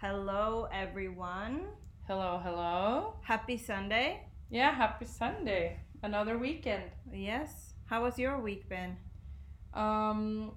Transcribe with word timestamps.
Hello, 0.00 0.66
everyone. 0.72 1.60
Hello, 2.06 2.40
hello. 2.42 3.16
Happy 3.22 3.58
Sunday. 3.58 4.22
Yeah, 4.48 4.74
happy 4.74 5.04
Sunday. 5.04 5.78
Another 6.02 6.38
weekend. 6.38 6.84
Yes. 7.12 7.74
How 7.84 8.04
was 8.04 8.18
your 8.18 8.40
week 8.40 8.66
been? 8.66 8.96
Um, 9.74 10.52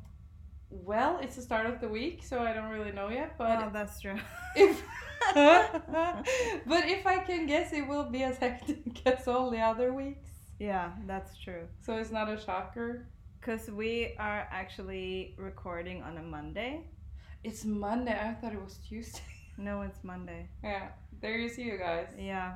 well, 0.70 1.20
it's 1.22 1.36
the 1.36 1.42
start 1.42 1.66
of 1.66 1.82
the 1.82 1.90
week, 1.90 2.24
so 2.24 2.40
I 2.40 2.54
don't 2.54 2.70
really 2.70 2.94
know 2.94 3.10
yet. 3.10 3.38
But 3.38 3.64
oh, 3.66 3.70
that's 3.74 4.00
true. 4.00 4.16
if 4.56 4.82
but 5.34 6.88
if 6.88 7.06
I 7.06 7.18
can 7.18 7.46
guess, 7.46 7.74
it 7.74 7.86
will 7.86 8.10
be 8.10 8.24
as 8.24 8.38
hectic 8.44 9.06
as 9.06 9.28
all 9.28 9.50
the 9.50 9.60
other 9.60 9.92
weeks. 9.92 10.30
yeah, 10.58 10.92
that's 11.06 11.38
true. 11.38 11.68
So 11.82 11.98
it's 11.98 12.12
not 12.12 12.30
a 12.30 12.40
shocker. 12.40 13.10
Because 13.42 13.70
we 13.70 14.16
are 14.20 14.48
actually 14.52 15.36
recording 15.38 16.02
on 16.02 16.16
a 16.18 16.24
Monday. 16.24 16.86
It's 17.44 17.66
Monday. 17.66 18.18
I 18.18 18.36
thought 18.36 18.54
it 18.54 18.64
was 18.64 18.78
Tuesday. 18.88 19.33
No, 19.58 19.82
it's 19.82 20.04
Monday. 20.04 20.50
yeah, 20.64 20.90
there 21.22 21.38
you 21.38 21.50
see 21.50 21.64
you 21.64 21.78
guys. 21.78 22.08
Yeah. 22.18 22.56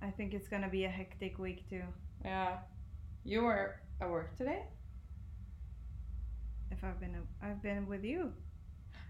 I 0.00 0.10
think 0.10 0.32
it's 0.32 0.48
gonna 0.48 0.68
be 0.68 0.84
a 0.84 0.88
hectic 0.88 1.38
week 1.38 1.68
too. 1.68 1.82
Yeah, 2.24 2.58
you 3.24 3.42
were 3.42 3.80
at 4.00 4.08
work 4.08 4.36
today. 4.36 4.62
If 6.70 6.84
I've 6.84 7.00
been, 7.00 7.16
I've 7.42 7.62
been 7.62 7.86
with 7.88 8.04
you. 8.04 8.32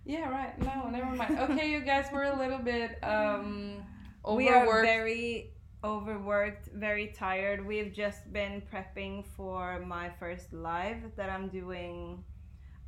Yeah, 0.05 0.29
right. 0.31 0.59
No, 0.61 0.89
never 0.89 1.15
mind. 1.15 1.39
Okay, 1.39 1.71
you 1.71 1.81
guys 1.81 2.07
were 2.13 2.25
a 2.25 2.39
little 2.39 2.59
bit 2.59 2.99
um 3.05 3.83
overworked. 4.25 4.35
We 4.37 4.49
are 4.49 4.83
very 4.83 5.53
overworked, 5.85 6.69
very 6.75 7.09
tired. 7.09 7.67
We've 7.67 7.93
just 7.93 8.33
been 8.33 8.63
prepping 8.73 9.25
for 9.37 9.81
my 9.81 10.11
first 10.19 10.53
live 10.53 11.15
that 11.17 11.29
I'm 11.31 11.49
doing 11.49 12.25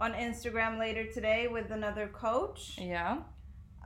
on 0.00 0.12
Instagram 0.14 0.78
later 0.78 1.04
today 1.12 1.46
with 1.48 1.70
another 1.70 2.08
coach. 2.08 2.78
Yeah. 2.78 3.18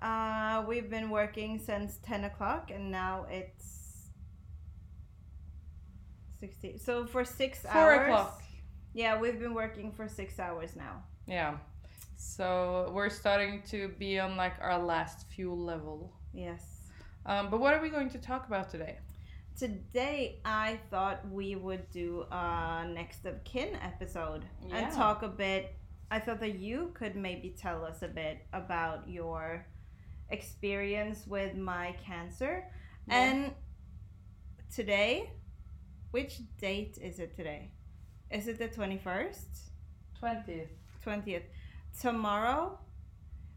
Uh, 0.05 0.63
we've 0.69 0.91
been 0.91 1.09
working 1.09 1.59
since 1.59 1.97
10 2.03 2.25
o'clock 2.25 2.71
and 2.71 2.91
now 2.91 3.25
it's 3.31 4.11
60. 6.41 6.77
So 6.77 7.07
for 7.07 7.25
six 7.25 7.61
Four 7.61 7.71
hours. 7.73 8.03
o'clock. 8.09 8.43
Yeah, 8.93 9.19
we've 9.19 9.39
been 9.41 9.55
working 9.55 9.91
for 9.91 10.07
six 10.07 10.39
hours 10.39 10.77
now. 10.77 11.03
Yeah. 11.27 11.57
So 12.17 12.93
we're 12.95 13.09
starting 13.09 13.63
to 13.71 13.89
be 13.99 14.19
on 14.21 14.37
like 14.37 14.57
our 14.61 14.79
last 14.79 15.27
fuel 15.31 15.57
level. 15.59 16.13
Yes. 16.35 16.63
Um, 17.25 17.49
but 17.49 17.61
what 17.61 17.73
are 17.73 17.81
we 17.81 17.89
going 17.89 18.11
to 18.11 18.19
talk 18.19 18.47
about 18.47 18.69
today? 18.71 18.99
Today, 19.59 20.41
I 20.45 20.81
thought 20.91 21.27
we 21.31 21.57
would 21.57 21.89
do 21.91 22.27
a 22.31 22.87
next 22.93 23.25
of 23.25 23.43
kin 23.45 23.77
episode 23.77 24.45
Yeah. 24.69 24.77
and 24.77 24.93
talk 24.93 25.23
a 25.23 25.29
bit. 25.29 25.75
I 26.11 26.19
thought 26.21 26.41
that 26.41 26.57
you 26.59 26.91
could 26.93 27.17
maybe 27.17 27.55
tell 27.59 27.87
us 27.87 28.03
a 28.03 28.09
bit 28.09 28.45
about 28.53 29.09
your 29.09 29.65
experience 30.39 31.19
with 31.27 31.53
my 31.57 31.87
cancer. 32.05 32.55
Yeah. 33.09 33.15
And 33.21 33.55
today, 34.75 35.31
which 36.11 36.35
date 36.59 36.99
is 37.01 37.19
it 37.25 37.31
today? 37.41 37.63
Is 38.31 38.49
it 38.49 38.59
the 38.59 38.69
21st? 38.69 39.53
20th. 40.23 40.75
20th. 41.07 41.47
Tomorrow, 42.01 42.79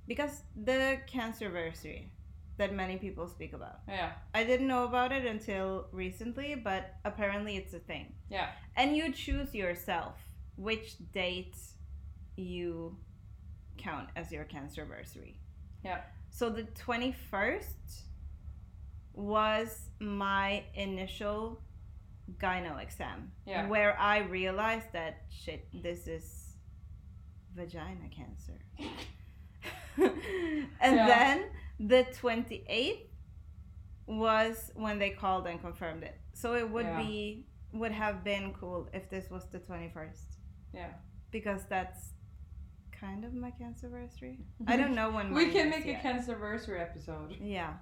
because 0.07 0.43
the 0.55 0.99
cancerversary 1.13 2.03
that 2.57 2.73
many 2.73 2.97
people 2.97 3.27
speak 3.27 3.53
about. 3.53 3.79
Yeah. 3.87 4.11
I 4.33 4.43
didn't 4.43 4.67
know 4.67 4.83
about 4.85 5.11
it 5.11 5.25
until 5.25 5.87
recently, 5.91 6.55
but 6.55 6.95
apparently 7.05 7.55
it's 7.55 7.73
a 7.73 7.79
thing. 7.79 8.13
Yeah. 8.29 8.49
And 8.75 8.97
you 8.97 9.11
choose 9.11 9.53
yourself 9.53 10.15
which 10.55 10.95
date 11.11 11.55
you 12.35 12.97
count 13.77 14.09
as 14.15 14.31
your 14.31 14.45
cancerversary. 14.45 15.35
Yeah. 15.85 16.01
So 16.37 16.51
the 16.51 16.65
21st 16.85 18.03
was 19.13 19.89
my 19.99 20.63
initial 20.75 21.63
gyno 22.37 22.79
exam 22.79 23.31
Yeah. 23.47 23.67
where 23.67 23.97
I 23.99 24.19
realized 24.19 24.91
that 24.93 25.23
shit, 25.31 25.67
this 25.73 26.05
is 26.05 26.53
vagina 27.55 28.07
cancer. 28.09 28.59
and 30.79 30.95
Yeah. 30.95 31.07
then 31.07 31.49
the 31.79 32.03
28th 32.21 33.07
was 34.05 34.71
when 34.75 34.99
they 34.99 35.09
called 35.09 35.47
and 35.47 35.59
confirmed 35.59 36.03
it. 36.03 36.21
So 36.33 36.53
it 36.53 36.69
would 36.69 36.85
Yeah. 36.85 37.01
be 37.01 37.47
would 37.73 37.91
have 37.93 38.23
been 38.23 38.53
cool 38.53 38.87
if 38.93 39.09
this 39.09 39.31
was 39.31 39.49
the 39.49 39.59
21st 39.59 40.37
Yeah. 40.71 40.93
because 41.31 41.65
that's 41.65 42.13
kind 42.99 43.23
of 43.25 43.33
my 43.33 43.51
cancerversary. 43.51 44.37
I 44.67 44.75
don't 44.81 44.95
know 44.95 45.09
when 45.11 45.33
We 45.33 45.51
can 45.51 45.69
make 45.69 45.85
a 45.85 45.89
yet. 45.89 46.03
cancerversary 46.03 46.81
episode. 46.81 47.35
Yeah. 47.39 47.73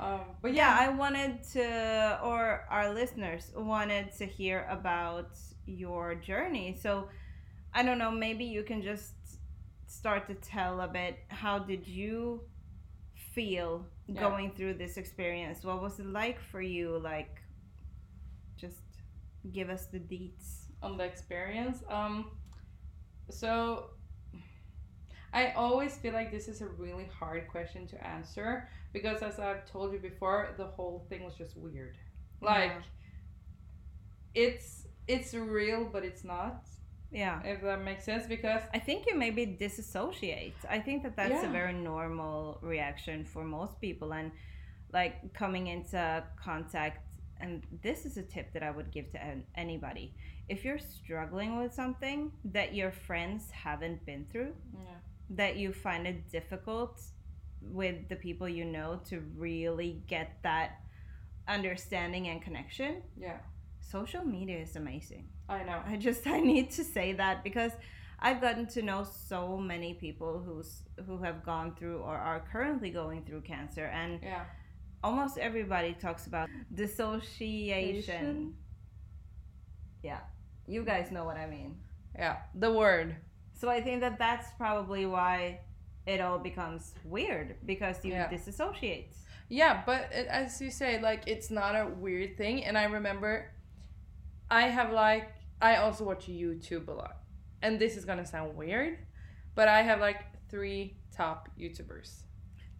Um, 0.00 0.20
but 0.42 0.54
yeah, 0.54 0.80
yeah. 0.80 0.90
I 0.90 0.92
wanted 0.94 1.42
to, 1.52 2.20
or 2.24 2.66
our 2.70 2.92
listeners 2.92 3.52
wanted 3.56 4.12
to 4.18 4.26
hear 4.26 4.66
about 4.68 5.30
your 5.66 6.14
journey. 6.16 6.76
So 6.80 7.08
I 7.72 7.82
don't 7.82 7.98
know, 7.98 8.10
maybe 8.10 8.44
you 8.44 8.62
can 8.64 8.82
just 8.82 9.12
start 9.86 10.26
to 10.26 10.34
tell 10.34 10.80
a 10.80 10.88
bit 10.88 11.18
how 11.28 11.58
did 11.60 11.86
you 11.86 12.42
feel 13.34 13.86
Yeah. 14.06 14.20
going 14.20 14.50
through 14.56 14.74
this 14.74 14.96
experience? 14.96 15.64
What 15.64 15.80
was 15.80 15.98
it 16.00 16.06
like 16.06 16.38
for 16.40 16.60
you? 16.60 16.98
Like, 16.98 17.40
just 18.56 18.82
give 19.52 19.70
us 19.70 19.86
the 19.86 19.98
deets. 19.98 20.60
on 20.82 20.98
the 20.98 21.04
experience. 21.04 21.82
Um, 21.88 22.30
so 23.30 23.90
I 25.34 25.50
always 25.56 25.96
feel 25.96 26.14
like 26.14 26.30
this 26.30 26.46
is 26.48 26.60
a 26.62 26.68
really 26.68 27.08
hard 27.18 27.48
question 27.48 27.86
to 27.88 28.06
answer 28.06 28.68
because, 28.92 29.20
as 29.22 29.40
I've 29.40 29.64
told 29.66 29.92
you 29.92 29.98
before, 29.98 30.54
the 30.56 30.66
whole 30.76 31.04
thing 31.08 31.24
was 31.24 31.34
just 31.34 31.56
weird. 31.56 31.96
Like, 32.40 32.70
Yeah. 32.72 32.82
it's 34.34 34.86
it's 35.06 35.34
real, 35.34 35.84
but 35.92 36.02
it's 36.04 36.24
not. 36.24 36.64
Yeah. 37.10 37.42
If 37.44 37.60
that 37.62 37.82
makes 37.84 38.04
sense, 38.04 38.26
because 38.26 38.62
I 38.72 38.78
think 38.78 39.06
you 39.06 39.14
maybe 39.14 39.44
disassociate. 39.46 40.56
I 40.68 40.78
think 40.80 41.02
that 41.02 41.14
that's 41.16 41.44
a 41.44 41.48
very 41.48 41.74
normal 41.74 42.58
reaction 42.62 43.24
for 43.24 43.44
most 43.44 43.80
people, 43.80 44.14
and 44.14 44.32
like 44.92 45.32
coming 45.34 45.66
into 45.66 46.24
contact. 46.36 46.98
And 47.40 47.62
this 47.82 48.06
is 48.06 48.16
a 48.16 48.22
tip 48.22 48.52
that 48.54 48.62
I 48.62 48.70
would 48.70 48.90
give 48.92 49.10
to 49.12 49.18
anybody. 49.56 50.14
If 50.48 50.64
you're 50.64 50.78
struggling 50.78 51.58
with 51.58 51.74
something 51.74 52.32
that 52.44 52.74
your 52.74 52.92
friends 52.92 53.50
haven't 53.50 54.06
been 54.06 54.24
through, 54.30 54.54
yeah, 54.78 55.00
that 55.30 55.56
you 55.56 55.72
find 55.72 56.06
it 56.06 56.30
difficult 56.30 57.00
with 57.60 58.08
the 58.08 58.16
people 58.16 58.48
you 58.48 58.64
know 58.64 59.00
to 59.08 59.20
really 59.36 60.02
get 60.06 60.38
that 60.42 60.80
understanding 61.48 62.28
and 62.28 62.42
connection, 62.42 63.02
yeah, 63.16 63.38
social 63.80 64.24
media 64.24 64.58
is 64.58 64.76
amazing. 64.76 65.28
I 65.48 65.62
know. 65.62 65.80
I 65.86 65.96
just 65.96 66.26
I 66.38 66.40
need 66.40 66.70
to 66.72 66.84
say 66.84 67.12
that 67.14 67.42
because 67.44 67.72
I've 68.20 68.40
gotten 68.40 68.66
to 68.68 68.82
know 68.82 69.04
so 69.04 69.56
many 69.58 69.94
people 69.94 70.42
who's 70.44 70.82
who 71.06 71.18
have 71.22 71.44
gone 71.44 71.74
through 71.74 71.98
or 71.98 72.16
are 72.16 72.40
currently 72.52 72.90
going 72.90 73.24
through 73.24 73.42
cancer 73.42 73.84
and 73.86 74.20
Yeah, 74.22 74.44
almost 75.02 75.36
everybody 75.38 75.94
talks 75.94 76.26
about 76.26 76.48
dissociation. 76.72 78.14
Asian? 78.14 78.54
Yeah. 80.02 80.20
You 80.66 80.84
guys 80.84 81.10
know 81.10 81.24
what 81.24 81.36
I 81.36 81.46
mean. 81.46 81.76
yeah, 82.14 82.36
the 82.54 82.72
word. 82.72 83.16
So 83.64 83.70
I 83.70 83.80
think 83.80 84.02
that 84.02 84.18
that's 84.18 84.52
probably 84.58 85.06
why 85.06 85.60
it 86.06 86.20
all 86.20 86.38
becomes 86.38 86.92
weird 87.02 87.56
because 87.64 88.04
you 88.04 88.12
Yeah. 88.12 88.28
disassociate. 88.28 89.08
Yeah, 89.48 89.82
but 89.86 90.12
it, 90.12 90.26
as 90.26 90.60
you 90.60 90.70
say, 90.70 91.00
like 91.00 91.22
it's 91.26 91.50
not 91.50 91.74
a 91.74 91.86
weird 91.86 92.36
thing. 92.36 92.62
And 92.62 92.76
I 92.76 92.84
remember, 92.84 93.50
I 94.50 94.68
have 94.68 94.92
like 94.92 95.32
I 95.62 95.76
also 95.76 96.04
watch 96.04 96.26
YouTube 96.26 96.88
a 96.88 96.92
lot, 96.92 97.16
and 97.62 97.78
this 97.78 97.96
is 97.96 98.04
gonna 98.04 98.26
sound 98.26 98.54
weird, 98.54 98.98
but 99.54 99.66
I 99.66 99.80
have 99.80 99.98
like 99.98 100.20
three 100.50 100.98
top 101.10 101.48
YouTubers. 101.58 102.24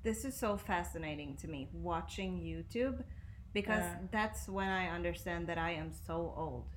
This 0.02 0.26
is 0.26 0.36
so 0.36 0.58
fascinating 0.58 1.36
to 1.36 1.48
me 1.48 1.70
watching 1.72 2.40
YouTube 2.40 3.02
because 3.54 3.84
Yeah. 3.84 4.08
that's 4.10 4.48
when 4.50 4.68
I 4.68 4.88
understand 4.88 5.46
that 5.46 5.56
I 5.56 5.70
am 5.70 5.92
so 5.94 6.34
old. 6.36 6.76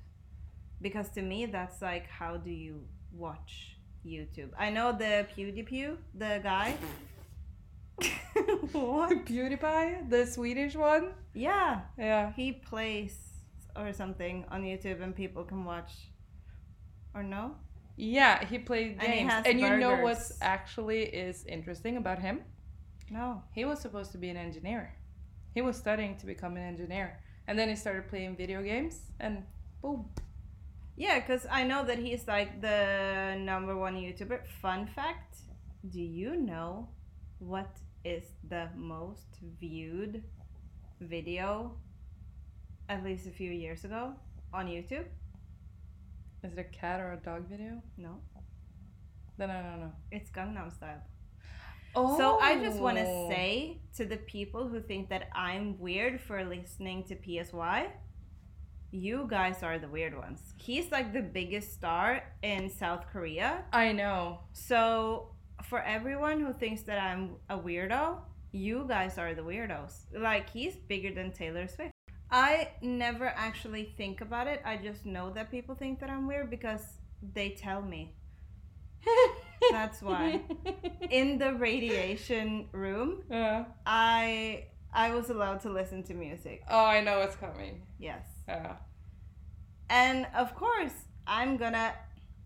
Because 0.80 1.10
to 1.10 1.20
me, 1.22 1.44
that's 1.44 1.82
like, 1.82 2.06
how 2.08 2.38
do 2.38 2.50
you 2.50 2.86
watch 3.12 3.77
YouTube? 4.06 4.50
I 4.58 4.70
know 4.70 4.92
the 4.92 5.26
PewDiePie, 5.36 5.96
the 6.14 6.40
guy. 6.42 6.76
what? 8.72 9.24
PewDiePie, 9.26 10.08
the 10.10 10.26
Swedish 10.26 10.74
one. 10.74 11.12
Yeah, 11.34 11.80
Yeah. 11.98 12.32
he 12.32 12.52
plays 12.52 13.16
or 13.76 13.92
something 13.92 14.44
on 14.50 14.62
YouTube 14.62 15.02
and 15.02 15.14
people 15.14 15.44
can 15.44 15.64
watch. 15.64 15.92
Or 17.14 17.22
no? 17.22 17.56
Yeah, 17.96 18.44
he 18.44 18.58
played 18.58 18.98
And 19.00 19.12
he 19.12 19.18
games. 19.20 19.32
And, 19.44 19.60
you 19.60 19.76
know 19.76 19.96
what's 20.02 20.32
actually 20.40 21.02
is 21.02 21.44
interesting 21.46 21.96
about 21.96 22.20
him? 22.20 22.42
No. 23.10 23.42
He 23.52 23.64
was 23.64 23.80
supposed 23.80 24.12
to 24.12 24.18
be 24.18 24.28
an 24.28 24.36
engineer. 24.36 24.94
He 25.54 25.62
was 25.62 25.76
studying 25.76 26.16
to 26.18 26.26
become 26.26 26.56
an 26.56 26.62
engineer. 26.62 27.18
And 27.48 27.58
then 27.58 27.68
he 27.68 27.74
started 27.74 28.08
playing 28.08 28.36
video 28.36 28.62
games 28.62 29.00
and 29.18 29.42
boom. 29.82 30.04
Yeah, 30.98 31.20
because 31.20 31.46
I 31.50 31.62
know 31.62 31.84
that 31.84 31.98
he's 31.98 32.26
like 32.26 32.60
the 32.60 33.36
number 33.38 33.76
one 33.76 33.94
YouTuber. 33.94 34.40
Fun 34.60 34.86
fact 34.86 35.36
do 35.90 36.00
you 36.00 36.36
know 36.36 36.88
what 37.38 37.78
is 38.04 38.24
the 38.48 38.68
most 38.76 39.38
viewed 39.60 40.24
video, 41.00 41.76
at 42.88 43.04
least 43.04 43.26
a 43.26 43.30
few 43.30 43.50
years 43.50 43.84
ago, 43.84 44.14
on 44.52 44.66
YouTube? 44.66 45.06
Is 46.42 46.52
it 46.52 46.58
a 46.58 46.64
cat 46.64 47.00
or 47.00 47.12
a 47.12 47.16
dog 47.16 47.48
video? 47.48 47.80
No, 47.96 48.20
Then 49.38 49.50
I 49.50 49.62
don't 49.62 49.80
know. 49.80 49.92
it's 50.10 50.30
Gangnam 50.30 50.74
Style. 50.74 51.02
Oh. 51.94 52.16
So 52.18 52.38
I 52.38 52.58
just 52.58 52.78
want 52.78 52.98
to 52.98 53.04
oh. 53.06 53.30
say 53.30 53.78
to 53.96 54.04
the 54.04 54.16
people 54.16 54.68
who 54.68 54.80
think 54.80 55.08
that 55.10 55.28
I'm 55.34 55.78
weird 55.78 56.20
for 56.20 56.44
listening 56.44 57.04
to 57.04 57.16
PSY, 57.16 57.86
you 58.90 59.26
guys 59.28 59.62
are 59.62 59.78
the 59.78 59.88
weird 59.88 60.16
ones. 60.16 60.40
He's 60.56 60.90
like 60.90 61.12
the 61.12 61.22
biggest 61.22 61.74
star 61.74 62.22
in 62.42 62.70
South 62.70 63.06
Korea. 63.12 63.64
I 63.72 63.92
know. 63.92 64.40
So 64.52 65.30
for 65.64 65.80
everyone 65.82 66.40
who 66.40 66.52
thinks 66.52 66.82
that 66.82 66.98
I'm 66.98 67.36
a 67.50 67.58
weirdo, 67.58 68.18
you 68.52 68.86
guys 68.88 69.18
are 69.18 69.34
the 69.34 69.42
weirdos. 69.42 70.06
Like 70.16 70.50
he's 70.50 70.76
bigger 70.76 71.12
than 71.12 71.32
Taylor 71.32 71.68
Swift. 71.68 71.92
I 72.30 72.70
never 72.82 73.26
actually 73.26 73.94
think 73.96 74.20
about 74.20 74.46
it. 74.46 74.60
I 74.64 74.76
just 74.76 75.06
know 75.06 75.30
that 75.30 75.50
people 75.50 75.74
think 75.74 76.00
that 76.00 76.10
I'm 76.10 76.26
weird 76.26 76.50
because 76.50 76.82
they 77.34 77.50
tell 77.50 77.82
me. 77.82 78.14
That's 79.70 80.02
why. 80.02 80.42
In 81.10 81.38
the 81.38 81.54
radiation 81.54 82.68
room, 82.72 83.22
yeah. 83.30 83.64
I 83.86 84.66
I 84.92 85.14
was 85.14 85.30
allowed 85.30 85.60
to 85.60 85.70
listen 85.70 86.02
to 86.04 86.14
music. 86.14 86.62
Oh, 86.68 86.84
I 86.84 87.00
know 87.00 87.18
what's 87.20 87.36
coming. 87.36 87.82
Yes. 87.98 88.37
Yeah. 88.48 88.76
And 89.90 90.26
of 90.34 90.54
course, 90.54 90.92
I'm 91.26 91.56
gonna 91.56 91.92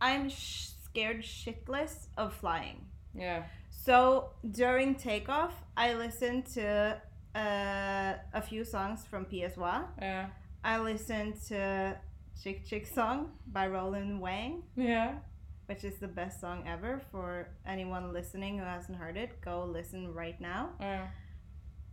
I'm 0.01 0.29
sh- 0.29 0.69
scared 0.85 1.23
shitless 1.23 2.07
of 2.17 2.35
flying. 2.35 2.87
Yeah. 3.15 3.45
So 3.71 4.31
during 4.51 4.95
takeoff, 4.95 5.55
I 5.77 5.95
listened 5.95 6.47
to 6.55 7.01
uh, 7.35 8.13
a 8.35 8.43
few 8.43 8.65
songs 8.65 9.05
from 9.09 9.27
PSY. 9.31 9.83
Yeah. 10.01 10.27
I 10.65 10.79
listened 10.79 11.35
to 11.49 11.97
Chick 12.43 12.65
Chick 12.67 12.87
Song 12.87 13.33
by 13.47 13.67
Roland 13.67 14.21
Wang, 14.21 14.63
Yeah. 14.77 15.15
which 15.67 15.83
is 15.85 15.99
the 15.99 16.09
best 16.09 16.41
song 16.41 16.65
ever 16.67 17.01
for 17.11 17.49
anyone 17.67 18.13
listening 18.13 18.59
who 18.59 18.65
hasn't 18.65 18.99
heard 18.99 19.17
it. 19.17 19.41
Go 19.41 19.65
listen 19.65 20.13
right 20.15 20.41
now. 20.41 20.71
Yeah. 20.81 21.09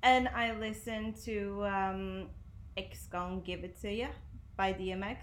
And 0.04 0.28
I 0.30 0.54
listened 0.58 1.18
to 1.26 1.66
um, 1.66 2.30
X 2.80 3.08
Gon 3.08 3.42
Give 3.42 3.62
It 3.68 3.80
To 3.82 3.92
Ya 3.92 4.08
by 4.56 4.72
DMX. 4.74 5.18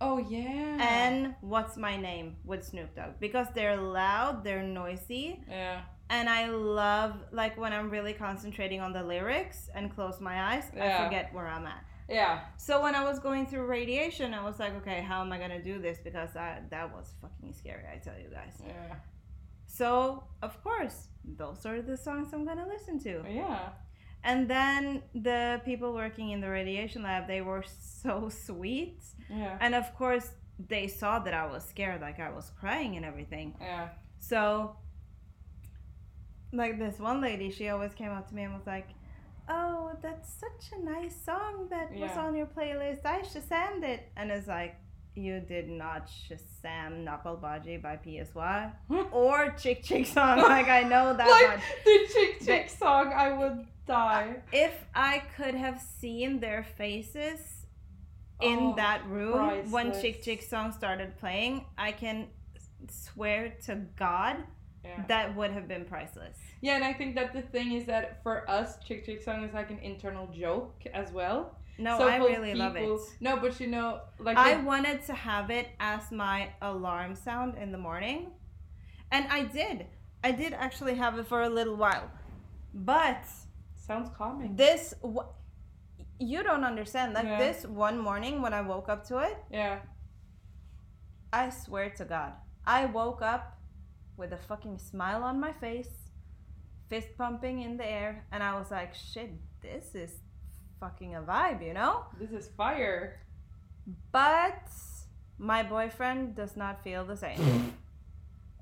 Oh 0.00 0.18
yeah. 0.18 0.76
And 0.98 1.34
What's 1.40 1.76
My 1.76 1.96
Name 1.96 2.36
with 2.44 2.62
Snoop 2.64 2.94
Dogg. 2.94 3.12
Because 3.18 3.48
they're 3.54 3.76
loud, 3.76 4.44
they're 4.44 4.62
noisy, 4.62 5.26
yeah. 5.48 5.80
and 6.10 6.28
I 6.28 6.42
love 6.48 7.12
like 7.32 7.54
when 7.62 7.72
I'm 7.76 7.88
really 7.96 8.12
concentrating 8.26 8.80
on 8.86 8.92
the 8.92 9.02
lyrics 9.02 9.58
and 9.74 9.84
close 9.96 10.20
my 10.20 10.36
eyes, 10.50 10.64
Yeah. 10.76 10.84
I 10.86 11.04
forget 11.04 11.24
where 11.34 11.48
I'm 11.48 11.66
at. 11.66 11.82
Yeah. 12.08 12.40
So 12.56 12.72
when 12.84 12.94
I 12.94 13.02
was 13.10 13.18
going 13.18 13.44
through 13.46 13.66
radiation, 13.66 14.28
I 14.34 14.42
was 14.48 14.58
like, 14.62 14.74
okay, 14.80 15.00
how 15.10 15.18
am 15.24 15.30
I 15.32 15.38
gonna 15.38 15.62
do 15.72 15.74
this? 15.86 15.98
Because 16.08 16.32
I, 16.36 16.60
that 16.70 16.86
was 16.94 17.06
fucking 17.20 17.52
scary, 17.60 17.84
I 17.94 17.96
tell 18.06 18.18
you 18.22 18.28
guys. 18.38 18.54
Yeah. 18.66 18.94
So 19.66 19.88
of 20.42 20.62
course, 20.62 21.08
those 21.24 21.66
are 21.66 21.80
the 21.82 21.96
songs 21.96 22.26
I'm 22.34 22.44
gonna 22.44 22.68
listen 22.74 22.96
to. 23.00 23.12
Yeah. 23.28 23.70
And 24.24 24.48
then 24.48 25.02
the 25.14 25.60
people 25.64 25.94
working 25.94 26.30
in 26.30 26.40
the 26.40 26.50
radiation 26.50 27.02
lab, 27.02 27.26
they 27.26 27.40
were 27.40 27.64
so 28.02 28.28
sweet, 28.28 29.00
Yeah. 29.30 29.56
and 29.60 29.74
of 29.74 29.94
course 29.94 30.30
they 30.68 30.88
saw 30.88 31.20
that 31.20 31.34
I 31.34 31.46
was 31.46 31.64
scared, 31.64 32.00
like 32.00 32.18
I 32.18 32.30
was 32.30 32.50
crying 32.58 32.96
and 32.96 33.04
everything. 33.04 33.54
Yeah. 33.60 33.88
So, 34.18 34.76
like 36.52 36.78
this 36.78 36.98
one 36.98 37.20
lady, 37.20 37.50
she 37.50 37.68
always 37.68 37.94
came 37.94 38.10
up 38.10 38.28
to 38.28 38.34
me 38.34 38.42
and 38.44 38.54
was 38.54 38.66
like, 38.66 38.88
"Oh, 39.48 39.92
that's 40.02 40.32
such 40.32 40.72
a 40.78 40.84
nice 40.84 41.14
song 41.24 41.68
that 41.70 41.92
was 41.92 42.10
on 42.16 42.34
your 42.34 42.46
playlist. 42.46 43.04
I 43.04 43.22
should 43.22 43.46
send 43.48 43.84
it." 43.84 44.10
And 44.16 44.30
it's 44.30 44.48
like, 44.48 44.76
"You 45.18 45.40
did 45.40 45.68
not 45.68 46.08
shazam 46.08 47.04
Napal 47.06 47.40
Baji 47.40 47.76
by 47.78 47.96
PSY 48.04 48.72
or 49.12 49.50
Chick 49.62 49.82
Chick 49.82 50.06
Song. 50.06 50.38
Like 50.38 50.68
I 50.68 50.82
know 50.84 51.06
that 51.18 51.28
like 51.28 51.48
much. 51.56 51.64
the 51.84 51.98
Chick 52.14 52.32
Chick 52.46 52.70
song, 52.70 53.12
I 53.12 53.28
would 53.38 53.66
die. 53.86 54.36
If 54.52 54.74
I 54.94 55.22
could 55.36 55.54
have 55.54 55.80
seen 56.00 56.40
their 56.40 56.62
faces." 56.62 57.40
In 58.40 58.58
Oh, 58.60 58.74
that 58.76 59.04
room, 59.08 59.68
when. 59.72 59.92
Chick 60.00 60.22
Chick 60.22 60.42
song 60.42 60.70
started 60.70 61.16
playing, 61.18 61.64
I 61.76 61.90
can 61.90 62.28
swear 62.88 63.52
to 63.66 63.74
God 63.96 64.36
Yeah. 64.84 65.02
that 65.08 65.34
would 65.34 65.50
have 65.50 65.66
been 65.66 65.84
priceless. 65.84 66.38
Yeah, 66.60 66.76
and 66.76 66.84
I 66.84 66.92
think 66.92 67.16
that 67.16 67.32
the 67.32 67.42
thing 67.42 67.72
is 67.72 67.84
that 67.86 68.22
for 68.22 68.48
us, 68.48 68.78
Chick 68.86 69.04
Chick 69.04 69.22
song 69.22 69.42
is 69.42 69.52
like 69.52 69.70
an 69.72 69.80
internal 69.80 70.28
joke 70.28 70.80
as 70.94 71.10
well. 71.10 71.58
No, 71.78 71.98
I 71.98 72.16
really 72.16 72.54
love 72.54 72.76
it. 72.76 72.88
No, 73.20 73.36
but 73.36 73.60
you 73.60 73.68
know, 73.68 74.00
like 74.18 74.36
I 74.36 74.54
the- 74.56 74.64
wanted 74.64 75.04
to 75.06 75.14
have 75.14 75.50
it 75.50 75.68
as 75.78 76.10
my 76.10 76.50
alarm 76.60 77.14
sound 77.14 77.56
in 77.56 77.70
the 77.72 77.78
morning. 77.78 78.32
And 79.10 79.26
I 79.30 79.44
did. 79.44 79.86
I 80.22 80.32
did 80.32 80.52
actually 80.52 80.96
have 80.96 81.18
it 81.18 81.26
for 81.26 81.42
a 81.42 81.48
little 81.48 81.76
while. 81.76 82.10
But 82.74 83.22
sounds 83.76 84.10
calming. 84.18 84.56
this 84.56 84.92
w- 85.02 85.28
you 86.18 86.42
don't 86.42 86.64
understand. 86.64 87.14
Like 87.14 87.24
Yeah. 87.26 87.38
this 87.38 87.64
one 87.64 87.96
morning 87.98 88.42
when 88.42 88.52
I 88.52 88.60
woke 88.60 88.88
up 88.88 89.04
to 89.06 89.18
it, 89.18 89.36
Yeah. 89.50 89.78
I 91.32 91.50
swear 91.50 91.90
to 91.90 92.04
God, 92.04 92.32
I 92.66 92.86
woke 92.86 93.22
up 93.22 93.58
with 94.16 94.32
a 94.32 94.36
fucking 94.36 94.78
smile 94.78 95.22
on 95.22 95.38
my 95.40 95.52
face, 95.52 96.10
fist 96.88 97.08
pumping 97.16 97.60
in 97.62 97.76
the 97.76 97.86
air, 97.88 98.26
and 98.32 98.42
I 98.42 98.58
was 98.58 98.70
like, 98.70 98.94
shit, 98.94 99.30
this 99.62 99.94
is 99.94 100.20
fucking 100.80 101.14
a 101.14 101.20
vibe, 101.20 101.64
you 101.66 101.74
know? 101.74 102.04
This 102.18 102.30
is 102.30 102.48
fire. 102.56 103.20
But 104.12 104.62
my 105.38 105.62
boyfriend 105.62 106.34
does 106.34 106.56
not 106.56 106.82
feel 106.82 107.04
the 107.04 107.16
same. 107.16 107.72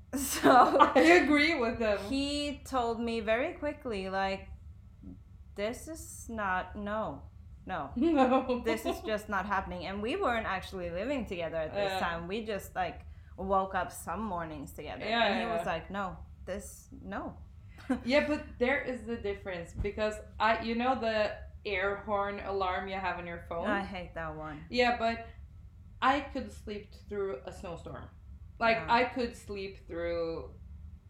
so 0.15 0.77
I 0.79 0.99
agree 1.23 1.59
with 1.59 1.79
him. 1.79 1.99
he 2.09 2.61
told 2.65 2.99
me 2.99 3.19
very 3.19 3.53
quickly, 3.53 4.09
like, 4.09 4.47
this 5.55 5.87
is 5.87 6.27
not, 6.29 6.75
no, 6.75 7.21
no. 7.65 7.89
no. 7.95 8.61
This 8.63 8.85
is 8.85 8.95
just 9.05 9.27
not 9.27 9.45
happening. 9.45 9.85
And 9.85 10.01
we 10.01 10.15
weren't 10.15 10.45
actually 10.45 10.89
living 10.89 11.25
together 11.25 11.57
at 11.57 11.73
this 11.73 11.91
Yeah. 11.91 11.99
time. 11.99 12.27
We 12.27 12.45
just, 12.45 12.73
like, 12.75 13.01
woke 13.35 13.75
up 13.75 13.91
some 13.91 14.21
mornings 14.21 14.71
together. 14.71 15.05
Yeah, 15.05 15.25
and 15.25 15.35
he 15.35 15.41
yeah, 15.41 15.57
was 15.57 15.65
like, 15.65 15.91
no, 15.91 16.15
this, 16.45 16.87
no. 17.03 17.35
Yeah, 18.05 18.27
but 18.27 18.43
there 18.59 18.81
is 18.81 19.01
the 19.03 19.15
difference 19.17 19.73
because 19.81 20.15
I, 20.39 20.61
you 20.61 20.75
know, 20.75 20.97
the 20.99 21.31
air 21.67 21.97
horn 22.05 22.39
alarm 22.45 22.87
you 22.87 22.95
have 22.95 23.17
on 23.17 23.25
your 23.27 23.43
phone. 23.49 23.67
I 23.67 23.81
hate 23.83 24.13
that 24.15 24.35
one. 24.35 24.59
Yeah, 24.69 24.97
but 24.97 25.27
I 26.01 26.19
could 26.21 26.51
sleep 26.51 26.93
through 27.09 27.39
a 27.45 27.51
snowstorm. 27.51 28.03
Like 28.59 28.77
Yeah. 28.77 28.93
I 28.93 29.03
could 29.05 29.35
sleep 29.35 29.87
through 29.87 30.51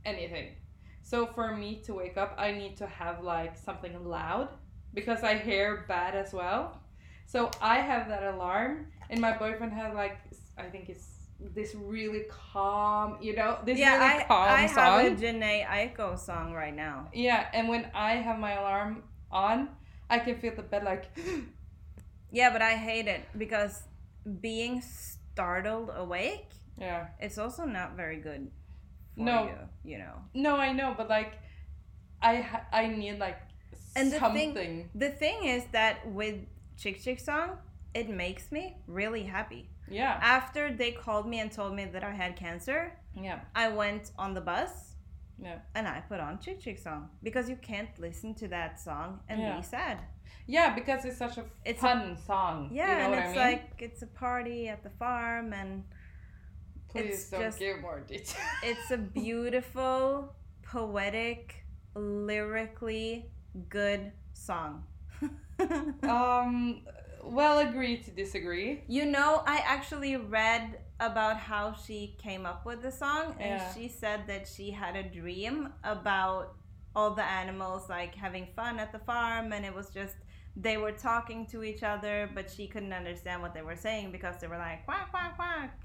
anything. 0.05 0.55
So 1.03 1.25
for 1.25 1.55
me 1.55 1.81
to 1.85 1.93
wake 1.93 2.17
up, 2.17 2.35
I 2.37 2.51
need 2.51 2.77
to 2.77 2.87
have 2.87 3.23
like 3.23 3.57
something 3.57 4.03
loud 4.05 4.49
because 4.93 5.23
I 5.23 5.37
hear 5.37 5.85
bad 5.87 6.15
as 6.15 6.33
well. 6.33 6.81
So 7.25 7.51
I 7.61 7.75
have 7.79 8.07
that 8.09 8.23
alarm, 8.23 8.87
and 9.09 9.19
my 9.19 9.37
boyfriend 9.37 9.73
has 9.73 9.93
like 9.93 10.17
I 10.57 10.63
think 10.63 10.89
it's 10.89 11.07
this 11.53 11.75
really 11.75 12.23
calm, 12.29 13.17
you 13.21 13.35
know, 13.35 13.59
this 13.63 13.77
yeah, 13.77 13.93
really 13.97 14.23
I, 14.23 14.25
calm 14.27 14.49
I 14.49 14.65
song. 14.67 14.99
have 14.99 15.13
a 15.13 15.15
Jhené 15.23 15.65
Aiko 15.67 16.17
song 16.17 16.53
right 16.53 16.75
now. 16.75 17.09
Yeah, 17.13 17.47
and 17.53 17.69
when 17.69 17.89
I 17.93 18.13
have 18.15 18.39
my 18.39 18.53
alarm 18.53 19.03
on, 19.31 19.69
I 20.09 20.19
can 20.19 20.39
feel 20.39 20.55
the 20.55 20.61
bed 20.63 20.83
like 20.83 21.05
Yeah, 22.31 22.51
but 22.51 22.61
I 22.61 22.73
hate 22.75 23.07
it 23.07 23.21
because 23.37 23.83
being 24.41 24.81
startled 24.81 25.91
awake, 25.95 26.49
yeah. 26.77 27.07
it's 27.19 27.37
also 27.37 27.63
not 27.65 27.95
very 27.95 28.17
good 28.17 28.51
for 29.15 29.23
No. 29.23 29.45
you, 29.45 29.91
you 29.91 29.97
know. 29.99 30.13
No, 30.33 30.57
I 30.57 30.73
know, 30.73 30.93
but 30.97 31.07
like, 31.09 31.33
I 32.21 32.35
ha- 32.41 32.65
I 32.73 32.87
need 32.87 33.17
like 33.19 33.39
And 33.95 34.11
the 34.11 34.19
thing- 34.19 34.19
something. 34.53 34.89
The 34.95 35.09
thing 35.09 35.45
is 35.45 35.63
that 35.71 36.05
with 36.11 36.35
Chick 36.77 37.01
Chick 37.01 37.19
song, 37.19 37.57
it 37.93 38.09
makes 38.09 38.51
me 38.51 38.75
really 38.87 39.23
happy. 39.23 39.69
yeah, 39.89 40.19
After 40.21 40.71
they 40.73 40.91
called 40.91 41.27
me 41.27 41.39
and 41.39 41.49
told 41.51 41.73
me 41.75 41.85
that 41.85 42.03
I 42.03 42.11
had 42.11 42.35
cancer, 42.35 42.91
yeah, 43.15 43.39
I 43.55 43.69
went 43.69 44.11
on 44.17 44.33
the 44.33 44.41
bus 44.41 44.95
yeah, 45.39 45.59
and 45.75 45.87
I 45.87 46.01
put 46.01 46.19
on 46.19 46.39
Chick 46.39 46.59
Chick 46.59 46.77
song 46.79 47.09
because 47.23 47.49
you 47.49 47.55
can't 47.57 47.89
listen 47.99 48.33
to 48.35 48.47
that 48.49 48.79
song 48.79 49.19
and 49.29 49.39
Yeah. 49.41 49.57
be 49.57 49.63
sad. 49.63 49.97
yeah. 50.47 50.73
Because 50.75 51.05
it's 51.05 51.17
such 51.17 51.37
a 51.37 51.45
It's 51.65 51.79
a- 51.79 51.87
fun 51.87 52.17
song. 52.17 52.69
Yeah, 52.71 52.91
you 52.91 52.97
know 52.97 53.03
and 53.05 53.13
it's 53.15 53.23
I 53.23 53.27
mean. 53.31 53.51
like 53.51 53.81
it's 53.87 54.01
a 54.01 54.07
party 54.07 54.67
at 54.69 54.81
the 54.83 54.89
farm 54.89 55.53
and 55.53 55.83
Please 56.89 57.13
it's 57.13 57.29
don't 57.29 57.41
just- 57.41 57.59
give 57.59 57.81
more 57.81 57.99
details. 57.99 58.35
it's 58.63 58.91
a 58.91 58.97
beautiful, 58.97 60.35
poetic, 60.63 61.65
lyrically 61.95 63.31
good 63.69 64.11
song. 64.33 64.83
um, 66.03 66.81
well, 67.23 67.59
agree 67.59 67.97
to 67.97 68.11
disagree. 68.11 68.83
you 68.87 69.05
know, 69.05 69.43
I 69.45 69.57
actually 69.65 70.15
read 70.15 70.79
about 70.99 71.37
how 71.37 71.73
she 71.73 72.15
came 72.17 72.45
up 72.45 72.65
with 72.65 72.81
the 72.81 72.91
song, 72.91 73.35
and 73.39 73.61
Yeah. 73.61 73.73
she 73.73 73.87
said 73.87 74.27
that 74.27 74.47
she 74.47 74.71
had 74.71 74.95
a 74.95 75.03
dream 75.03 75.73
about 75.83 76.55
all 76.95 77.11
the 77.11 77.23
animals 77.23 77.89
like 77.89 78.15
having 78.15 78.47
fun 78.55 78.79
at 78.79 78.91
the 78.91 78.99
farm, 78.99 79.53
and 79.53 79.65
it 79.65 79.73
was 79.73 79.89
just 79.89 80.15
they 80.59 80.75
were 80.77 80.91
talking 80.91 81.45
to 81.45 81.63
each 81.63 81.83
other, 81.83 82.27
but 82.33 82.49
she 82.49 82.67
couldn't 82.67 82.91
understand 82.93 83.43
what 83.43 83.53
they 83.53 83.61
were 83.61 83.75
saying 83.75 84.11
because 84.11 84.39
they 84.41 84.47
were 84.47 84.57
like 84.57 84.83
quack 84.85 85.11
quack 85.11 85.35
quack, 85.35 85.79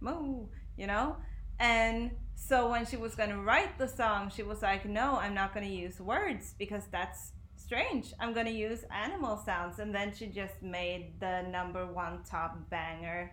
moo, 0.00 0.46
you 0.76 0.86
know. 0.88 1.16
And 1.60 2.10
so 2.34 2.68
when 2.68 2.84
she 2.86 2.96
was 2.96 3.14
gonna 3.14 3.40
write 3.40 3.78
the 3.78 3.86
song, 3.86 4.30
she 4.30 4.42
was 4.42 4.62
like, 4.62 4.84
"No, 4.84 5.16
I'm 5.16 5.32
not 5.32 5.54
gonna 5.54 5.66
use 5.66 6.00
words 6.00 6.54
because 6.58 6.86
that's 6.88 7.32
strange. 7.54 8.12
I'm 8.18 8.32
gonna 8.32 8.50
use 8.50 8.82
animal 8.90 9.36
sounds." 9.36 9.78
And 9.78 9.94
then 9.94 10.12
she 10.12 10.26
just 10.26 10.60
made 10.60 11.20
the 11.20 11.42
number 11.42 11.86
one 11.86 12.24
top 12.24 12.68
banger. 12.68 13.32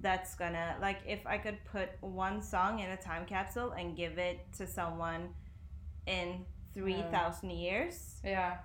That's 0.00 0.34
gonna 0.34 0.76
like 0.80 1.00
if 1.06 1.26
I 1.26 1.38
could 1.38 1.58
put 1.64 1.88
one 2.00 2.42
song 2.42 2.80
in 2.80 2.90
a 2.90 2.96
time 2.96 3.24
capsule 3.26 3.70
and 3.72 3.96
give 3.96 4.18
it 4.18 4.40
to 4.58 4.66
someone 4.66 5.30
in 6.06 6.44
three 6.74 7.02
thousand 7.10 7.50
years, 7.50 8.20
Yeah. 8.24 8.58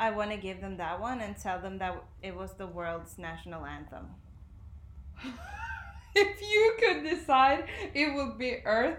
I 0.00 0.10
want 0.10 0.30
to 0.32 0.36
give 0.36 0.60
them 0.60 0.76
that 0.78 1.00
one 1.00 1.20
and 1.20 1.36
tell 1.36 1.60
them 1.60 1.78
that 1.78 2.02
it 2.22 2.34
was 2.34 2.54
the 2.54 2.66
world's 2.66 3.18
national 3.18 3.64
anthem. 3.64 4.08
if 6.14 6.40
you 6.42 6.76
could 6.78 7.04
decide, 7.08 7.64
it 7.94 8.12
would 8.14 8.36
be 8.38 8.56
Earth, 8.64 8.98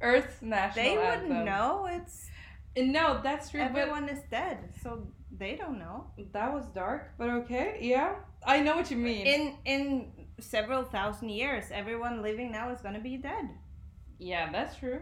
Earth's 0.00 0.42
national 0.42 0.84
They 0.84 0.96
anthem. 0.98 1.28
wouldn't 1.28 1.44
know. 1.46 1.88
It's 1.90 2.28
And 2.76 2.92
no, 2.92 3.20
that's 3.22 3.50
true. 3.50 3.60
everyone 3.60 4.08
is 4.08 4.20
dead, 4.30 4.58
so 4.82 5.06
they 5.36 5.56
don't 5.56 5.78
know. 5.78 6.08
That 6.32 6.52
was 6.52 6.66
dark, 6.74 7.12
but 7.18 7.30
okay. 7.30 7.78
Yeah, 7.80 8.16
I 8.46 8.60
know 8.60 8.76
what 8.76 8.90
you 8.90 8.96
mean. 8.98 9.26
In 9.26 9.42
in 9.64 10.12
several 10.38 10.84
thousand 10.84 11.30
years, 11.30 11.64
everyone 11.70 12.22
living 12.22 12.50
now 12.52 12.70
is 12.70 12.80
gonna 12.80 13.00
be 13.00 13.16
dead. 13.16 13.48
yeah, 14.18 14.50
that's 14.52 14.76
true. 14.76 15.00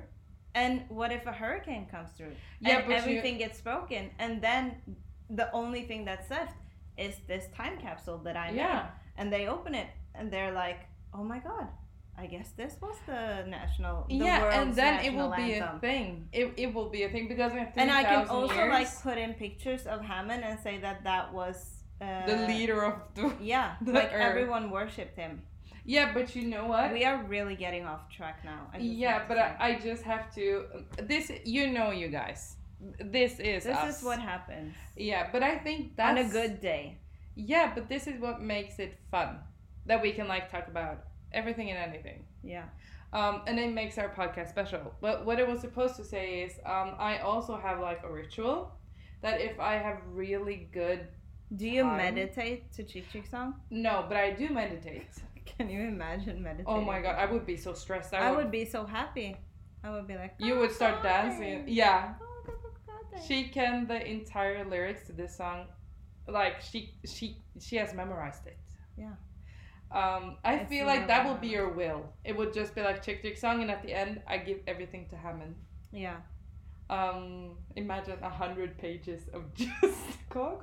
And 0.57 0.83
what 0.89 1.11
if 1.11 1.27
a 1.27 1.33
hurricane 1.33 1.87
comes 1.91 2.11
through? 2.17 2.33
Yeah, 2.61 2.79
and 2.79 2.87
but 2.87 2.91
you- 2.93 2.97
everything 3.01 3.39
gets 3.39 3.61
broken, 3.61 4.11
and 4.19 4.41
then 4.41 4.81
the 5.29 5.51
only 5.53 5.83
thing 5.83 6.05
that's 6.05 6.31
left 6.31 6.57
is 6.97 7.17
this 7.27 7.49
time 7.57 7.79
capsule 7.79 8.19
that 8.19 8.37
I 8.37 8.51
made. 8.51 8.59
Yeah. 8.59 8.87
And 9.17 9.33
they 9.33 9.49
open 9.49 9.75
it, 9.75 9.89
and 10.15 10.31
they're 10.33 10.53
like, 10.53 10.81
"Oh 11.13 11.25
my 11.25 11.39
god." 11.41 11.69
I 12.17 12.27
guess 12.27 12.51
this 12.57 12.77
was 12.81 12.97
the 13.07 13.45
national, 13.49 14.07
the 14.09 14.15
yeah, 14.15 14.61
and 14.61 14.73
then 14.73 15.05
it 15.05 15.13
will 15.13 15.35
be 15.35 15.55
a 15.55 15.79
thing. 15.81 16.29
It, 16.33 16.53
it 16.57 16.73
will 16.73 16.89
be 16.89 17.03
a 17.03 17.09
thing 17.09 17.27
because 17.27 17.51
in 17.53 17.67
and 17.77 17.91
I 17.91 18.05
can 18.05 18.29
also 18.29 18.55
years, 18.55 18.69
like 18.79 19.03
put 19.03 19.19
in 19.19 19.35
pictures 19.35 19.85
of 19.89 20.01
Hammond 20.01 20.45
and 20.45 20.57
say 20.61 20.79
that 20.79 21.03
that 21.03 21.33
was 21.35 21.83
uh, 22.05 22.27
the 22.27 22.47
leader 22.47 22.85
of 22.85 22.95
the. 23.15 23.33
Yeah, 23.41 23.77
the 23.81 23.93
like 23.93 24.13
earth. 24.13 24.21
everyone 24.21 24.71
worshipped 24.71 25.17
him. 25.17 25.43
Yeah, 25.87 26.13
but 26.15 26.35
you 26.35 26.47
know 26.49 26.67
what? 26.67 26.93
We 26.93 27.05
are 27.05 27.23
really 27.25 27.57
getting 27.57 27.85
off 27.85 28.09
track 28.11 28.45
now. 28.45 28.69
I 28.73 28.79
yeah, 28.79 29.25
but. 29.29 29.39
I, 29.39 29.57
I 29.61 29.75
just 29.79 30.03
have 30.03 30.35
to. 30.35 30.65
This, 31.03 31.31
you 31.45 31.71
know, 31.71 31.91
you 31.91 32.09
guys. 32.09 32.57
This 33.01 33.41
is 33.41 33.65
this 33.65 33.77
us. 33.77 33.99
is 33.99 34.05
what 34.05 34.19
happens 34.19 34.75
Yeah, 34.97 35.29
but 35.33 35.43
I 35.43 35.57
think 35.57 35.97
that's 35.97 36.19
on 36.21 36.27
a 36.27 36.29
good 36.29 36.61
day. 36.61 36.99
Yeah, 37.35 37.73
but 37.75 37.89
this 37.89 38.07
is 38.07 38.21
what 38.21 38.43
makes 38.43 38.79
it 38.79 38.99
fun, 39.11 39.39
that 39.87 40.03
we 40.03 40.13
can 40.13 40.29
like 40.29 40.51
talk 40.51 40.69
about 40.69 41.05
everything 41.33 41.71
and 41.71 41.79
anything. 41.79 42.25
Yeah. 42.43 42.65
Um, 43.13 43.43
and 43.47 43.59
it 43.59 43.73
makes 43.73 43.97
our 43.99 44.09
podcast 44.09 44.51
special. 44.51 44.93
But 45.01 45.25
what 45.25 45.39
I 45.39 45.45
was 45.45 45.61
supposed 45.61 45.97
to 45.97 46.05
say 46.05 46.43
is, 46.43 46.53
um, 46.67 46.95
I 46.99 47.19
also 47.19 47.57
have 47.57 47.81
like 47.81 48.03
a 48.05 48.13
ritual 48.13 48.73
that 49.23 49.41
if 49.41 49.59
I 49.61 49.75
have 49.75 49.99
really 50.13 50.69
good, 50.73 51.07
Do 51.57 51.69
you 51.69 51.83
Time. 51.83 51.97
meditate 51.97 52.73
to 52.73 52.83
Chick 52.83 53.05
Chick 53.13 53.27
song? 53.27 53.55
no, 53.71 54.05
but 54.09 54.17
I 54.17 54.31
do 54.33 54.49
meditate. 54.49 55.09
Can 55.45 55.69
you 55.69 55.83
imagine 55.83 56.43
meditating? 56.43 56.67
Oh 56.67 56.81
my 56.81 57.01
god, 57.01 57.17
I 57.17 57.27
would 57.27 57.47
be 57.47 57.57
so 57.57 57.75
stressed. 57.75 58.13
Out. 58.15 58.23
I 58.23 58.33
would 58.33 58.51
be 58.51 58.65
so 58.65 58.85
happy. 58.85 59.37
I 59.83 59.91
would 59.91 60.07
be 60.07 60.17
like. 60.17 60.35
You 60.39 60.59
would 60.59 60.73
start 60.73 60.97
"Oh, 61.01 61.03
dancing. 61.03 61.65
Yeah, 61.69 62.15
Oh, 62.21 63.21
she 63.27 63.45
can 63.45 63.87
the 63.87 64.05
entire 64.05 64.65
lyrics 64.65 65.07
to 65.07 65.13
this 65.13 65.37
song, 65.37 65.67
like 66.27 66.61
she 66.61 66.95
she 67.05 67.39
she 67.61 67.77
has 67.77 67.95
memorized 67.95 68.47
it. 68.47 68.59
Yeah. 68.97 69.15
Um, 69.93 70.39
I 70.45 70.65
feel 70.65 70.87
like 70.87 71.07
that 71.07 71.29
would 71.29 71.41
be 71.41 71.49
your 71.49 71.73
will. 71.73 72.13
It 72.25 72.37
would 72.37 72.53
just 72.53 72.75
be 72.75 72.81
like 72.81 73.05
chick 73.05 73.23
chick 73.23 73.39
song, 73.39 73.63
and 73.63 73.71
at 73.71 73.83
the 73.83 73.93
end, 73.93 74.23
I 74.27 74.39
give 74.39 74.59
everything 74.67 75.07
to 75.11 75.17
Hammond. 75.17 75.55
Yeah. 75.93 76.17
Um, 76.91 77.57
imagine 77.77 78.19
a 78.23 78.29
hundred 78.29 78.77
pages 78.77 79.23
of 79.33 79.55
just 79.55 79.99
go. 80.29 80.59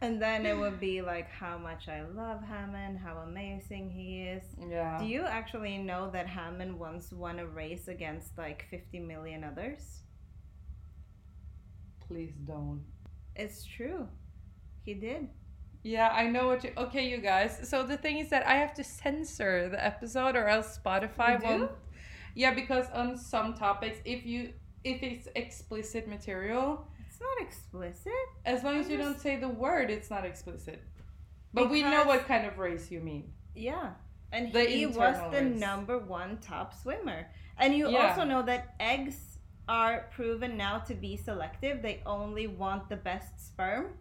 And 0.00 0.22
then 0.22 0.46
it 0.46 0.56
would 0.56 0.78
be 0.78 1.02
like 1.02 1.28
how 1.30 1.58
much 1.58 1.88
I 1.88 2.02
love 2.02 2.42
Hammond, 2.42 2.98
how 2.98 3.18
amazing 3.18 3.90
he 3.90 4.22
is. 4.22 4.44
Yeah. 4.68 4.98
Do 4.98 5.06
you 5.06 5.22
actually 5.22 5.78
know 5.78 6.10
that 6.12 6.26
Hammond 6.26 6.78
once 6.78 7.12
won 7.12 7.38
a 7.40 7.46
race 7.46 7.88
against 7.88 8.38
like 8.38 8.66
50 8.70 9.00
million 9.00 9.42
others? 9.44 10.02
Please 12.06 12.34
don't. 12.46 12.82
It's 13.34 13.64
true. 13.64 14.06
He 14.84 14.94
did. 14.94 15.28
Yeah, 15.82 16.10
I 16.10 16.28
know 16.28 16.46
what 16.46 16.62
you. 16.62 16.72
Okay, 16.76 17.08
you 17.08 17.18
guys. 17.18 17.68
So 17.68 17.82
the 17.82 17.96
thing 17.96 18.18
is 18.18 18.30
that 18.30 18.46
I 18.46 18.54
have 18.54 18.74
to 18.74 18.84
censor 18.84 19.68
the 19.68 19.84
episode, 19.84 20.36
or 20.36 20.46
else 20.46 20.78
Spotify 20.78 21.42
won't. 21.42 21.70
Yeah, 22.34 22.54
because 22.54 22.86
on 22.94 23.16
some 23.18 23.54
topics, 23.54 23.98
if 24.04 24.24
you 24.24 24.52
if 24.84 25.02
it's 25.02 25.28
explicit 25.36 26.08
material, 26.08 26.86
It's 27.08 27.20
not 27.20 27.40
explicit. 27.46 28.12
as 28.44 28.62
long 28.64 28.78
as 28.78 28.86
I'm 28.86 28.92
you 28.92 28.98
don't 28.98 29.18
say 29.20 29.36
the 29.36 29.48
word, 29.48 29.90
it's 29.90 30.10
not 30.10 30.24
explicit. 30.24 30.82
But 31.54 31.70
we 31.70 31.82
know 31.82 32.04
what 32.04 32.26
kind 32.26 32.46
of 32.46 32.58
race 32.58 32.90
you 32.90 33.00
mean. 33.00 33.32
Yeah. 33.54 33.92
And 34.32 34.52
The 34.52 34.64
he 34.64 34.86
was 34.86 35.16
the 35.30 35.42
race. 35.42 35.60
number 35.60 35.98
one 35.98 36.38
top 36.38 36.72
swimmer. 36.74 37.26
And 37.58 37.74
you 37.74 37.90
Yeah. 37.90 38.08
also 38.08 38.24
know 38.24 38.42
that 38.42 38.74
eggs 38.80 39.38
are 39.68 40.08
proven 40.10 40.56
now 40.56 40.78
to 40.78 40.94
be 40.94 41.16
selective. 41.16 41.82
They 41.82 42.02
only 42.06 42.46
want 42.46 42.88
the 42.88 42.96
best 42.96 43.38
sperm. 43.38 43.98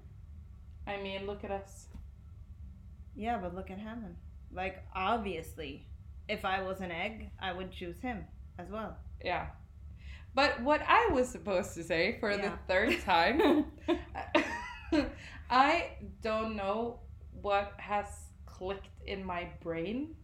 I 0.87 0.97
mean, 0.97 1.27
look 1.27 1.43
at 1.43 1.51
us. 1.51 1.87
Yeah, 3.15 3.37
but 3.37 3.53
look 3.53 3.69
at 3.69 3.77
Hammond. 3.77 4.15
Like, 4.51 4.83
obviously, 4.95 5.87
if 6.27 6.45
I 6.45 6.61
was 6.63 6.79
an 6.81 6.91
egg, 6.91 7.29
I 7.39 7.51
would 7.51 7.71
choose 7.71 7.99
him 7.99 8.25
as 8.57 8.69
well. 8.69 8.97
Yeah. 9.23 9.47
But 10.33 10.61
what 10.61 10.81
I 10.87 11.09
was 11.11 11.27
supposed 11.27 11.73
to 11.75 11.83
say 11.83 12.17
for 12.19 12.37
the 12.37 12.51
third 12.67 12.99
time, 13.05 13.65
I 15.49 15.91
don't 16.21 16.55
know 16.55 16.99
what 17.41 17.73
has 17.77 18.07
clicked 18.45 18.87
in 19.05 19.25
my 19.25 19.47
brain. 19.61 20.15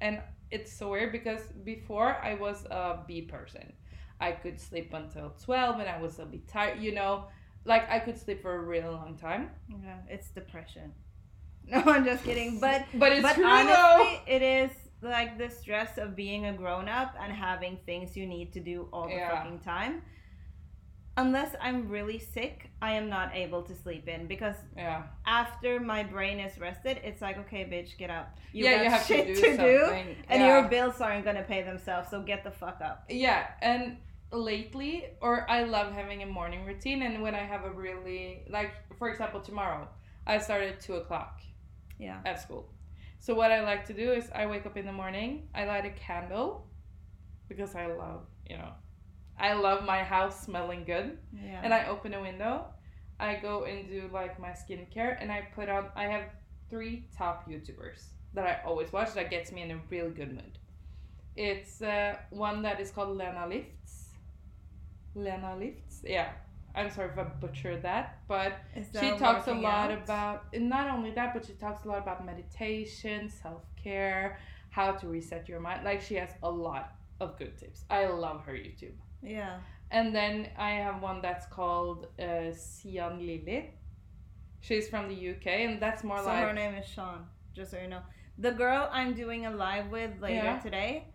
And 0.00 0.20
it's 0.50 0.72
so 0.72 0.90
weird 0.90 1.12
because 1.12 1.40
before 1.64 2.16
I 2.22 2.34
was 2.34 2.64
a 2.66 2.98
B 3.06 3.22
person. 3.22 3.72
I 4.20 4.32
could 4.32 4.60
sleep 4.60 4.94
until 4.94 5.34
12 5.42 5.80
and 5.80 5.88
I 5.88 6.00
was 6.00 6.18
a 6.18 6.24
bit 6.24 6.46
tired, 6.48 6.80
you 6.80 6.92
know. 6.94 7.24
Like 7.64 7.90
I 7.90 7.98
could 7.98 8.18
sleep 8.18 8.42
for 8.42 8.54
a 8.54 8.60
really 8.60 8.88
long 8.88 9.16
time. 9.16 9.50
yeah, 9.68 9.98
it's 10.08 10.28
depression. 10.30 10.92
No, 11.66 11.82
I'm 11.86 12.04
just 12.04 12.22
kidding. 12.24 12.60
But 12.60 12.84
But 12.94 13.12
it's 13.12 13.22
but 13.22 13.34
true 13.36 13.44
honestly, 13.46 14.20
it 14.26 14.42
is 14.42 14.70
like 15.04 15.38
the 15.38 15.48
stress 15.50 15.98
of 15.98 16.16
being 16.16 16.46
a 16.46 16.52
grown 16.52 16.88
up 16.88 17.14
and 17.20 17.32
having 17.32 17.78
things 17.86 18.16
you 18.16 18.26
need 18.26 18.52
to 18.54 18.60
do 18.60 18.88
all 18.92 19.06
the 19.08 19.14
Yeah. 19.14 19.30
fucking 19.30 19.60
time. 19.60 20.02
Unless 21.16 21.54
I'm 21.60 21.88
really 21.88 22.18
sick, 22.18 22.70
I 22.82 22.94
am 22.94 23.08
not 23.08 23.36
able 23.36 23.62
to 23.62 23.74
sleep 23.74 24.08
in 24.08 24.26
because. 24.26 24.56
Yeah. 24.76 25.04
after 25.26 25.78
my 25.78 26.02
brain 26.02 26.40
is 26.40 26.58
rested, 26.58 26.98
it's 27.04 27.22
like, 27.22 27.38
okay, 27.38 27.64
bitch, 27.64 27.96
get 27.96 28.10
up. 28.10 28.36
You 28.52 28.64
yeah, 28.64 28.76
got 28.78 28.84
you 28.84 28.90
have 28.90 29.06
shit 29.06 29.26
to 29.28 29.34
do 29.34 29.40
to 29.42 29.56
do, 29.56 29.84
and 30.28 30.40
yeah. 30.40 30.48
your 30.60 30.68
bills 30.68 31.00
aren't 31.00 31.24
gonna 31.24 31.44
pay 31.44 31.62
themselves. 31.62 32.10
So 32.10 32.20
get 32.22 32.42
the 32.42 32.50
fuck 32.50 32.80
up. 32.80 33.04
Yeah, 33.08 33.46
and 33.62 33.98
lately, 34.32 35.04
or 35.20 35.48
I 35.48 35.62
love 35.62 35.92
having 35.92 36.24
a 36.24 36.26
morning 36.26 36.64
routine, 36.66 37.02
and 37.02 37.22
when 37.22 37.34
I 37.36 37.44
have 37.52 37.64
a 37.64 37.70
really 37.70 38.42
like, 38.50 38.72
for 38.98 39.08
example, 39.08 39.40
tomorrow, 39.40 39.88
I 40.26 40.38
start 40.38 40.62
at 40.64 40.80
two 40.80 40.94
o'clock 40.96 41.40
Yeah. 41.98 42.20
at 42.24 42.40
school. 42.40 42.68
So 43.24 43.34
what 43.34 43.50
I 43.50 43.62
like 43.62 43.86
to 43.86 43.94
do 43.94 44.12
is 44.12 44.28
I 44.34 44.44
wake 44.44 44.66
up 44.66 44.76
in 44.76 44.84
the 44.84 44.92
morning, 44.92 45.48
I 45.54 45.64
light 45.64 45.86
a 45.86 45.90
candle, 45.92 46.66
because 47.48 47.74
I 47.74 47.86
love, 47.86 48.26
you 48.50 48.58
know, 48.58 48.68
I 49.38 49.54
love 49.54 49.82
my 49.86 50.02
house 50.02 50.42
smelling 50.44 50.84
good, 50.84 51.16
Yeah. 51.32 51.62
and 51.64 51.72
I 51.72 51.86
open 51.86 52.12
a 52.12 52.20
window. 52.20 52.66
I 53.18 53.36
go 53.36 53.64
and 53.64 53.88
do 53.88 54.10
like 54.12 54.38
my 54.38 54.50
skincare, 54.50 55.16
and 55.18 55.32
I 55.32 55.40
put 55.54 55.70
on. 55.70 55.86
I 55.96 56.04
have 56.04 56.24
three 56.68 57.08
top 57.16 57.48
YouTubers 57.48 58.08
that 58.34 58.44
I 58.46 58.54
always 58.68 58.92
watch 58.92 59.14
that 59.14 59.30
gets 59.30 59.50
me 59.52 59.62
in 59.62 59.70
a 59.70 59.80
really 59.88 60.10
good 60.10 60.32
mood. 60.34 60.58
It's 61.34 61.80
uh, 61.80 62.16
one 62.28 62.60
that 62.60 62.78
is 62.78 62.90
called 62.90 63.16
Lena 63.16 63.46
Lifts. 63.48 64.10
Lena 65.14 65.56
Lifts, 65.56 66.02
yeah. 66.04 66.32
I'm 66.74 66.90
sorry 66.90 67.10
if 67.10 67.18
I 67.18 67.24
butchered 67.24 67.82
that, 67.82 68.18
but 68.26 68.54
Is 68.74 68.88
she 68.98 69.10
talks 69.16 69.46
a 69.48 69.54
lot 69.54 69.90
out? 69.90 70.02
about 70.02 70.44
and 70.52 70.68
not 70.68 70.90
only 70.90 71.10
that, 71.12 71.32
but 71.34 71.44
she 71.46 71.52
talks 71.54 71.84
a 71.84 71.88
lot 71.88 71.98
about 71.98 72.24
meditation, 72.26 73.30
self 73.30 73.62
care, 73.82 74.38
how 74.70 74.92
to 74.92 75.06
reset 75.08 75.48
your 75.48 75.60
mind. 75.60 75.84
Like 75.84 76.00
she 76.02 76.16
has 76.16 76.30
a 76.42 76.50
lot 76.50 76.94
of 77.20 77.38
good 77.38 77.56
tips. 77.58 77.84
I 77.90 78.06
love 78.06 78.44
her 78.46 78.52
YouTube. 78.54 78.96
Yeah. 79.22 79.58
And 79.90 80.14
then 80.14 80.48
I 80.58 80.70
have 80.72 81.00
one 81.00 81.22
that's 81.22 81.46
called 81.46 82.08
uh, 82.18 82.52
Sian 82.52 83.18
Lily. 83.24 83.70
She's 84.60 84.88
from 84.88 85.08
the 85.08 85.30
UK, 85.30 85.46
and 85.46 85.80
that's 85.80 86.02
more 86.02 86.18
So 86.18 86.24
like 86.26 86.42
So 86.42 86.46
her 86.48 86.52
name 86.52 86.74
is 86.74 86.86
Sean, 86.88 87.26
just 87.54 87.70
so 87.70 87.78
you 87.78 87.86
know. 87.88 88.00
The 88.38 88.50
girl 88.50 88.88
I'm 88.90 89.14
doing 89.14 89.46
a 89.46 89.50
live 89.50 89.90
with 89.90 90.10
later 90.20 90.42
Yeah. 90.42 90.58
today, 90.58 91.06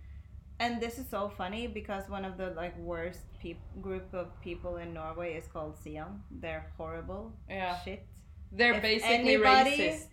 And 0.59 0.81
this 0.81 0.97
is 0.99 1.07
so 1.09 1.29
funny 1.37 1.67
because 1.67 2.09
one 2.09 2.25
of 2.25 2.37
the 2.37 2.47
like 2.51 2.77
worst 2.79 3.21
peop- 3.39 3.81
group 3.81 4.13
of 4.13 4.27
people 4.41 4.77
in 4.77 4.93
Norway 4.93 5.33
is 5.35 5.47
called 5.47 5.77
SIAN. 5.77 6.21
They're 6.29 6.65
horrible 6.77 7.31
Yeah. 7.49 7.79
shit. 7.79 8.05
They're 8.51 8.73
If 8.75 8.81
basically 8.81 9.15
anybody- 9.35 9.77
racist. 9.77 10.07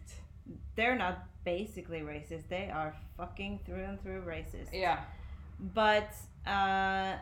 They're 0.77 0.97
not 0.97 1.25
basically 1.45 2.01
racist. 2.03 2.49
They 2.49 2.71
are 2.71 2.95
fucking 3.17 3.61
through 3.65 3.85
and 3.85 4.01
through 4.01 4.23
racist. 4.23 4.71
Yeah. 4.73 5.01
But 5.59 6.11
uh, 6.47 7.17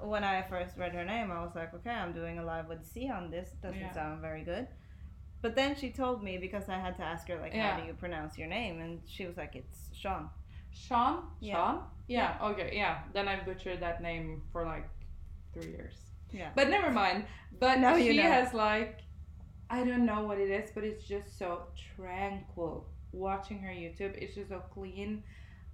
when 0.00 0.24
I 0.24 0.42
first 0.42 0.76
read 0.78 0.92
her 0.94 1.04
name, 1.04 1.30
I 1.30 1.42
was 1.44 1.54
like, 1.54 1.74
okay, 1.74 1.90
I'm 1.90 2.12
doing 2.14 2.38
a 2.38 2.44
live 2.44 2.68
with 2.68 2.82
SIAN. 2.94 3.30
This 3.30 3.50
doesn't 3.62 3.78
Yeah. 3.80 3.92
sound 3.92 4.20
very 4.22 4.42
good. 4.44 4.68
But 5.42 5.54
then 5.56 5.74
she 5.76 5.90
told 5.90 6.22
me 6.22 6.38
because 6.38 6.68
I 6.68 6.78
had 6.78 6.96
to 6.96 7.02
ask 7.02 7.26
her 7.28 7.38
like, 7.38 7.52
Yeah. 7.52 7.72
how 7.74 7.80
do 7.80 7.86
you 7.86 7.94
pronounce 7.94 8.38
your 8.38 8.48
name? 8.48 8.80
And 8.80 9.02
she 9.06 9.26
was 9.26 9.36
like, 9.36 9.54
it's 9.56 9.90
Sean. 9.92 10.30
Sean? 10.70 11.24
Yeah. 11.40 11.54
Sean? 11.56 11.82
Yeah, 12.12 12.36
okay, 12.42 12.70
yeah. 12.74 12.98
Then 13.12 13.28
I 13.28 13.40
butchered 13.40 13.80
that 13.80 14.02
name 14.02 14.42
for 14.52 14.64
like 14.64 14.88
three 15.54 15.70
years. 15.70 15.94
Yeah. 16.32 16.50
But 16.54 16.68
never 16.68 16.90
mind. 16.90 17.24
But 17.58 17.78
Now 17.78 17.96
she 17.96 18.12
you 18.12 18.22
know. 18.22 18.22
has 18.22 18.54
like 18.54 19.00
I 19.70 19.84
don't 19.84 20.04
know 20.04 20.22
what 20.22 20.38
it 20.38 20.50
is, 20.50 20.70
but 20.74 20.84
it's 20.84 21.04
just 21.04 21.38
so 21.38 21.62
tranquil. 21.96 22.86
Watching 23.12 23.58
her 23.60 23.70
YouTube, 23.70 24.16
it's 24.16 24.34
just 24.34 24.50
so 24.50 24.62
clean, 24.72 25.22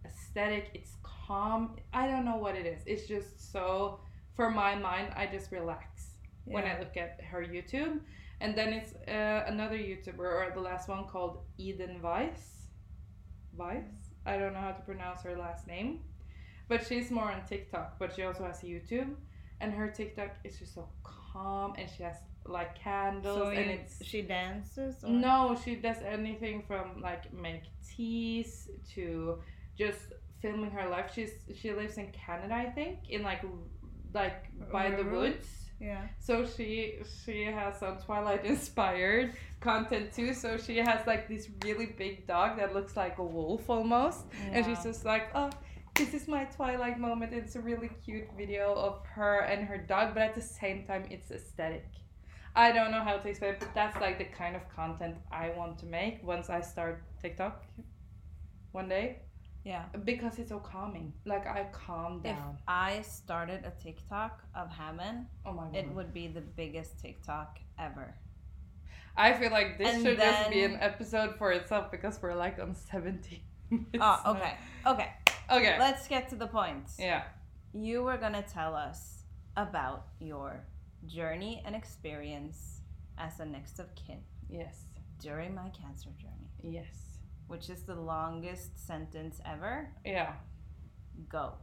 aesthetic, 0.05 0.71
it's 0.75 0.93
calm. 1.03 1.77
I 1.93 2.07
don't 2.07 2.25
know 2.25 2.37
what 2.37 2.55
it 2.57 2.67
is. 2.67 2.81
It's 2.87 3.07
just 3.07 3.53
so 3.53 4.01
for 4.35 4.51
my 4.51 4.75
mind, 4.75 5.13
I 5.17 5.27
just 5.27 5.51
relax 5.51 6.11
when 6.45 6.65
I 6.65 6.79
look 6.79 6.97
at 6.97 7.21
her 7.31 7.43
YouTube. 7.45 8.01
And 8.41 8.57
then 8.57 8.73
it's 8.73 8.93
uh, 9.09 9.45
another 9.49 9.77
YouTuber 9.77 10.19
or 10.21 10.53
the 10.55 10.61
last 10.61 10.89
one 10.89 11.05
called 11.07 11.39
Eden 11.59 12.01
Weiss. 12.01 12.69
Weiss? 13.57 14.11
I 14.25 14.39
don't 14.39 14.53
know 14.53 14.61
how 14.61 14.73
to 14.73 14.83
pronounce 14.83 15.23
her 15.23 15.37
last 15.37 15.67
name. 15.67 16.01
But 16.69 16.87
she's 16.87 17.11
more 17.11 17.31
on 17.31 17.45
TikTok, 17.47 17.99
but 17.99 18.15
she 18.15 18.23
also 18.23 18.45
has 18.45 18.61
YouTube. 18.61 19.15
And 19.61 19.73
her 19.73 19.89
TikTok 19.91 20.37
is 20.45 20.59
just 20.59 20.75
so 20.75 20.89
calm 21.03 21.75
and 21.79 21.89
she 21.91 22.03
has 22.05 22.17
like 22.47 22.79
candles 22.79 23.39
so 23.39 23.49
and 23.49 23.67
you- 23.67 23.73
it's 23.73 24.05
she 24.05 24.23
dances? 24.23 25.03
Or? 25.03 25.11
no, 25.11 25.59
she 25.65 25.75
does 25.75 25.97
anything 26.07 26.63
from 26.67 27.01
like 27.03 27.33
make 27.33 27.63
teas 27.87 28.71
to 28.95 29.39
just 29.77 30.13
filming 30.41 30.71
her 30.71 30.89
life. 30.89 31.11
She's 31.15 31.33
she 31.55 31.73
lives 31.73 31.99
in 31.99 32.13
Canada, 32.13 32.55
I 32.55 32.71
think, 32.71 32.99
in 33.09 33.23
like 33.23 33.43
like 34.15 34.45
by 34.71 34.91
the 34.91 35.05
woods. 35.05 35.47
Yeah. 35.81 36.07
So 36.19 36.47
she 36.47 37.01
she 37.25 37.45
has 37.45 37.79
some 37.79 37.99
Twilight 37.99 38.45
inspired 38.45 39.35
content 39.61 40.13
too. 40.13 40.35
So 40.35 40.57
she 40.57 40.79
has 40.79 41.07
like 41.07 41.29
this 41.29 41.49
really 41.65 41.87
big 41.87 42.27
dog 42.27 42.57
that 42.59 42.75
looks 42.75 42.97
like 42.97 43.19
a 43.19 43.25
wolf 43.25 43.69
almost, 43.69 44.25
and 44.53 44.65
she's 44.65 44.83
just 44.85 45.05
like, 45.05 45.29
oh, 45.35 45.51
this 45.99 46.15
is 46.15 46.29
my 46.29 46.45
Twilight 46.45 46.99
moment. 46.99 47.33
It's 47.33 47.57
a 47.57 47.61
really 47.61 47.91
cute 48.05 48.29
video 48.37 48.73
of 48.75 49.05
her 49.07 49.41
and 49.41 49.67
her 49.67 49.79
dog, 49.79 50.15
but 50.15 50.23
at 50.23 50.35
the 50.35 50.41
same 50.41 50.85
time, 50.87 51.07
it's 51.11 51.31
aesthetic. 51.31 51.87
I 52.55 52.73
don't 52.73 52.91
know 52.91 53.03
how 53.03 53.17
to 53.19 53.29
explain, 53.29 53.53
it, 53.55 53.61
but 53.61 53.75
that's 53.75 54.01
like 54.01 54.19
the 54.19 54.25
kind 54.25 54.57
of 54.57 54.63
content 54.75 55.17
I 55.31 55.51
want 55.57 55.79
to 55.81 55.87
make 55.87 56.25
once 56.25 56.51
I 56.51 56.61
start 56.61 57.03
TikTok 57.21 57.65
one 58.73 58.89
day 58.89 59.19
Yeah. 59.65 59.85
because 60.05 60.39
it's 60.39 60.49
so 60.51 60.59
calming. 60.59 61.13
Like 61.25 61.47
I 61.47 61.65
calm 61.73 62.21
down 62.23 62.55
If. 62.57 62.63
I 62.67 63.03
started 63.03 63.65
a 63.65 63.73
TikTok 63.83 64.43
of 64.55 64.71
Hammond, 64.71 65.27
oh 65.47 65.53
my 65.53 65.65
god. 65.65 65.77
it 65.77 65.89
would 65.95 66.13
be 66.13 66.27
the 66.29 66.41
biggest 66.41 66.99
TikTok 67.01 67.59
ever. 67.79 68.15
I 69.17 69.33
feel 69.35 69.51
like 69.51 69.79
this 69.79 69.89
And 69.95 70.03
should 70.05 70.19
just 70.19 70.51
be 70.51 70.63
an 70.65 70.79
episode 70.81 71.37
for 71.39 71.51
itself 71.53 71.91
because 71.91 72.21
we're 72.23 72.35
like 72.37 72.59
on 72.61 72.75
17 72.75 73.41
minutes. 73.71 73.89
Oh, 74.01 74.21
okay. 74.33 74.55
Okay. 74.87 75.11
Okay. 75.51 75.77
Let's 75.79 76.07
get 76.09 76.29
to 76.31 76.37
the 76.37 76.47
point. 76.47 76.85
Yeah. 76.99 77.23
You 77.73 78.03
were 78.03 78.17
going 78.19 78.33
to 78.35 78.43
tell 78.43 78.75
us 78.75 79.23
about 79.57 80.07
your 80.21 80.65
journey 81.07 81.63
and 81.65 81.75
experience 81.75 82.81
as 83.19 83.41
a 83.41 83.45
next 83.45 83.79
of 83.79 83.87
kin 83.95 84.19
Yes. 84.49 84.85
during 85.21 85.55
my 85.55 85.69
cancer 85.71 86.11
journey, 86.19 86.51
Yes. 86.63 87.19
which 87.47 87.69
is 87.71 87.83
the 87.83 87.95
longest 87.95 88.87
sentence 88.87 89.41
ever. 89.45 89.91
Yeah. 90.05 90.33
Go. 91.29 91.55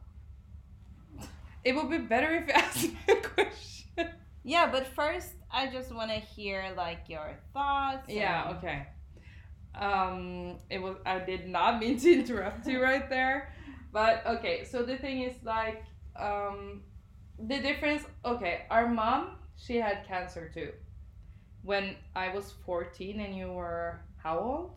It 1.64 1.76
would 1.76 1.90
be 1.90 1.98
better 1.98 2.32
if 2.36 2.48
you 2.48 2.54
asked 2.64 2.84
me 2.84 2.98
a 3.10 3.16
question. 3.16 4.10
Yeah, 4.44 4.70
but 4.72 4.86
first, 4.88 5.32
I 5.52 5.68
just 5.68 5.92
want 5.94 6.12
to 6.12 6.18
hear 6.18 6.72
like 6.78 7.08
your 7.08 7.38
thoughts. 7.54 8.08
Yeah, 8.10 8.48
and- 8.50 8.58
okay. 8.58 8.88
Um 9.74 10.58
it 10.70 10.80
was 10.82 10.96
I 11.06 11.20
did 11.20 11.50
not 11.50 11.80
mean 11.80 11.98
to 12.00 12.14
interrupt 12.20 12.66
you 12.68 12.82
right 12.82 13.10
there. 13.10 13.52
But 13.96 14.26
okay, 14.28 14.66
so 14.66 14.84
the 14.84 14.98
thing 14.98 15.22
is 15.22 15.36
like 15.44 15.82
um 16.20 16.82
the 17.40 17.60
difference 17.68 18.04
okay, 18.26 18.56
our 18.70 18.88
mom, 18.90 19.38
she 19.56 19.78
had 19.78 20.06
cancer 20.06 20.52
too. 20.54 20.72
When 21.64 21.96
I 22.14 22.28
was 22.36 22.52
14 22.66 23.22
and 23.22 23.34
you 23.38 23.48
were 23.54 24.02
how 24.22 24.40
old? 24.40 24.72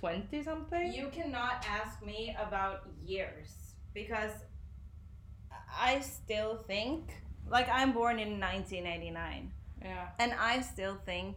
20 0.00 0.42
something? 0.42 0.92
You 0.92 1.08
cannot 1.18 1.64
ask 1.78 2.04
me 2.04 2.36
about 2.46 2.88
years 3.06 3.50
because 3.94 4.32
I 5.90 6.00
still 6.00 6.56
think 6.66 7.14
like 7.48 7.68
I'm 7.68 7.92
born 7.92 8.18
in 8.18 8.40
1989 8.40 9.52
Yeah. 9.80 10.08
and 10.18 10.32
I 10.34 10.60
still 10.62 10.96
think 11.06 11.36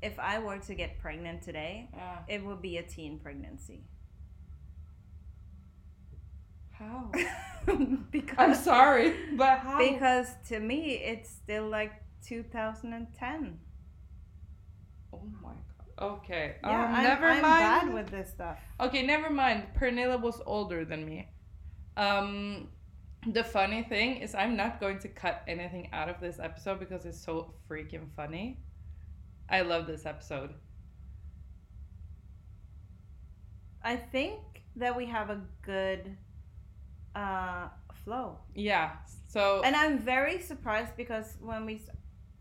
if 0.00 0.18
I 0.20 0.38
were 0.38 0.58
to 0.58 0.74
get 0.74 0.98
pregnant 1.00 1.42
today, 1.42 1.88
Yeah. 1.92 2.18
it 2.28 2.44
would 2.44 2.62
be 2.62 2.78
a 2.78 2.82
teen 2.84 3.18
pregnancy. 3.18 3.82
How? 6.78 7.10
because 8.10 8.36
I'm 8.38 8.54
sorry, 8.54 9.14
but 9.36 9.60
how? 9.60 9.78
because 9.78 10.28
to 10.48 10.58
me 10.60 10.94
it's 10.94 11.30
still 11.30 11.68
like 11.68 11.92
2010. 12.26 13.58
oh 15.12 15.20
my 15.42 15.48
god. 15.50 15.58
Okay. 15.98 16.56
Yeah, 16.62 16.84
um, 16.84 16.94
I'm, 16.94 17.04
never 17.04 17.26
I'm 17.26 17.42
mind. 17.42 17.42
bad 17.42 17.94
with 17.94 18.08
this 18.08 18.30
stuff. 18.30 18.58
Okay, 18.80 19.06
never 19.06 19.30
mind. 19.30 19.68
Pernilla 19.78 20.20
was 20.20 20.42
older 20.44 20.84
than 20.84 21.06
me. 21.06 21.28
Um, 21.96 22.68
the 23.32 23.44
funny 23.44 23.84
thing 23.84 24.16
is, 24.16 24.34
I'm 24.34 24.56
not 24.56 24.80
going 24.80 24.98
to 25.00 25.08
cut 25.08 25.42
anything 25.46 25.88
out 25.92 26.08
of 26.08 26.20
this 26.20 26.38
episode 26.40 26.80
because 26.80 27.04
it's 27.06 27.22
so 27.22 27.54
freaking 27.70 28.08
funny. 28.16 28.58
I 29.48 29.62
love 29.62 29.86
this 29.86 30.04
episode. 30.04 30.50
I 33.82 33.96
think 33.96 34.40
that 34.76 34.96
we 34.96 35.06
have 35.06 35.30
a 35.30 35.40
good 35.62 36.16
uh, 37.14 37.68
flow. 38.04 38.38
Yeah. 38.54 38.92
So 39.28 39.62
And 39.64 39.74
I'm 39.76 39.98
very 39.98 40.40
surprised 40.40 40.96
because 40.96 41.36
when 41.40 41.64
we 41.66 41.80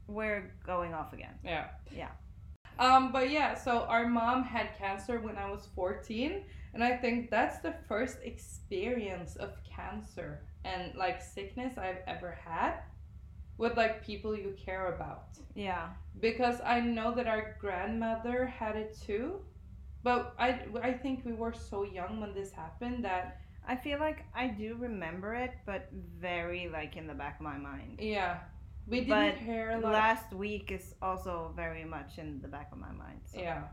we're 0.07 0.51
going 0.65 0.93
off 0.93 1.13
again. 1.13 1.35
yeah. 1.43 1.67
Yeah. 1.95 2.09
Um, 2.79 3.11
but 3.11 3.29
yeah, 3.29 3.53
so 3.55 3.81
our 3.87 4.07
mom 4.07 4.43
had 4.43 4.75
cancer 4.77 5.19
when 5.19 5.37
I 5.37 5.49
was 5.49 5.67
14, 5.75 6.43
and 6.73 6.83
I 6.83 6.97
think 6.97 7.29
that's 7.29 7.59
the 7.59 7.73
first 7.87 8.17
experience 8.23 9.35
of 9.35 9.51
cancer 9.63 10.41
and 10.65 10.93
like 10.95 11.21
sickness 11.21 11.77
I've 11.77 12.01
ever 12.07 12.35
had 12.43 12.79
with 13.59 13.77
like 13.77 14.03
people 14.03 14.35
you 14.35 14.55
care 14.57 14.87
about. 14.95 15.25
Yeah. 15.55 15.89
because 16.19 16.59
I 16.65 16.79
know 16.79 17.13
that 17.13 17.27
our 17.27 17.55
grandmother 17.61 18.45
had 18.47 18.75
it 18.75 18.97
too. 19.05 19.39
But 20.03 20.33
I, 20.37 20.59
I 20.81 20.91
think 20.93 21.23
we 21.25 21.31
were 21.33 21.53
so 21.53 21.83
young 21.83 22.19
when 22.19 22.33
this 22.33 22.51
happened 22.51 23.05
that 23.05 23.39
I 23.67 23.75
feel 23.75 23.99
like 23.99 24.25
I 24.35 24.47
do 24.47 24.75
remember 24.79 25.33
it, 25.33 25.51
but 25.65 25.89
very 26.19 26.67
like 26.71 26.97
in 26.97 27.07
the 27.07 27.13
back 27.13 27.35
of 27.39 27.41
my 27.41 27.57
mind. 27.57 27.99
yeah, 28.01 28.39
we 28.87 28.99
didn't 29.01 29.09
But 29.09 29.37
hear 29.37 29.71
a 29.71 29.79
lot. 29.79 29.93
Last 29.93 30.33
week 30.33 30.71
is 30.71 30.95
also 31.01 31.53
very 31.55 31.85
much 31.85 32.17
in 32.17 32.41
the 32.41 32.47
back 32.47 32.69
of 32.71 32.77
my 32.77 32.91
mind. 32.91 33.21
So. 33.25 33.39
yeah, 33.39 33.63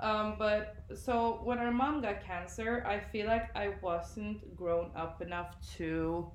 um, 0.00 0.36
but 0.38 0.76
so 0.94 1.40
when 1.42 1.58
our 1.58 1.72
mom 1.72 2.02
got 2.02 2.24
cancer, 2.24 2.84
I 2.86 3.00
feel 3.00 3.26
like 3.26 3.54
I 3.56 3.72
wasn't 3.82 4.54
grown 4.56 4.90
up 4.94 5.22
enough 5.22 5.56
to 5.78 6.30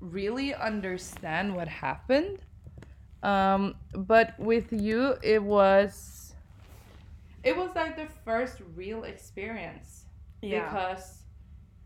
really 0.00 0.54
understand 0.54 1.54
what 1.54 1.68
happened. 1.68 2.38
Um, 3.22 3.74
but 3.94 4.38
with 4.40 4.72
you, 4.72 5.14
it 5.22 5.42
was, 5.42 6.32
it 7.44 7.54
was 7.56 7.70
like 7.76 7.96
the 7.96 8.08
first 8.24 8.58
real 8.74 9.04
experience. 9.04 10.04
Yeah. 10.42 10.64
because 10.64 11.19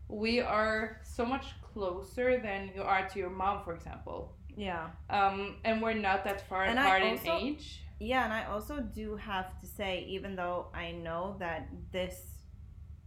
we 0.07 0.39
are 0.39 1.01
so 1.03 1.25
much 1.25 1.45
closer 1.61 2.39
than 2.39 2.71
you 2.75 2.81
are 2.83 3.07
to 3.09 3.19
your 3.19 3.29
mom, 3.29 3.63
for 3.63 3.73
example. 3.73 4.35
Yeah. 4.55 4.87
Um, 5.09 5.57
and 5.65 5.81
we're 5.81 5.93
not 5.93 6.23
that 6.23 6.47
far 6.47 6.63
And 6.63 6.79
apart 6.79 7.01
in 7.01 7.19
age. 7.27 7.81
Yeah, 7.99 8.23
and 8.25 8.33
I 8.33 8.45
also 8.45 8.79
do 8.81 9.15
have 9.15 9.59
to 9.61 9.67
say, 9.67 10.05
even 10.07 10.35
though 10.35 10.67
I 10.73 10.91
know 10.91 11.35
that 11.39 11.69
this 11.91 12.19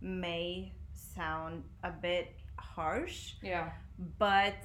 may 0.01 0.73
sound 0.93 1.65
a 1.83 1.91
bit 1.91 2.35
harsh, 2.59 3.35
Yeah, 3.43 3.71
but 4.19 4.57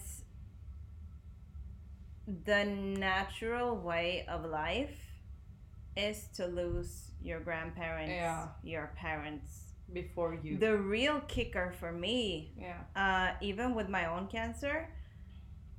the 2.46 2.64
natural 2.66 3.76
way 3.76 4.26
of 4.30 4.46
life 4.46 4.98
is 5.98 6.28
to 6.36 6.48
lose 6.48 7.12
your 7.22 7.40
grandparents, 7.40 8.12
Yeah. 8.12 8.48
your 8.64 8.94
parents, 8.96 9.73
before 9.92 10.38
you. 10.44 10.58
The 10.58 10.78
real 10.78 11.20
kicker 11.28 11.74
for 11.80 11.92
me, 11.92 12.54
yeah. 12.58 12.78
uh, 12.96 13.36
even 13.42 13.76
with 13.76 13.90
my 13.90 14.06
own 14.06 14.28
cancer, 14.28 14.90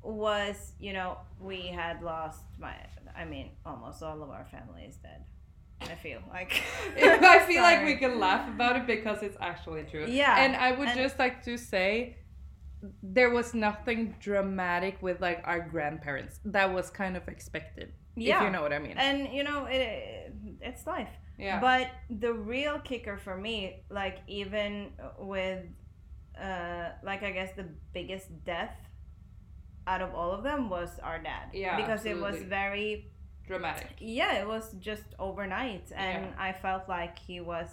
was 0.03 0.73
you 0.79 0.93
know 0.93 1.19
we 1.41 1.69
had 1.69 2.03
lost 2.03 2.43
my. 2.59 2.75
I 3.17 3.25
mean, 3.25 3.51
almost 3.65 4.03
all 4.03 4.23
of 4.23 4.31
our 4.31 4.45
family 4.47 4.83
is 4.85 4.97
dead. 4.97 5.25
I 5.81 5.95
feel 5.95 6.21
like. 6.31 6.63
I 6.97 7.39
feel 7.47 7.63
like 7.63 7.85
we 7.85 7.97
can 8.05 8.19
laugh 8.19 8.49
about 8.49 8.77
it 8.77 8.87
because 8.87 9.23
it's 9.23 9.37
actually 9.41 9.85
true. 9.85 10.07
Yeah, 10.09 10.37
And 10.45 10.57
I 10.57 10.73
would 10.73 10.89
and- 10.89 10.99
just 10.99 11.19
like 11.19 11.43
to 11.45 11.57
say 11.59 12.17
there 13.03 13.31
was 13.31 13.55
nothing 13.55 14.15
dramatic 14.21 14.99
with 15.03 15.21
like 15.21 15.41
our 15.45 15.61
grandparents. 15.61 16.39
That 16.45 16.73
was 16.75 16.91
kind 16.91 17.17
of 17.17 17.29
expected. 17.29 17.93
If 18.17 18.23
Yeah. 18.23 18.45
you 18.45 18.51
know 18.51 18.63
what 18.63 18.73
I 18.73 18.79
mean. 18.79 18.97
and 18.97 19.33
you 19.33 19.43
know 19.43 19.67
it, 19.67 20.33
it's 20.61 20.87
life. 20.87 21.09
Yeah. 21.39 21.61
But 21.61 21.91
the 22.11 22.33
real 22.33 22.79
kicker 22.79 23.17
for 23.19 23.37
me, 23.37 23.83
like 23.91 24.19
even 24.29 24.93
with, 25.19 25.65
uh, 26.41 26.91
like 27.03 27.23
I 27.23 27.31
guess 27.33 27.51
the 27.57 27.67
biggest 27.93 28.45
death 28.45 28.77
out 29.87 30.01
of 30.01 30.15
all 30.15 30.33
of 30.33 30.43
them 30.43 30.71
was 30.71 30.99
our 31.03 31.19
dad. 31.19 31.51
Yeah, 31.53 31.77
Because 31.77 32.05
it 32.07 32.19
was 32.19 32.37
very, 32.43 33.13
dramatic. 33.47 33.91
yeah, 34.01 34.41
it 34.41 34.47
was 34.49 34.73
just 34.81 35.05
overnight, 35.19 35.93
and 35.95 36.25
Yeah. 36.27 36.33
I 36.39 36.53
felt 36.53 36.89
like 36.89 37.19
he 37.19 37.41
was, 37.41 37.69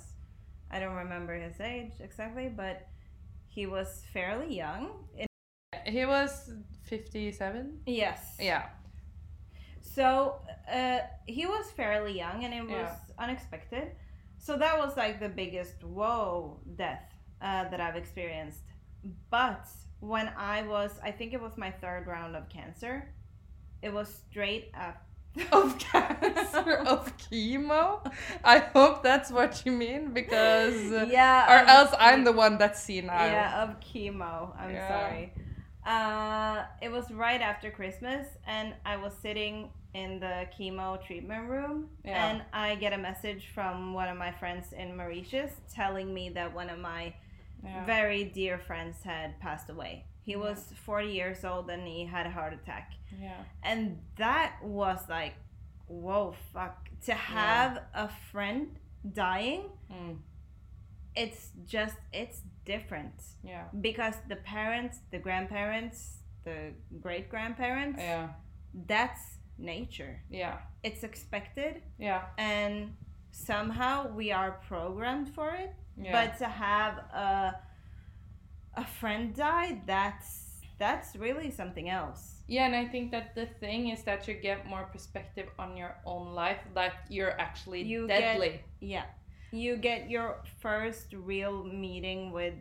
I 0.69 0.79
don't 0.79 0.95
remember 0.95 1.33
his 1.33 1.59
age 1.61 1.93
exactly, 2.01 2.49
but 2.49 2.87
he 3.47 3.65
was 3.65 4.03
fairly 4.13 4.53
young. 4.55 5.07
He 5.85 6.05
was 6.05 6.51
57. 6.83 7.81
yes. 7.85 8.35
Yeah. 8.39 8.67
So 9.81 10.35
uh, 10.71 10.99
he 11.25 11.45
was 11.45 11.69
fairly 11.71 12.17
young, 12.17 12.43
and 12.45 12.53
it 12.53 12.63
was 12.63 12.71
Yeah. 12.71 12.95
unexpected. 13.19 13.91
So 14.37 14.57
that 14.57 14.77
was 14.77 14.95
like 14.97 15.19
the 15.19 15.29
biggest 15.29 15.83
whoa 15.83 16.59
death 16.75 17.03
uh, 17.41 17.69
that 17.69 17.79
I've 17.81 17.95
experienced. 17.95 18.63
But 19.29 19.67
when 19.99 20.29
I 20.37 20.63
was, 20.63 20.91
I 21.03 21.11
think 21.11 21.33
it 21.33 21.41
was 21.41 21.57
my 21.57 21.71
third 21.71 22.07
round 22.07 22.35
of 22.35 22.49
cancer. 22.49 23.13
It 23.81 23.91
was 23.93 24.07
straight 24.29 24.71
up. 24.75 24.97
Of 25.53 25.79
cancer, 25.79 26.73
of 26.93 27.15
chemo. 27.17 28.05
I 28.43 28.57
hope 28.59 29.01
that's 29.01 29.31
what 29.31 29.63
you 29.65 29.71
mean 29.71 30.11
because. 30.11 30.91
yeah. 31.07 31.45
Or 31.53 31.65
else 31.67 31.91
I'm 31.97 32.25
the 32.25 32.33
one 32.33 32.57
that's 32.57 32.83
senile. 32.83 33.27
Yeah, 33.31 33.63
of 33.63 33.79
chemo. 33.79 34.53
I'm 34.59 34.71
Yeah. 34.73 34.87
sorry. 34.89 35.33
Uh, 35.85 36.63
it 36.81 36.91
was 36.91 37.09
right 37.11 37.41
after 37.41 37.71
Christmas, 37.71 38.27
and 38.45 38.73
I 38.85 38.97
was 38.97 39.13
sitting 39.21 39.69
in 39.93 40.19
the 40.19 40.47
chemo 40.57 41.03
treatment 41.05 41.49
room, 41.49 41.89
Yeah. 42.05 42.29
and 42.29 42.43
I 42.53 42.75
get 42.75 42.93
a 42.93 42.97
message 42.97 43.47
from 43.53 43.93
one 43.93 44.07
of 44.07 44.17
my 44.17 44.31
friends 44.31 44.71
in 44.73 44.95
Mauritius 44.95 45.51
telling 45.73 46.13
me 46.13 46.29
that 46.29 46.53
one 46.53 46.69
of 46.69 46.79
my 46.79 47.13
Yeah. 47.63 47.83
very 47.85 48.23
dear 48.23 48.57
friends 48.57 49.03
had 49.03 49.39
passed 49.39 49.69
away. 49.69 50.05
He 50.23 50.31
Yeah. 50.31 50.37
was 50.37 50.71
40 50.85 51.09
years 51.11 51.43
old 51.43 51.69
and 51.69 51.85
he 51.87 52.05
had 52.05 52.25
a 52.25 52.31
heart 52.31 52.53
attack. 52.53 52.93
yeah. 53.19 53.43
And 53.61 54.01
that 54.15 54.63
was 54.63 55.09
like, 55.09 55.33
whoa, 55.87 56.31
fuck. 56.53 56.87
To 57.07 57.13
have 57.13 57.83
a 57.93 58.07
friend 58.07 58.79
dying, 59.13 59.63
Mm. 59.91 60.19
it's 61.15 61.51
just, 61.65 61.97
it's 62.13 62.41
different 62.75 63.13
Yeah. 63.43 63.65
because 63.89 64.15
the 64.33 64.35
parents, 64.55 64.95
the 65.13 65.19
grandparents, 65.27 65.97
the 66.47 66.57
great 67.05 67.27
grandparents, 67.33 67.99
Yeah. 68.01 68.27
that's 68.87 69.23
nature. 69.57 70.13
Yeah. 70.41 70.57
It's 70.87 71.03
expected, 71.03 71.73
Yeah. 71.97 72.21
and 72.37 72.73
somehow 73.31 73.95
we 74.19 74.27
are 74.39 74.51
programmed 74.69 75.29
for 75.35 75.49
it. 75.63 75.71
Yeah. 75.97 76.11
But 76.17 76.29
to 76.39 76.47
have 76.47 76.93
a 77.27 77.59
a 78.83 78.85
friend 78.99 79.35
die, 79.35 79.81
that's 79.85 80.29
that's 80.77 81.15
really 81.15 81.51
something 81.51 81.87
else. 81.89 82.21
Yeah, 82.47 82.65
and 82.67 82.75
I 82.75 82.85
think 82.93 83.11
that 83.11 83.35
the 83.35 83.45
thing 83.59 83.89
is 83.93 84.03
that 84.03 84.27
you 84.27 84.33
get 84.49 84.65
more 84.65 84.85
perspective 84.95 85.47
on 85.59 85.77
your 85.77 85.93
own 86.05 86.33
life, 86.43 86.61
that 86.73 86.93
you're 87.09 87.35
actually 87.47 87.81
You 87.83 88.07
get- 88.07 88.19
deadly. 88.21 88.53
Yeah, 88.79 89.05
you 89.51 89.77
get 89.77 90.09
your 90.09 90.37
first 90.59 91.13
real 91.13 91.63
meeting 91.63 92.31
with 92.31 92.53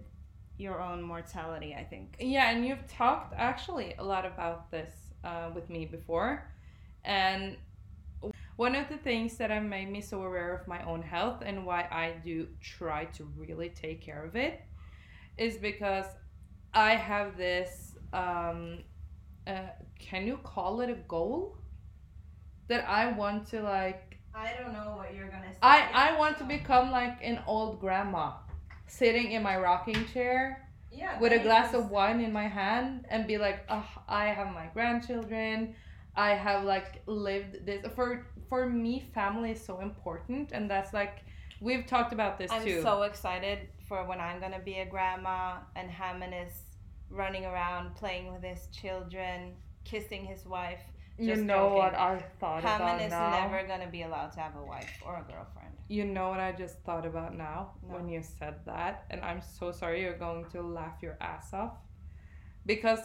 your 0.59 0.81
own 0.81 1.03
mortality. 1.03 1.75
I 1.75 1.85
think. 1.85 2.17
Yeah, 2.19 2.51
and 2.51 2.67
you've 2.67 2.87
talked 2.87 3.35
actually 3.37 3.95
a 3.99 4.05
lot 4.05 4.27
about 4.27 4.71
this 4.71 4.93
uh, 5.25 5.51
with 5.55 5.71
me 5.71 5.87
before. 5.87 6.51
And 7.05 7.57
one 8.57 8.75
of 8.75 8.89
the 8.89 8.99
things 8.99 9.39
that 9.39 9.51
have 9.51 9.63
made 9.63 9.91
me 9.91 10.03
so 10.03 10.23
aware 10.23 10.55
of 10.55 10.69
my 10.69 10.85
own 10.85 11.01
health 11.01 11.43
and 11.45 11.65
why 11.65 11.89
I 11.91 12.17
do 12.23 12.47
try 12.61 13.07
to 13.07 13.25
really 13.37 13.71
take 13.71 14.03
care 14.03 14.23
of 14.23 14.37
it 14.37 14.61
is 15.39 15.57
because 15.57 16.05
I 16.75 16.95
have 16.95 17.39
this 17.39 17.95
um, 18.13 18.81
uh, 19.47 19.71
can 19.99 20.27
you 20.27 20.39
call 20.39 20.81
it 20.81 20.91
a 20.91 20.95
goal? 20.95 21.57
That 22.69 22.89
I 22.89 23.11
want 23.13 23.49
to 23.49 23.63
like 23.63 24.10
I 24.35 24.53
don't 24.59 24.73
know 24.73 24.95
what 24.97 25.15
you're 25.15 25.29
gonna 25.29 25.53
say. 25.53 25.59
I, 25.63 25.89
I 25.93 26.19
want 26.19 26.39
to 26.39 26.45
become 26.45 26.91
like 26.91 27.19
an 27.23 27.41
old 27.47 27.81
grandma 27.81 28.33
sitting 28.87 29.33
in 29.33 29.43
my 29.43 29.57
rocking 29.57 30.07
chair 30.13 30.69
yeah, 30.93 31.19
with 31.21 31.33
a 31.33 31.39
glass 31.39 31.75
of 31.75 31.91
wine 31.91 32.21
in 32.21 32.33
my 32.33 32.49
hand 32.49 33.07
and 33.09 33.27
be 33.27 33.39
like, 33.39 33.65
oh, 33.69 33.87
I 34.09 34.27
have 34.27 34.53
my 34.53 34.67
grandchildren. 34.73 35.75
I 36.17 36.31
have 36.31 36.65
like 36.65 37.03
lived 37.07 37.65
this 37.65 37.87
for 37.95 38.27
for 38.49 38.69
me 38.69 39.09
family 39.15 39.53
is 39.53 39.65
so 39.65 39.79
important 39.81 40.51
and 40.51 40.69
that's 40.69 40.93
like 40.93 41.25
we've 41.61 41.87
talked 41.87 42.13
about 42.13 42.37
this 42.37 42.51
I'm 42.51 42.65
too. 42.65 42.83
so 42.83 43.03
excited 43.03 43.69
for 43.89 44.05
when 44.05 44.21
I'm 44.21 44.41
gonna 44.41 44.61
be 44.61 44.79
a 44.79 44.87
grandma 44.87 45.59
and 45.77 45.89
Hammond 45.89 46.35
is 46.35 46.63
running 47.11 47.45
around 47.45 47.95
playing 47.95 48.33
with 48.33 48.43
his 48.43 48.67
children, 48.73 49.55
kissing 49.85 50.25
his 50.25 50.47
wife. 50.47 50.81
You 51.21 51.37
know 51.37 51.55
joking. 51.69 51.77
what 51.79 51.95
I 51.95 52.25
thought 52.41 52.63
Hammond 52.63 52.91
about 52.91 53.03
is 53.03 53.11
now. 53.11 53.31
never 53.49 53.67
gonna 53.67 53.91
be 53.91 54.03
allowed 54.03 54.33
to 54.33 54.41
have 54.41 54.57
a 54.57 54.65
wife 54.65 54.91
or 55.05 55.17
a 55.17 55.23
girlfriend. 55.33 55.75
You 55.89 56.05
know 56.05 56.29
what 56.31 56.41
I 56.41 56.53
just 56.53 56.77
thought 56.85 57.05
about 57.07 57.37
now 57.37 57.73
No. 57.87 57.95
when 57.95 58.09
you 58.09 58.23
said 58.23 58.57
that, 58.67 59.05
and 59.11 59.21
I'm 59.23 59.41
so 59.43 59.73
sorry 59.73 60.03
you're 60.03 60.19
going 60.19 60.45
to 60.53 60.63
laugh 60.63 60.97
your 61.03 61.17
ass 61.21 61.53
off. 61.53 61.75
Because 62.67 63.01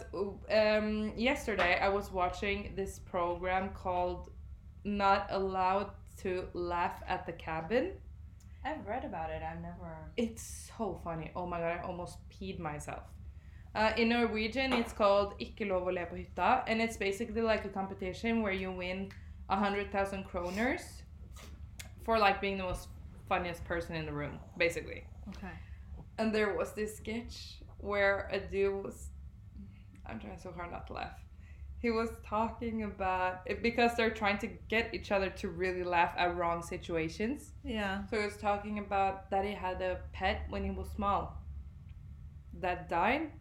um, 0.52 1.14
yesterday 1.16 1.80
I 1.82 1.90
was 1.90 2.12
watching 2.12 2.74
this 2.76 3.00
program 3.00 3.70
called 3.70 4.30
Not 4.84 5.28
Allowed 5.32 5.92
to 6.18 6.48
Laugh 6.54 7.02
at 7.08 7.26
the 7.26 7.32
Cabin. 7.32 7.94
I've 8.64 8.86
read 8.86 9.06
about 9.06 9.30
it. 9.32 9.42
I've 9.42 9.62
never. 9.62 9.96
It's 10.18 10.70
so 10.78 11.00
funny. 11.04 11.32
Oh 11.36 11.46
my 11.48 11.60
god, 11.60 11.80
I 11.80 11.84
almost 11.84 12.18
peed 12.30 12.60
myself. 12.60 13.04
Uh, 13.76 13.92
in 13.98 14.10
Norwegian, 14.10 14.72
it's 14.72 14.94
called 14.94 15.34
Ikke 15.38 15.68
lov 15.68 15.88
å 15.88 15.94
le 15.94 16.06
på 16.06 16.16
hytta, 16.16 16.64
and 16.68 16.82
it's 16.82 16.96
basically 16.96 17.42
like 17.42 17.66
a 17.66 17.70
competition 17.70 18.42
where 18.42 18.54
you 18.54 18.72
win 18.72 19.12
a 19.50 19.58
hundred 19.58 19.92
thousand 19.92 20.24
kroners 20.26 21.02
for 22.06 22.18
like 22.18 22.40
being 22.40 22.58
the 22.58 22.64
most 22.64 22.88
funniest 23.28 23.66
person 23.66 23.96
in 23.96 24.06
the 24.06 24.14
room, 24.14 24.40
basically. 24.58 25.04
Okay. 25.30 25.54
And 26.18 26.34
there 26.34 26.56
was 26.56 26.72
this 26.72 26.96
sketch 26.96 27.60
where 27.80 28.30
a 28.32 28.40
dude 28.40 28.84
was. 28.84 29.10
I'm 30.06 30.20
trying 30.20 30.40
so 30.40 30.52
hard 30.52 30.72
not 30.72 30.88
to 30.88 30.94
laugh. 30.94 31.20
He 31.80 31.92
was 31.92 32.10
talking 32.26 32.84
about 32.84 33.42
it 33.46 33.62
because 33.62 33.96
they're 33.96 34.18
trying 34.24 34.38
to 34.40 34.48
get 34.70 34.94
each 34.94 35.12
other 35.12 35.30
to 35.42 35.50
really 35.50 35.84
laugh 35.84 36.14
at 36.18 36.36
wrong 36.38 36.64
situations. 36.64 37.52
Yeah. 37.64 38.06
So 38.06 38.20
he 38.20 38.26
was 38.26 38.38
talking 38.38 38.80
about 38.80 39.30
that 39.32 39.44
he 39.44 39.54
had 39.54 39.82
a 39.82 40.00
pet 40.14 40.44
when 40.50 40.64
he 40.64 40.72
was 40.72 40.88
small 40.96 41.42
that 42.62 42.90
died, 42.90 43.32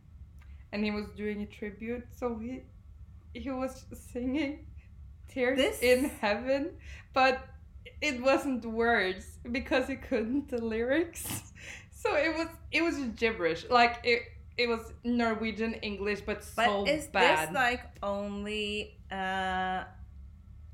and 0.74 0.84
he 0.84 0.90
was 0.90 1.06
doing 1.16 1.40
a 1.42 1.46
tribute. 1.46 2.04
So 2.18 2.37
he 2.38 2.62
he 3.32 3.50
was 3.50 3.84
singing 4.12 4.66
"Tears 5.28 5.56
This- 5.56 5.82
in 5.82 6.10
Heaven," 6.20 6.76
but 7.14 7.38
it 8.02 8.20
wasn't 8.20 8.64
words 8.66 9.38
because 9.50 9.87
he 9.88 9.96
couldn't 9.96 10.48
the 10.50 10.58
lyrics. 10.60 11.24
So 12.04 12.16
it 12.16 12.37
was 12.37 12.48
it 12.70 12.82
was 12.82 12.96
gibberish. 13.16 13.64
Like 13.70 13.94
it 14.04 14.20
it 14.58 14.68
was 14.68 14.92
Norwegian 15.04 15.72
English, 15.80 16.20
but 16.20 16.44
But 16.54 16.66
so 16.66 16.84
is 16.84 17.06
bad. 17.08 17.48
this 17.48 17.54
like 17.54 17.80
only 18.02 18.98
uh 19.10 19.84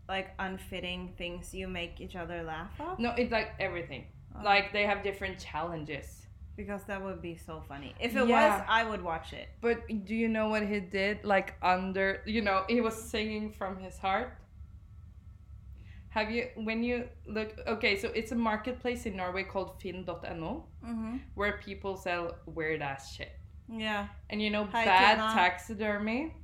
like 0.08 0.28
unfitting 0.40 1.14
things 1.16 1.54
you 1.54 1.68
make 1.68 2.00
each 2.00 2.16
other 2.16 2.42
laugh 2.42 2.72
at? 2.80 2.98
no, 2.98 3.10
it's 3.16 3.30
like 3.30 3.50
everything. 3.60 4.06
Oh. 4.34 4.42
Like 4.42 4.72
they 4.72 4.82
have 4.90 5.04
different 5.04 5.38
challenges. 5.38 6.19
Because 6.60 6.82
that 6.84 7.00
would 7.02 7.20
be 7.22 7.36
so 7.36 7.54
funny. 7.68 7.94
If 7.98 8.14
it 8.16 8.26
Yeah. 8.28 8.58
was, 8.58 8.64
I 8.68 8.82
would 8.90 9.02
watch 9.02 9.32
it. 9.32 9.48
But 9.60 9.78
do 10.08 10.14
you 10.22 10.28
know 10.28 10.46
what 10.52 10.62
he 10.72 10.78
did? 10.80 11.24
Like 11.24 11.54
under, 11.62 12.06
you 12.26 12.42
know, 12.42 12.58
he 12.68 12.80
was 12.80 12.96
singing 13.14 13.50
from 13.58 13.78
his 13.86 13.96
heart. 13.98 14.28
Have 16.10 16.30
you 16.30 16.48
when 16.56 16.82
you 16.82 17.08
look? 17.26 17.50
Okay, 17.74 17.94
so 18.02 18.08
it's 18.20 18.32
a 18.32 18.40
marketplace 18.50 19.06
in 19.06 19.16
Norway 19.16 19.44
called 19.44 19.80
Finn.no 19.80 20.66
Mm-hmm. 20.84 21.16
where 21.34 21.54
people 21.68 21.96
sell 21.96 22.24
weird 22.46 22.82
ass 22.82 23.14
shit. 23.14 23.32
Yeah. 23.68 24.08
And 24.30 24.42
you 24.42 24.50
know, 24.50 24.64
Hi, 24.72 24.84
bad 24.84 25.16
taxidermy. 25.40 26.34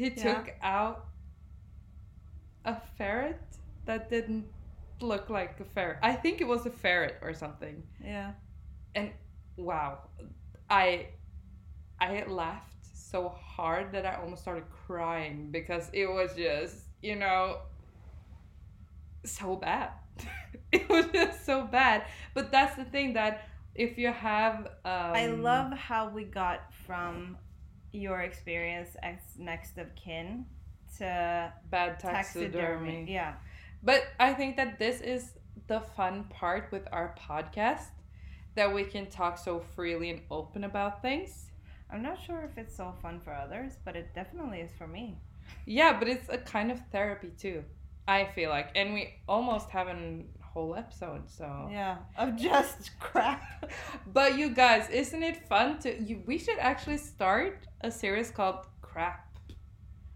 He 0.00 0.08
Yeah. 0.10 0.24
took 0.26 0.46
out 0.62 1.06
a 2.64 2.74
ferret 2.96 3.40
that 3.86 4.10
didn't 4.10 4.46
look 5.00 5.30
like 5.30 5.60
a 5.60 5.64
ferret. 5.64 5.98
I 6.02 6.14
think 6.22 6.40
it 6.40 6.48
was 6.54 6.66
a 6.66 6.70
ferret 6.84 7.16
or 7.22 7.32
something. 7.34 7.76
Yeah. 8.02 8.32
And 8.98 9.10
wow, 9.56 9.98
I 10.68 11.08
I 12.00 12.08
had 12.14 12.28
laughed 12.28 12.74
so 12.92 13.28
hard 13.28 13.92
that 13.92 14.04
I 14.06 14.14
almost 14.16 14.42
started 14.42 14.64
crying 14.86 15.50
because 15.50 15.90
it 15.92 16.06
was 16.06 16.34
just, 16.36 16.76
you 17.02 17.16
know, 17.16 17.58
so 19.24 19.56
bad. 19.56 19.90
it 20.72 20.88
was 20.88 21.06
just 21.12 21.44
so 21.44 21.64
bad. 21.64 22.04
But 22.34 22.52
that's 22.52 22.76
the 22.76 22.84
thing 22.84 23.14
that 23.14 23.48
if 23.74 23.98
you 23.98 24.12
have 24.12 24.66
um, 24.84 25.14
I 25.22 25.26
love 25.26 25.72
how 25.72 26.08
we 26.08 26.24
got 26.24 26.72
from 26.86 27.36
your 27.92 28.20
experience 28.20 28.96
as 29.02 29.18
next 29.38 29.78
of 29.78 29.94
kin 29.94 30.44
to 30.98 31.52
bad 31.70 31.98
taxidermy. 32.00 32.52
taxidermy. 32.52 33.06
Yeah. 33.08 33.34
But 33.82 34.02
I 34.18 34.34
think 34.34 34.56
that 34.56 34.78
this 34.78 35.00
is 35.00 35.32
the 35.68 35.80
fun 35.80 36.24
part 36.30 36.68
with 36.72 36.86
our 36.92 37.14
podcast 37.18 37.90
that 38.58 38.74
we 38.74 38.82
can 38.82 39.06
talk 39.06 39.38
so 39.38 39.60
freely 39.60 40.10
and 40.10 40.20
open 40.32 40.64
about 40.64 41.00
things. 41.00 41.46
I'm 41.90 42.02
not 42.02 42.18
sure 42.20 42.40
if 42.50 42.58
it's 42.58 42.76
so 42.76 42.92
fun 43.00 43.20
for 43.20 43.32
others, 43.32 43.74
but 43.84 43.94
it 43.94 44.12
definitely 44.14 44.58
is 44.60 44.72
for 44.76 44.88
me. 44.88 45.16
Yeah, 45.64 45.96
but 45.96 46.08
it's 46.08 46.28
a 46.28 46.38
kind 46.38 46.72
of 46.72 46.80
therapy 46.90 47.30
too. 47.38 47.62
I 48.08 48.24
feel 48.34 48.50
like, 48.50 48.70
and 48.74 48.94
we 48.94 49.14
almost 49.28 49.70
have 49.70 49.86
a 49.86 50.22
whole 50.42 50.74
episode, 50.74 51.30
so. 51.30 51.68
Yeah, 51.70 51.98
of 52.16 52.34
just 52.36 52.90
crap. 53.00 53.42
But 54.12 54.36
you 54.36 54.50
guys, 54.50 54.90
isn't 54.90 55.22
it 55.22 55.46
fun 55.48 55.78
to? 55.80 56.02
You, 56.02 56.22
we 56.26 56.36
should 56.36 56.58
actually 56.58 56.98
start 56.98 57.66
a 57.82 57.90
series 57.92 58.30
called 58.32 58.66
Crap, 58.82 59.38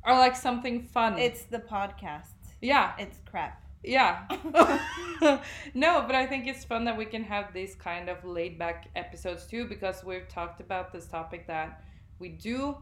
or 0.04 0.14
like 0.18 0.34
something 0.34 0.82
fun. 0.82 1.16
It's 1.18 1.44
the 1.44 1.60
podcast. 1.60 2.34
yeah, 2.60 2.92
It's 2.98 3.18
crap. 3.30 3.61
Yeah. 3.82 4.26
no, 5.74 6.02
but 6.06 6.14
I 6.14 6.26
think 6.26 6.46
it's 6.46 6.64
fun 6.64 6.84
that 6.84 6.96
we 6.96 7.04
can 7.04 7.24
have 7.24 7.52
these 7.52 7.74
kind 7.74 8.08
of 8.08 8.24
laid 8.24 8.58
back 8.58 8.88
episodes 8.96 9.46
too, 9.46 9.66
because 9.66 10.04
we've 10.04 10.28
talked 10.28 10.60
about 10.60 10.92
this 10.92 11.06
topic 11.06 11.46
that 11.46 11.82
we 12.18 12.28
do 12.30 12.76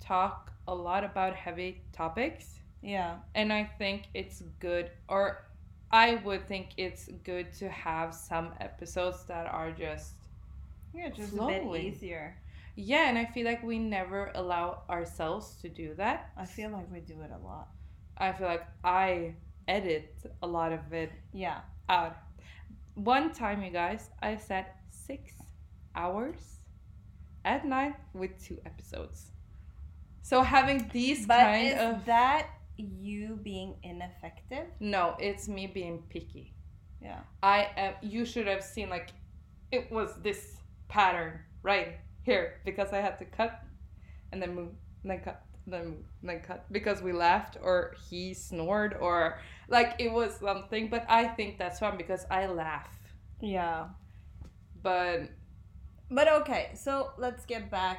talk 0.00 0.52
a 0.66 0.74
lot 0.74 1.04
about 1.04 1.34
heavy 1.34 1.82
topics. 1.92 2.60
Yeah. 2.82 3.16
and 3.34 3.52
I 3.52 3.64
think 3.78 4.04
it's 4.14 4.42
good, 4.60 4.90
or 5.08 5.44
I 5.90 6.16
would 6.24 6.46
think 6.46 6.68
it's 6.76 7.08
good 7.24 7.52
to 7.54 7.68
have 7.68 8.14
some 8.14 8.54
episodes 8.60 9.24
that 9.26 9.46
are 9.46 9.72
just 9.72 10.14
Yeah, 10.94 11.08
just 11.10 11.36
a 11.36 11.42
bit 11.46 11.64
easier. 11.74 12.36
yeah, 12.76 13.08
and 13.08 13.18
I 13.18 13.24
feel 13.26 13.44
like 13.46 13.62
we 13.62 13.78
never 13.78 14.30
allow 14.34 14.82
ourselves 14.88 15.56
to 15.62 15.68
do 15.68 15.94
that. 15.96 16.30
I 16.36 16.46
feel 16.46 16.70
like 16.70 16.90
we 16.90 17.00
do 17.00 17.20
it 17.22 17.30
a 17.32 17.38
lot. 17.38 17.68
I 18.16 18.32
feel 18.32 18.46
like 18.48 18.66
I 18.84 19.34
edit 19.68 20.14
a 20.42 20.46
lot 20.46 20.72
of 20.72 20.92
it 20.92 21.12
Yeah. 21.32 21.60
out. 21.88 22.16
One 22.94 23.32
time, 23.32 23.62
you 23.62 23.70
guys, 23.70 24.10
I 24.20 24.36
sat 24.36 24.76
six 24.90 25.34
hours 25.94 26.60
at 27.44 27.64
night 27.64 27.94
with 28.14 28.32
two 28.42 28.58
episodes. 28.66 29.30
So 30.22 30.42
having 30.42 30.88
these 30.92 31.26
But 31.26 31.38
kind 31.40 31.68
is 31.68 31.74
of 31.80 32.04
that 32.06 32.48
you 32.76 33.36
being 33.42 33.76
ineffective? 33.82 34.66
no, 34.80 35.16
it's 35.20 35.48
me 35.48 35.66
being 35.66 36.02
picky. 36.08 36.54
Yeah. 37.00 37.20
I 37.42 37.68
am. 37.76 37.94
You 38.02 38.24
should 38.24 38.46
have 38.48 38.62
seen 38.64 38.90
like, 38.90 39.10
it 39.70 39.90
was 39.92 40.10
this 40.22 40.56
pattern 40.88 41.40
right 41.62 41.98
here 42.22 42.60
because 42.64 42.92
I 42.92 43.00
had 43.00 43.18
to 43.18 43.24
cut, 43.24 43.60
and 44.32 44.42
then 44.42 44.54
move, 44.54 44.70
and 45.02 45.10
then 45.12 45.20
cut, 45.20 45.42
then 45.66 45.84
move, 45.86 46.04
and 46.20 46.30
then 46.30 46.40
cut 46.40 46.70
because 46.72 47.00
we 47.02 47.12
laughed 47.12 47.56
or 47.62 47.94
he 48.10 48.34
snored 48.34 48.94
or 49.00 49.38
like 49.68 49.94
it 49.98 50.10
was 50.12 50.34
something. 50.36 50.88
But 50.88 51.04
I 51.08 51.28
think 51.28 51.58
that's 51.58 51.78
fun 51.78 51.96
because 51.96 52.24
I 52.30 52.46
laugh. 52.46 52.88
Yeah. 53.40 53.88
But 54.82 55.30
But 56.10 56.28
okay, 56.40 56.70
so 56.74 57.10
let's 57.18 57.44
get 57.46 57.70
back. 57.70 57.98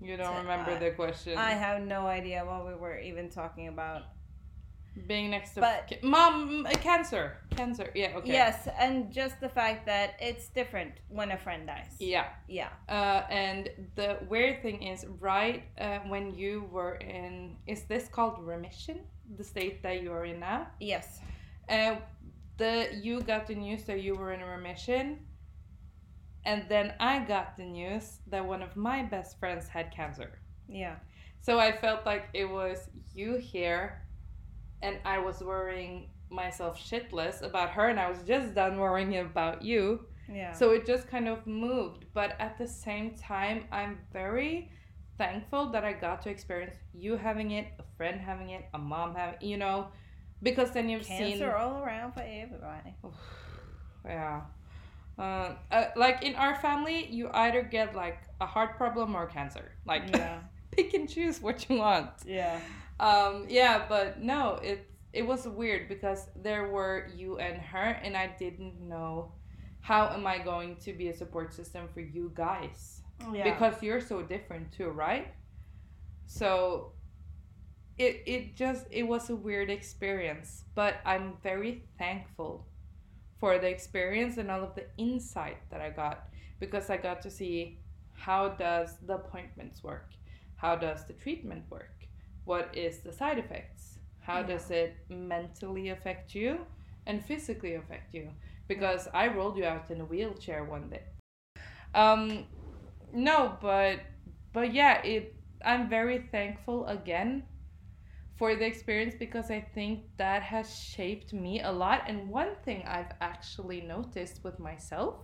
you 0.00 0.16
don't 0.16 0.34
To- 0.34 0.40
remember 0.40 0.72
I- 0.72 0.78
the 0.78 0.90
question. 0.92 1.38
I 1.38 1.52
have 1.52 1.82
no 1.82 2.06
idea 2.06 2.44
what 2.44 2.66
we 2.66 2.74
were 2.74 2.98
even 2.98 3.30
talking 3.30 3.68
about. 3.68 4.02
Being 5.08 5.30
next 5.30 5.54
to 5.54 5.60
But- 5.60 5.88
ca- 5.88 5.98
mom, 6.06 6.66
uh, 6.66 6.70
cancer, 6.70 7.38
cancer. 7.50 7.90
Yeah. 7.96 8.12
Okay. 8.18 8.32
Yes, 8.32 8.68
and 8.78 9.10
just 9.12 9.40
the 9.40 9.48
fact 9.48 9.86
that 9.86 10.14
it's 10.20 10.48
different 10.48 10.92
when 11.08 11.32
a 11.32 11.36
friend 11.36 11.66
dies. 11.66 11.96
Yeah. 11.98 12.28
Yeah. 12.46 12.68
Uh, 12.88 13.22
and 13.28 13.68
the 13.96 14.18
weird 14.28 14.62
thing 14.62 14.82
is, 14.84 15.04
right 15.20 15.64
uh, 15.78 15.98
when 16.06 16.34
you 16.34 16.68
were 16.70 16.94
in, 16.96 17.56
is 17.66 17.84
this 17.86 18.06
called 18.08 18.38
remission? 18.46 19.00
The 19.36 19.44
state 19.44 19.82
that 19.82 20.02
you 20.02 20.12
are 20.12 20.24
in 20.24 20.40
now. 20.40 20.68
Yes. 20.80 21.20
Uh, 21.68 21.96
the 22.56 22.88
you 23.02 23.20
got 23.20 23.46
the 23.46 23.54
news 23.54 23.84
that 23.84 24.02
you 24.02 24.14
were 24.14 24.32
in 24.32 24.42
remission, 24.42 25.20
and 26.44 26.64
then 26.68 26.94
I 27.00 27.20
got 27.20 27.56
the 27.56 27.64
news 27.64 28.18
that 28.28 28.44
one 28.44 28.62
of 28.62 28.76
my 28.76 29.02
best 29.02 29.38
friends 29.38 29.66
had 29.68 29.90
cancer. 29.90 30.38
Yeah. 30.68 30.96
So 31.40 31.58
I 31.58 31.72
felt 31.76 32.06
like 32.06 32.28
it 32.32 32.48
was 32.48 32.88
you 33.14 33.36
here, 33.36 34.02
and 34.82 34.98
I 35.04 35.18
was 35.18 35.40
worrying 35.40 36.10
myself 36.30 36.78
shitless 36.78 37.42
about 37.42 37.70
her, 37.70 37.88
and 37.88 37.98
I 37.98 38.08
was 38.08 38.18
just 38.26 38.54
done 38.54 38.78
worrying 38.78 39.16
about 39.16 39.62
you. 39.62 40.06
Yeah. 40.32 40.52
So 40.52 40.70
it 40.70 40.86
just 40.86 41.08
kind 41.08 41.28
of 41.28 41.46
moved. 41.46 42.06
But 42.14 42.36
at 42.40 42.56
the 42.56 42.66
same 42.66 43.14
time, 43.14 43.64
I'm 43.70 43.98
very 44.12 44.70
thankful 45.18 45.70
that 45.70 45.84
I 45.84 45.92
got 45.92 46.22
to 46.22 46.30
experience 46.30 46.74
you 46.92 47.16
having 47.16 47.52
it, 47.52 47.68
a 47.78 47.84
friend 47.96 48.20
having 48.20 48.50
it, 48.50 48.64
a 48.74 48.78
mom 48.78 49.14
having 49.14 49.40
you 49.48 49.56
know, 49.56 49.88
because 50.42 50.72
then 50.72 50.88
you've 50.88 51.06
cancer 51.06 51.36
seen. 51.36 51.42
all 51.44 51.82
around 51.82 52.12
for 52.12 52.20
everybody. 52.20 52.94
Yeah. 54.04 54.42
Uh, 55.18 55.54
uh, 55.70 55.86
like 55.96 56.22
in 56.22 56.34
our 56.34 56.56
family, 56.56 57.06
you 57.06 57.30
either 57.32 57.62
get 57.62 57.94
like 57.94 58.18
a 58.40 58.46
heart 58.46 58.76
problem 58.76 59.14
or 59.14 59.26
cancer. 59.26 59.72
Like 59.86 60.02
Yeah. 60.14 60.40
pick 60.72 60.92
and 60.94 61.08
choose 61.08 61.40
what 61.40 61.68
you 61.68 61.78
want. 61.78 62.10
Yeah. 62.26 62.58
Um, 63.00 63.46
yeah, 63.48 63.86
but 63.88 64.20
no, 64.20 64.56
it 64.62 64.90
it 65.12 65.24
was 65.26 65.46
weird 65.46 65.88
because 65.88 66.26
there 66.42 66.68
were 66.68 67.08
you 67.16 67.38
and 67.38 67.60
her, 67.62 67.98
and 68.02 68.16
I 68.16 68.34
didn't 68.38 68.80
know 68.80 69.32
how 69.80 70.08
am 70.08 70.26
I 70.26 70.38
going 70.38 70.76
to 70.76 70.92
be 70.92 71.08
a 71.08 71.14
support 71.14 71.54
system 71.54 71.88
for 71.94 72.00
you 72.00 72.32
guys 72.34 73.03
Yeah. 73.32 73.44
because 73.44 73.82
you're 73.82 74.00
so 74.00 74.22
different 74.22 74.72
too, 74.72 74.90
right? 74.90 75.34
So 76.26 76.92
it 77.98 78.22
it 78.26 78.56
just 78.56 78.86
it 78.90 79.04
was 79.04 79.30
a 79.30 79.36
weird 79.36 79.70
experience, 79.70 80.64
but 80.74 80.96
I'm 81.04 81.36
very 81.42 81.84
thankful 81.98 82.66
for 83.38 83.58
the 83.58 83.68
experience 83.68 84.36
and 84.38 84.50
all 84.50 84.62
of 84.64 84.74
the 84.74 84.86
insight 84.98 85.58
that 85.70 85.80
I 85.80 85.90
got 85.90 86.28
because 86.60 86.90
I 86.90 86.96
got 86.96 87.22
to 87.22 87.30
see 87.30 87.78
how 88.12 88.48
does 88.50 88.96
the 89.06 89.14
appointments 89.16 89.82
work? 89.82 90.10
How 90.56 90.76
does 90.76 91.04
the 91.06 91.12
treatment 91.14 91.64
work? 91.70 92.06
What 92.44 92.70
is 92.76 93.00
the 93.00 93.12
side 93.12 93.38
effects? 93.38 93.98
How 94.20 94.40
Yeah. 94.40 94.46
does 94.46 94.70
it 94.70 94.96
mentally 95.08 95.90
affect 95.90 96.34
you 96.34 96.66
and 97.06 97.24
physically 97.24 97.74
affect 97.74 98.14
you? 98.14 98.30
Because 98.68 99.08
I 99.14 99.28
rolled 99.28 99.56
you 99.58 99.64
out 99.66 99.90
in 99.90 100.00
a 100.00 100.04
wheelchair 100.04 100.64
one 100.64 100.88
day. 100.90 101.04
Um 101.94 102.46
no, 103.14 103.56
but 103.60 104.00
but 104.52 104.74
yeah, 104.74 105.02
it 105.02 105.34
I'm 105.64 105.88
very 105.88 106.28
thankful 106.30 106.86
again 106.86 107.44
for 108.36 108.56
the 108.56 108.66
experience 108.66 109.14
because 109.18 109.50
I 109.50 109.60
think 109.60 110.00
that 110.16 110.42
has 110.42 110.78
shaped 110.78 111.32
me 111.32 111.62
a 111.62 111.70
lot. 111.70 112.02
And 112.08 112.28
one 112.28 112.56
thing 112.64 112.84
I've 112.86 113.12
actually 113.20 113.80
noticed 113.80 114.42
with 114.42 114.58
myself, 114.58 115.16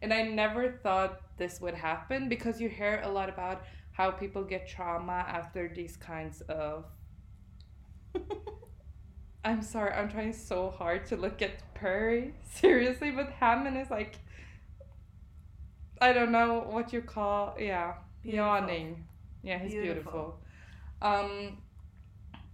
and 0.00 0.12
I 0.12 0.22
never 0.22 0.80
thought 0.82 1.20
this 1.36 1.60
would 1.60 1.74
happen 1.74 2.28
because 2.28 2.60
you 2.60 2.68
hear 2.68 3.00
a 3.04 3.10
lot 3.10 3.28
about 3.28 3.64
how 3.92 4.10
people 4.10 4.42
get 4.42 4.66
trauma 4.66 5.24
after 5.28 5.70
these 5.74 5.96
kinds 5.96 6.40
of. 6.42 6.86
I'm 9.44 9.62
sorry, 9.62 9.92
I'm 9.92 10.08
trying 10.08 10.32
so 10.32 10.70
hard 10.70 11.04
to 11.06 11.16
look 11.16 11.42
at 11.42 11.74
Perry 11.74 12.34
seriously, 12.54 13.10
but 13.10 13.30
Hammond 13.30 13.76
is 13.76 13.90
like. 13.90 14.18
I 16.02 16.12
don't 16.12 16.32
know 16.32 16.66
what 16.68 16.92
you 16.92 17.00
call, 17.00 17.54
yeah, 17.60 17.94
Beautiful. 18.24 18.44
yawning. 18.44 19.04
Yeah, 19.44 19.58
he's 19.58 19.70
beautiful. 19.72 19.94
Beautiful. 19.94 20.38
Um, 21.00 21.58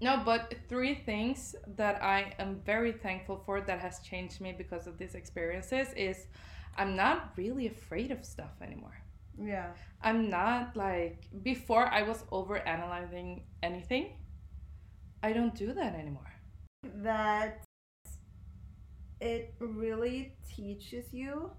no, 0.02 0.20
but 0.22 0.54
three 0.68 0.94
things 0.94 1.56
that 1.76 2.02
I 2.02 2.34
am 2.38 2.60
very 2.66 2.92
thankful 2.92 3.42
for 3.46 3.62
that 3.62 3.78
has 3.80 4.00
changed 4.00 4.42
me 4.42 4.54
because 4.56 4.86
of 4.86 4.98
these 4.98 5.14
experiences 5.14 5.88
is 5.96 6.26
I'm 6.76 6.94
not 6.94 7.32
really 7.36 7.66
afraid 7.66 8.10
of 8.10 8.22
stuff 8.22 8.52
anymore. 8.60 8.98
Yeah. 9.40 9.68
I'm 10.02 10.28
not 10.28 10.76
like 10.76 11.26
before 11.42 11.86
I 11.86 12.02
was 12.02 12.24
over 12.30 12.58
analyzing 12.58 13.44
anything. 13.62 14.12
I 15.22 15.32
don't 15.32 15.54
do 15.54 15.72
that 15.72 15.94
anymore. 15.94 16.32
That 16.96 17.64
it 19.20 19.54
really 19.58 20.34
teaches 20.54 21.06
you 21.12 21.50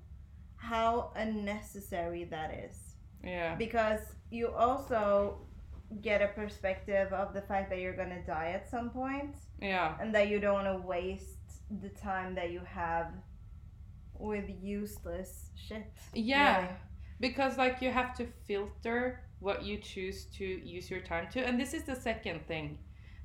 how 0.60 1.12
unnecessary 1.16 2.26
that 2.26 2.54
is. 2.54 2.96
Yeah. 3.24 3.56
Because 3.56 4.02
you 4.30 4.50
also 4.50 5.40
get 6.02 6.22
a 6.22 6.28
perspective 6.28 7.12
of 7.14 7.34
the 7.34 7.42
fact 7.42 7.70
that 7.72 7.80
you're 7.80 7.96
going 7.96 8.10
to 8.10 8.22
die 8.22 8.52
at 8.54 8.70
some 8.70 8.92
point 8.92 9.36
Yeah. 9.60 9.96
and 10.00 10.14
that 10.14 10.28
you 10.28 10.40
don't 10.40 10.54
want 10.54 10.68
to 10.68 10.88
waste 10.88 11.64
the 11.82 11.90
time 11.90 12.36
that 12.36 12.52
you 12.52 12.62
have 12.66 13.08
with 14.14 14.46
useless 14.62 15.50
shit. 15.56 15.92
Yeah. 16.14 16.58
really. 16.62 16.70
Because 17.20 17.58
like 17.58 17.82
you 17.82 17.92
have 17.92 18.16
to 18.18 18.28
filter 18.48 19.24
what 19.40 19.64
you 19.64 19.78
choose 19.78 20.26
to 20.38 20.46
use 20.46 20.92
your 20.92 21.02
time 21.02 21.28
to. 21.32 21.40
And 21.40 21.60
this 21.60 21.74
is 21.74 21.84
the 21.84 21.96
second 21.96 22.46
thing 22.48 22.78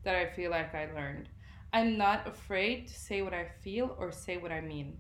that 0.05 0.15
I 0.15 0.27
feel 0.35 0.51
like 0.51 0.75
I 0.75 0.89
learned. 0.95 1.29
I'm 1.73 1.99
not 1.99 2.27
afraid 2.29 2.87
to 2.89 2.95
say 2.95 3.23
what 3.23 3.35
I 3.35 3.47
feel 3.63 3.97
or 3.99 4.13
say 4.13 4.37
what 4.37 4.53
I 4.53 4.61
mean. 4.61 4.99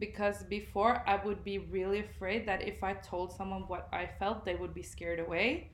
Because 0.00 0.42
before 0.44 1.04
I 1.06 1.24
would 1.24 1.44
be 1.44 1.58
really 1.58 2.00
afraid 2.00 2.48
that 2.48 2.66
if 2.66 2.82
I 2.82 2.94
told 2.94 3.32
someone 3.32 3.62
what 3.68 3.88
I 3.92 4.08
felt, 4.18 4.44
they 4.44 4.56
would 4.56 4.74
be 4.74 4.82
scared 4.82 5.20
away. 5.20 5.70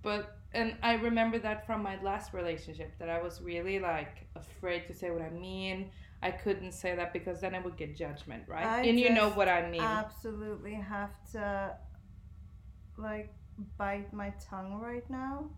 But 0.00 0.38
and 0.52 0.76
I 0.82 0.94
remember 0.94 1.38
that 1.40 1.66
from 1.66 1.82
my 1.82 2.00
last 2.02 2.32
relationship 2.32 2.96
that 3.00 3.10
I 3.10 3.20
was 3.20 3.42
really 3.42 3.80
like 3.80 4.26
afraid 4.36 4.86
to 4.86 4.94
say 4.94 5.10
what 5.10 5.22
I 5.22 5.30
mean. 5.30 5.90
I 6.22 6.30
couldn't 6.30 6.72
say 6.72 6.94
that 6.94 7.12
because 7.12 7.40
then 7.40 7.54
I 7.54 7.58
would 7.58 7.76
get 7.76 7.96
judgment, 7.96 8.44
right? 8.46 8.64
I 8.64 8.82
and 8.82 8.98
you 8.98 9.10
know 9.10 9.30
what 9.30 9.48
I 9.48 9.68
mean. 9.68 9.82
Absolutely 9.82 10.74
have 10.74 11.10
to 11.32 11.76
like 12.96 13.34
bite 13.76 14.12
my 14.12 14.32
tongue 14.48 14.74
right 14.80 15.08
now. 15.10 15.50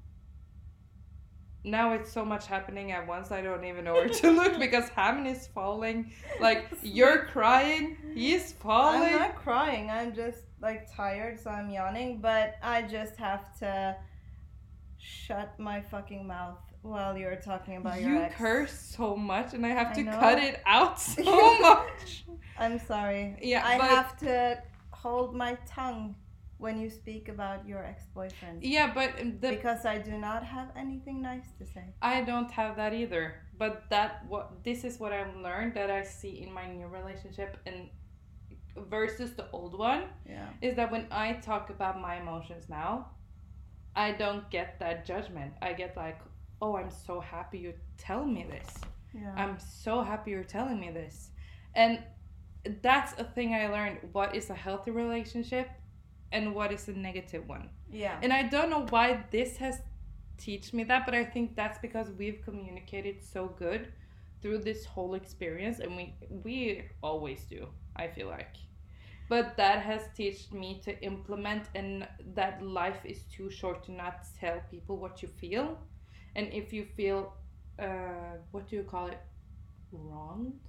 Now 1.67 1.93
it's 1.93 2.11
so 2.13 2.25
much 2.25 2.47
happening 2.47 2.93
at 2.93 3.07
once 3.07 3.31
i 3.31 3.43
don't 3.43 3.65
even 3.65 3.85
know 3.85 3.93
where 3.93 4.09
to 4.09 4.31
look 4.31 4.59
because 4.67 4.89
Hammond 4.91 5.27
is 5.27 5.49
falling 5.49 6.13
like 6.41 6.69
you're 6.83 7.25
crying 7.27 7.97
he's 8.15 8.53
falling 8.53 9.03
I'm 9.03 9.19
not 9.19 9.37
crying. 9.37 9.91
I'm 9.91 10.15
just 10.15 10.43
like 10.61 10.89
tired, 10.95 11.39
so 11.39 11.51
I'm 11.51 11.69
yawning. 11.71 12.21
But 12.21 12.57
I 12.63 12.83
just 12.83 13.17
have 13.17 13.57
to 13.59 13.97
shut 14.99 15.59
my 15.59 15.81
fucking 15.81 16.27
mouth 16.27 16.59
while 16.83 17.17
you're 17.17 17.37
talking 17.37 17.77
about 17.77 18.01
your 18.01 18.13
you 18.13 18.19
ex. 18.21 18.35
curse 18.37 18.73
so 18.97 19.17
much 19.17 19.55
and 19.55 19.67
i 19.67 19.71
have 19.71 19.93
to 19.93 20.03
know. 20.05 20.13
cut 20.13 20.39
it 20.39 20.63
out 20.67 21.01
so 21.01 21.59
much 21.61 22.25
I'm 22.59 22.79
sorry. 22.79 23.37
Yeah, 23.43 23.67
I 23.67 23.75
have 23.75 24.17
to 24.21 24.63
hold 24.91 25.35
my 25.35 25.59
tongue 25.69 26.17
when 26.59 26.79
you 26.81 26.89
speak 26.91 27.29
about 27.29 27.67
your 27.69 27.85
ex-boyfriend 27.85 28.63
yeah 28.63 28.93
but 28.95 29.11
the 29.41 29.51
because 29.51 29.85
I 29.85 29.99
do 29.99 30.13
not 30.19 30.43
have 30.45 30.69
anything 30.77 31.21
nice 31.23 31.49
to 31.59 31.65
say. 31.67 31.85
i 32.01 32.23
don't 32.23 32.51
have 32.51 32.77
that 32.77 32.93
either 32.95 33.35
but 33.59 33.85
that 33.91 34.25
what 34.29 34.65
this 34.65 34.85
is 34.85 34.99
what 34.99 35.13
i've 35.13 35.37
learned 35.37 35.75
that 35.75 35.91
i 35.91 36.03
see 36.03 36.43
in 36.43 36.51
my 36.53 36.67
new 36.71 36.87
relationship 36.87 37.59
and 37.67 37.89
versus 38.91 39.35
the 39.35 39.47
old 39.53 39.79
one 39.79 40.05
Yeah. 40.29 40.49
is 40.61 40.77
that 40.77 40.91
when 40.93 41.07
I 41.11 41.35
talk 41.35 41.71
about 41.71 41.99
my 42.01 42.17
emotions 42.17 42.69
now, 42.69 43.09
I 43.95 44.13
don't 44.13 44.49
get 44.51 44.79
that 44.81 45.07
judgment. 45.07 45.55
I 45.63 45.73
get 45.73 45.97
like, 45.97 46.19
oh, 46.61 46.77
I'm 46.77 46.91
so 46.91 47.19
happy 47.21 47.59
you 47.59 47.73
tell 47.97 48.25
me 48.27 48.45
this. 48.49 48.69
Yeah. 49.15 49.33
I'm 49.35 49.57
so 49.59 50.03
happy 50.03 50.33
you're 50.33 50.45
telling 50.45 50.79
me 50.79 50.91
this. 50.91 51.31
And 51.75 52.03
that's 52.83 53.19
a 53.19 53.25
thing 53.25 53.55
I 53.55 53.69
learned 53.69 53.99
what 54.13 54.35
is 54.37 54.51
a 54.51 54.55
healthy 54.55 54.91
relationship 54.91 55.71
and 56.33 56.55
what 56.55 56.73
is 56.73 56.89
a 56.89 56.93
negative 56.93 57.49
one. 57.49 57.71
yeah. 57.91 58.19
And 58.23 58.33
I 58.33 58.43
don't 58.45 58.71
know 58.71 58.87
why 58.91 59.25
this 59.31 59.57
has 59.59 59.81
teach 60.39 60.73
me 60.73 60.85
that, 60.85 61.05
but 61.07 61.15
I 61.15 61.25
think 61.25 61.57
that's 61.57 61.79
because 61.79 62.11
we've 62.19 62.43
communicated 62.45 63.23
so 63.23 63.47
good 63.59 63.93
through 64.43 64.59
this 64.59 64.85
whole 64.85 65.15
experience 65.15 65.79
and 65.81 65.97
we 65.97 66.15
we 66.45 66.85
always 67.03 67.45
do, 67.45 67.69
I 67.97 68.09
feel 68.09 68.29
like. 68.29 68.57
But 69.29 69.57
that 69.57 69.81
has 69.83 70.03
taught 70.17 70.53
me 70.53 70.81
to 70.85 70.93
implement 71.03 71.65
and 71.75 72.07
that 72.35 72.63
life 72.63 73.05
is 73.05 73.23
too 73.25 73.51
short 73.51 73.83
to 73.85 73.93
not 73.93 74.25
tell 74.39 74.61
people 74.71 74.99
what 74.99 75.23
you 75.23 75.29
feel. 75.29 75.79
And 76.37 76.53
if 76.53 76.73
you 76.73 76.85
feel 76.85 77.33
uh 77.79 78.37
what 78.51 78.69
do 78.69 78.77
you 78.77 78.85
call 78.85 79.07
it? 79.07 79.21
Wronged? 79.93 80.61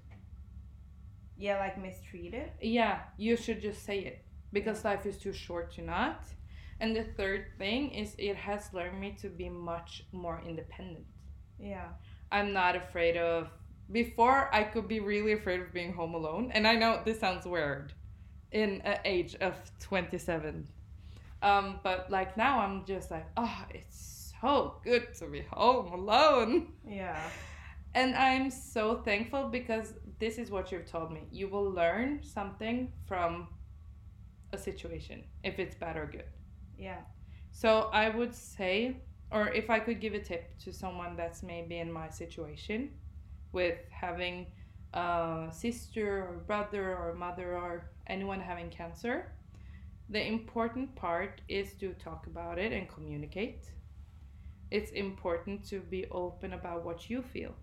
Yeah, 1.38 1.60
like 1.60 1.78
mistreated. 1.78 2.52
Yeah, 2.62 3.00
you 3.18 3.38
should 3.38 3.62
just 3.62 3.84
say 3.86 4.00
it 4.00 4.27
because 4.54 4.86
life 4.86 5.06
is 5.06 5.18
too 5.18 5.34
short 5.34 5.72
to 5.76 5.82
not. 5.82 6.26
And 6.80 6.96
the 6.96 7.04
third 7.04 7.46
thing 7.58 7.92
is 7.92 8.16
it 8.18 8.36
has 8.36 8.74
learned 8.74 9.00
me 9.00 9.16
to 9.22 9.30
be 9.30 9.50
much 9.50 10.04
more 10.12 10.42
independent. 10.46 11.06
Yeah. 11.60 11.88
I'm 12.32 12.54
not 12.54 12.76
afraid 12.76 13.18
of 13.18 13.50
before 13.92 14.54
I 14.54 14.64
could 14.64 14.88
be 14.88 15.00
really 15.00 15.34
afraid 15.34 15.62
of 15.62 15.74
being 15.74 15.94
home 15.94 16.14
alone 16.14 16.52
and 16.54 16.68
I 16.68 16.76
know 16.76 17.02
this 17.06 17.20
sounds 17.20 17.46
weird 17.46 17.94
in 18.52 18.82
an 18.82 19.00
age 19.06 19.36
of 19.36 19.56
27. 19.80 20.68
Um 21.42 21.80
but 21.84 22.12
like 22.12 22.38
now 22.38 22.60
I'm 22.60 22.86
just 22.86 23.12
like, 23.12 23.28
"Oh, 23.38 23.66
it's 23.70 24.34
so 24.42 24.76
good 24.84 25.14
to 25.16 25.28
be 25.28 25.42
home 25.52 25.94
alone." 25.94 26.74
Yeah. 26.88 27.20
And 27.94 28.16
I'm 28.16 28.52
so 28.52 29.02
thankful 29.04 29.48
because 29.50 29.94
this 30.20 30.38
is 30.38 30.52
what 30.52 30.72
you've 30.72 30.86
told 30.86 31.12
me. 31.12 31.24
You 31.32 31.48
will 31.48 31.72
learn 31.72 32.22
something 32.24 32.92
from 33.08 33.48
a 34.54 34.58
situation, 34.58 35.24
if 35.44 35.60
it's 35.60 35.76
bad 35.76 35.98
or 35.98 36.06
good. 36.06 36.26
Yeah. 36.78 37.00
So 37.52 37.90
I 37.94 38.10
would 38.10 38.34
say, 38.36 38.98
or 39.32 39.50
if 39.50 39.70
I 39.70 39.80
could 39.80 40.00
give 40.00 40.14
a 40.14 40.20
tip 40.20 40.58
to 40.60 40.72
someone 40.72 41.16
that's 41.16 41.44
maybe 41.44 41.80
in 41.80 41.92
my 41.92 42.10
situation 42.10 42.92
with 43.52 43.80
having 43.90 44.48
a 44.94 45.50
sister 45.52 46.24
or 46.28 46.44
brother 46.46 46.96
or 46.96 47.14
mother 47.14 47.58
or 47.58 47.92
anyone 48.08 48.40
having 48.40 48.70
cancer, 48.70 49.32
the 50.10 50.26
important 50.26 50.96
part 50.96 51.42
is 51.50 51.74
to 51.74 51.94
talk 51.94 52.28
about 52.28 52.58
it 52.58 52.72
and 52.72 52.88
communicate. 52.88 53.72
It's 54.72 54.92
important 54.92 55.66
to 55.66 55.80
be 55.80 56.06
open 56.12 56.54
about 56.54 56.86
what 56.86 57.10
you 57.10 57.22
feel 57.22 57.54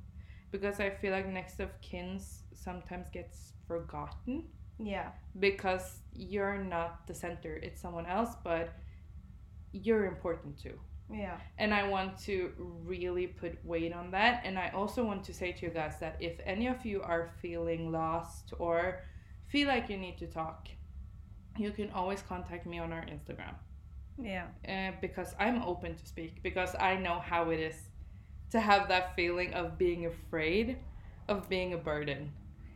because 0.51 0.81
I 0.81 0.90
feel 0.90 1.12
like 1.12 1.27
next 1.29 1.61
of 1.61 1.81
kins 1.81 2.42
sometimes 2.53 3.09
gets 3.09 3.53
forgotten 3.66 4.44
Yeah. 4.79 5.11
because 5.39 5.99
you're 6.15 6.59
not 6.59 7.07
the 7.07 7.15
center, 7.15 7.57
it's 7.57 7.81
someone 7.81 8.07
else, 8.07 8.31
but 8.45 8.73
you're 9.73 10.07
important 10.07 10.59
too. 10.59 10.79
Yeah. 11.13 11.37
And 11.59 11.75
I 11.75 11.89
want 11.89 12.19
to 12.21 12.53
really 12.85 13.27
put 13.27 13.63
weight 13.65 13.93
on 13.93 14.11
that. 14.13 14.43
And 14.45 14.59
I 14.59 14.71
also 14.71 15.05
want 15.05 15.23
to 15.25 15.35
say 15.35 15.53
to 15.53 15.67
you 15.67 15.71
guys 15.71 15.99
that 16.01 16.17
if 16.21 16.41
any 16.45 16.67
of 16.69 16.85
you 16.87 17.03
are 17.03 17.31
feeling 17.43 17.93
lost 17.93 18.55
or 18.59 19.01
feel 19.49 19.69
like 19.69 19.89
you 19.91 19.97
need 19.99 20.17
to 20.19 20.27
talk, 20.27 20.69
you 21.59 21.71
can 21.73 21.91
always 21.91 22.23
contact 22.23 22.67
me 22.67 22.79
on 22.79 22.93
our 22.93 23.03
Instagram 23.07 23.55
Yeah. 24.19 24.47
uh, 24.69 24.93
because 25.01 25.35
I'm 25.39 25.63
open 25.63 25.95
to 25.97 26.07
speak 26.07 26.43
because 26.43 26.75
I 26.81 26.97
know 26.97 27.21
how 27.21 27.51
it 27.51 27.61
is 27.61 27.77
to 28.51 28.61
have 28.61 28.89
that 28.89 29.15
feeling 29.15 29.53
of 29.55 29.77
being 29.79 30.07
afraid 30.07 30.79
of 31.29 31.49
being 31.49 31.75
a 31.75 31.79
burden. 31.79 32.33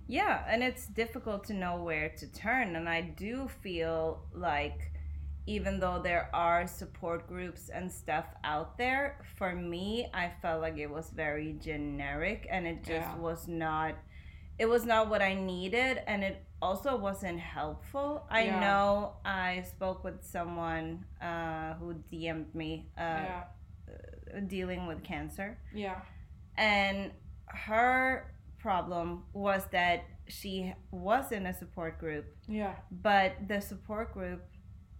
Yeah, 0.08 0.42
and 0.48 0.62
it's 0.62 0.86
difficult 0.86 1.44
to 1.44 1.54
know 1.54 1.82
where 1.82 2.08
to 2.08 2.26
turn. 2.32 2.74
And 2.76 2.88
I 2.88 3.02
do 3.02 3.48
feel 3.62 4.22
like 4.34 4.90
even 5.46 5.80
though 5.80 6.00
there 6.02 6.28
are 6.34 6.66
support 6.66 7.26
groups 7.28 7.68
and 7.68 7.90
stuff 7.92 8.24
out 8.42 8.76
there, 8.78 9.20
for 9.36 9.54
me, 9.54 10.08
I 10.12 10.30
felt 10.42 10.60
like 10.62 10.78
it 10.78 10.90
was 10.90 11.10
very 11.10 11.56
generic 11.60 12.46
and 12.50 12.66
it 12.66 12.78
just 12.84 13.08
Yeah. 13.08 13.16
was 13.16 13.46
not 13.48 13.94
it 14.58 14.66
was 14.68 14.84
not 14.84 15.08
what 15.08 15.22
I 15.22 15.34
needed 15.34 16.02
and 16.08 16.24
it 16.24 16.44
also 16.60 16.96
wasn't 16.96 17.38
helpful. 17.38 18.26
I 18.28 18.42
Yeah. 18.46 18.58
know 18.60 19.16
I 19.24 19.62
spoke 19.62 20.02
with 20.02 20.24
someone 20.24 21.04
uh, 21.20 21.74
who 21.74 21.94
DM'd 22.10 22.52
me 22.56 22.90
uh, 22.98 23.00
yeah. 23.00 23.44
dealing 24.48 24.86
with 24.88 25.04
cancer 25.04 25.58
Yeah. 25.72 26.00
and 26.56 27.12
her 27.46 28.34
problem 28.58 29.24
was 29.32 29.62
that 29.72 30.04
she 30.28 30.74
was 30.90 31.32
in 31.32 31.46
a 31.46 31.54
support 31.54 31.98
group 31.98 32.26
Yeah. 32.48 32.74
but 32.90 33.32
the 33.48 33.60
support 33.60 34.12
group 34.12 34.42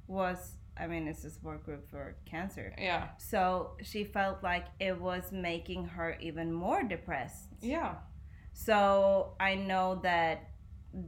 was 0.06 0.54
i 0.76 0.86
mean 0.86 1.08
it's 1.08 1.24
a 1.24 1.30
support 1.30 1.64
group 1.64 1.90
for 1.90 2.16
cancer 2.24 2.72
Yeah. 2.78 3.08
so 3.18 3.72
she 3.82 4.04
felt 4.04 4.42
like 4.42 4.66
it 4.80 4.98
was 5.00 5.32
making 5.32 5.84
her 5.86 6.16
even 6.20 6.52
more 6.52 6.82
depressed 6.84 7.48
Yeah. 7.60 7.96
so 8.52 9.34
i 9.40 9.54
know 9.54 10.00
that 10.02 10.50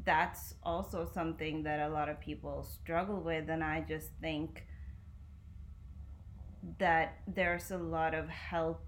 that's 0.05 0.55
also 0.63 1.09
something 1.15 1.63
that 1.63 1.81
a 1.81 1.89
lot 1.89 2.09
of 2.09 2.21
people 2.21 2.63
struggle 2.65 3.21
with 3.21 3.49
and 3.49 3.63
i 3.65 3.81
just 3.81 4.09
think 4.21 4.65
that 6.79 7.19
there's 7.27 7.71
a 7.71 7.79
lot 7.79 8.15
of 8.15 8.29
help 8.29 8.85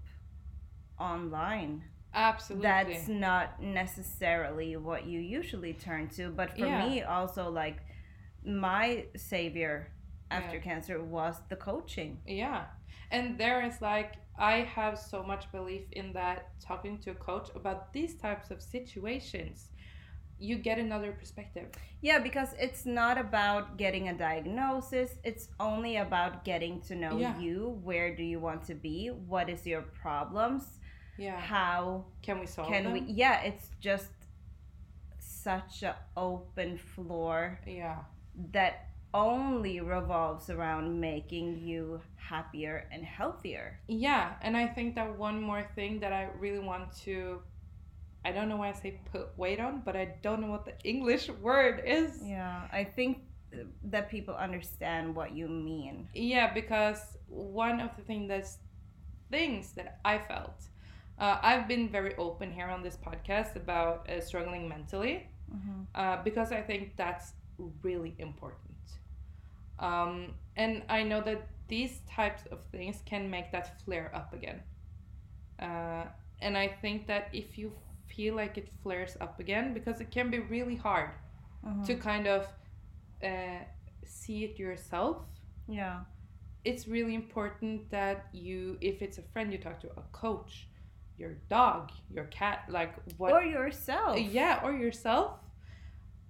online 0.99 1.83
Absolutely. 2.13 2.67
that's 2.67 3.07
not 3.07 3.61
necessarily 3.61 4.75
what 4.77 5.05
you 5.05 5.19
usually 5.19 5.73
turn 5.73 6.07
to 6.09 6.29
but 6.29 6.51
for 6.57 6.65
Yeah. 6.65 6.87
me 6.87 7.01
also 7.01 7.49
like 7.49 7.77
my 8.45 9.05
savior 9.15 9.87
after 10.31 10.57
Yeah. 10.57 10.61
cancer 10.63 11.03
was 11.03 11.35
the 11.49 11.55
coaching 11.55 12.19
Yeah. 12.25 12.65
And 13.11 13.37
there 13.37 13.61
is 13.63 13.79
like, 13.79 14.13
I 14.39 14.61
have 14.77 14.97
so 14.97 15.21
much 15.21 15.51
belief 15.51 15.83
in 15.91 16.13
that 16.13 16.59
talking 16.59 16.97
to 16.99 17.11
a 17.11 17.15
coach 17.15 17.49
about 17.55 17.93
these 17.93 18.15
types 18.15 18.49
of 18.49 18.59
situations, 18.61 19.69
you 20.39 20.55
get 20.57 20.79
another 20.79 21.11
perspective. 21.11 21.67
yeah 22.01 22.19
because 22.19 22.53
it's 22.59 22.85
not 22.85 23.17
about 23.27 23.77
getting 23.77 24.09
a 24.09 24.13
diagnosis 24.27 25.11
it's 25.23 25.47
only 25.59 25.97
about 25.97 26.43
getting 26.43 26.81
to 26.81 26.95
know 26.95 27.17
Yeah. 27.17 27.39
you 27.39 27.79
where 27.83 28.09
do 28.15 28.23
you 28.23 28.39
want 28.47 28.61
to 28.71 28.75
be 28.75 29.07
what 29.33 29.47
is 29.49 29.65
your 29.65 29.83
problems 30.03 30.63
Yeah. 31.17 31.39
how 31.39 32.05
Can 32.21 32.39
we 32.39 32.45
solve 32.47 32.67
can 32.67 32.83
them? 32.85 32.93
we 32.93 33.01
yeah 33.01 33.41
it's 33.41 33.69
just 33.79 34.09
such 35.19 35.83
a 35.83 35.95
open 36.17 36.77
floor 36.77 37.59
Yeah. 37.67 37.99
that 38.51 38.87
only 39.13 39.79
revolves 39.79 40.49
around 40.49 40.99
making 40.99 41.59
you 41.59 42.01
happier 42.15 42.87
and 42.91 43.03
healthier. 43.05 43.79
Yeah, 43.87 44.33
and 44.41 44.57
I 44.57 44.65
think 44.65 44.95
that 44.95 45.19
one 45.19 45.39
more 45.39 45.63
thing 45.75 45.99
that 45.99 46.11
I 46.13 46.29
really 46.39 46.59
want 46.59 46.95
to 47.03 47.41
I 48.25 48.31
don't 48.31 48.47
know 48.49 48.55
why 48.57 48.69
I 48.69 48.71
say 48.73 48.99
put 49.11 49.37
weight 49.37 49.59
on, 49.59 49.81
but 49.85 49.95
I 49.97 50.15
don't 50.23 50.39
know 50.41 50.47
what 50.47 50.65
the 50.65 50.73
English 50.83 51.29
word 51.41 51.83
is. 51.85 52.21
Yeah, 52.23 52.67
I 52.71 52.83
think 52.85 53.19
that 53.83 54.09
people 54.09 54.33
understand 54.35 55.13
what 55.15 55.33
you 55.35 55.47
mean. 55.47 56.07
Yeah, 56.15 56.51
because 56.53 57.17
one 57.27 57.79
of 57.81 57.95
the 57.97 58.01
thing 58.03 58.27
that's 58.27 58.57
things 59.29 59.73
that 59.73 59.99
I 60.05 60.17
felt, 60.17 60.63
uh, 61.23 61.37
I've 61.49 61.67
been 61.67 61.85
very 61.89 62.13
open 62.17 62.51
here 62.51 62.67
on 62.75 62.81
this 62.83 62.97
podcast 63.07 63.55
about 63.63 64.09
uh, 64.09 64.19
struggling 64.29 64.67
mentally, 64.75 65.15
Mhm. 65.55 65.85
uh, 65.95 66.23
because 66.23 66.49
I 66.51 66.61
think 66.69 66.81
that's 67.03 67.33
really 67.87 68.13
important. 68.19 68.77
Um, 69.79 70.33
and 70.63 70.83
I 70.89 71.03
know 71.03 71.21
that 71.29 71.41
these 71.67 71.93
types 72.17 72.43
of 72.53 72.59
things 72.71 73.01
can 73.05 73.29
make 73.29 73.51
that 73.51 73.65
flare 73.83 74.09
up 74.19 74.33
again. 74.33 74.59
Uh, 75.59 76.05
and 76.41 76.57
I 76.57 76.67
think 76.81 77.07
that 77.07 77.23
if 77.33 77.57
you 77.57 77.71
feel 78.07 78.35
like 78.35 78.57
it 78.61 78.67
flares 78.83 79.17
up 79.21 79.39
again, 79.39 79.73
because 79.73 80.01
it 80.01 80.11
can 80.11 80.29
be 80.29 80.39
really 80.39 80.75
hard 80.75 81.09
Mhm. 81.63 81.85
to 81.87 81.95
kind 81.95 82.27
of 82.27 82.41
uh, 83.23 83.63
see 84.05 84.43
it 84.43 84.59
yourself 84.59 85.17
Yeah. 85.67 86.03
it's 86.65 86.87
really 86.89 87.15
important 87.15 87.89
that 87.89 88.17
you 88.33 88.77
if 88.81 89.01
it's 89.01 89.17
a 89.17 89.21
friend 89.31 89.51
you 89.53 89.57
talk 89.59 89.79
to 89.79 89.89
a 89.97 90.03
coach 90.11 90.67
your 91.17 91.33
dog 91.49 91.91
your 92.11 92.25
cat 92.25 92.65
like 92.69 92.93
what 93.17 93.31
Or 93.33 93.43
yourself. 93.43 94.17
yeah 94.19 94.59
or 94.63 94.73
yourself. 94.73 95.39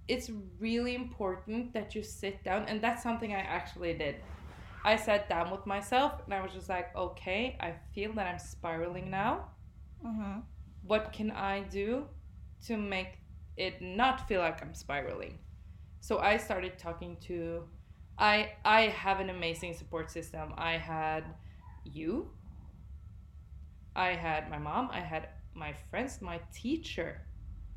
It's 0.06 0.30
really 0.60 0.94
important 0.94 1.72
that 1.72 1.94
you 1.94 2.02
sit 2.02 2.44
down 2.44 2.64
and 2.68 2.80
that's 2.82 3.02
something 3.02 3.32
i 3.34 3.40
actually 3.40 3.94
did. 3.94 4.16
I 4.84 4.96
sat 4.96 5.28
down 5.28 5.50
with 5.50 5.64
myself 5.66 6.12
and 6.24 6.34
i 6.34 6.40
was 6.42 6.52
just 6.52 6.68
like 6.68 6.94
okay 6.96 7.56
i 7.60 7.72
feel 7.94 8.12
that 8.14 8.26
i'm 8.26 8.38
spiraling 8.38 9.10
now. 9.10 9.48
Hmm 10.02 10.40
what 10.86 11.14
can 11.14 11.30
i 11.30 11.60
do 11.60 12.04
to 12.66 12.76
make 12.76 13.12
it 13.56 13.80
not 13.80 14.28
feel 14.28 14.40
like 14.40 14.60
i'm 14.62 14.74
spiraling? 14.74 15.38
So 16.00 16.18
i 16.18 16.36
started 16.36 16.78
talking 16.78 17.16
to 17.28 17.62
i 18.18 18.50
i 18.64 18.82
have 19.04 19.20
an 19.20 19.30
amazing 19.30 19.72
support 19.74 20.10
system. 20.10 20.52
I 20.58 20.72
had 20.76 21.24
you 21.84 22.28
i 23.96 24.10
had 24.12 24.50
my 24.50 24.58
mom 24.58 24.88
i 24.92 25.00
had 25.00 25.28
my 25.54 25.72
friends 25.90 26.20
my 26.20 26.40
teacher 26.52 27.20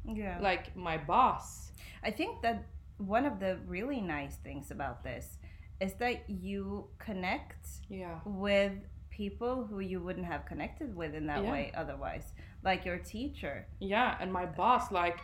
Yeah. 0.05 0.38
like 0.41 0.76
my 0.76 0.97
boss 0.97 1.72
I 2.03 2.11
think 2.11 2.41
that 2.43 2.63
one 2.97 3.26
of 3.26 3.39
the 3.39 3.57
really 3.68 4.01
nice 4.01 4.36
things 4.38 4.72
about 4.72 5.03
this 5.03 5.38
is 5.82 5.93
that 5.95 6.30
you 6.30 6.88
connect 6.99 7.68
yeah 7.89 8.20
with 8.26 8.74
people 9.09 9.65
who 9.70 9.80
you 9.80 9.99
wouldn't 9.99 10.26
have 10.34 10.45
connected 10.45 10.95
with 10.95 11.13
in 11.15 11.26
that 11.28 11.43
Yeah. 11.43 11.51
way 11.51 11.72
otherwise. 11.76 12.26
Like 12.63 12.86
your 12.86 12.99
teacher. 12.99 13.65
yeah 13.80 14.15
and 14.22 14.32
my 14.32 14.45
boss 14.45 14.91
like 14.91 15.18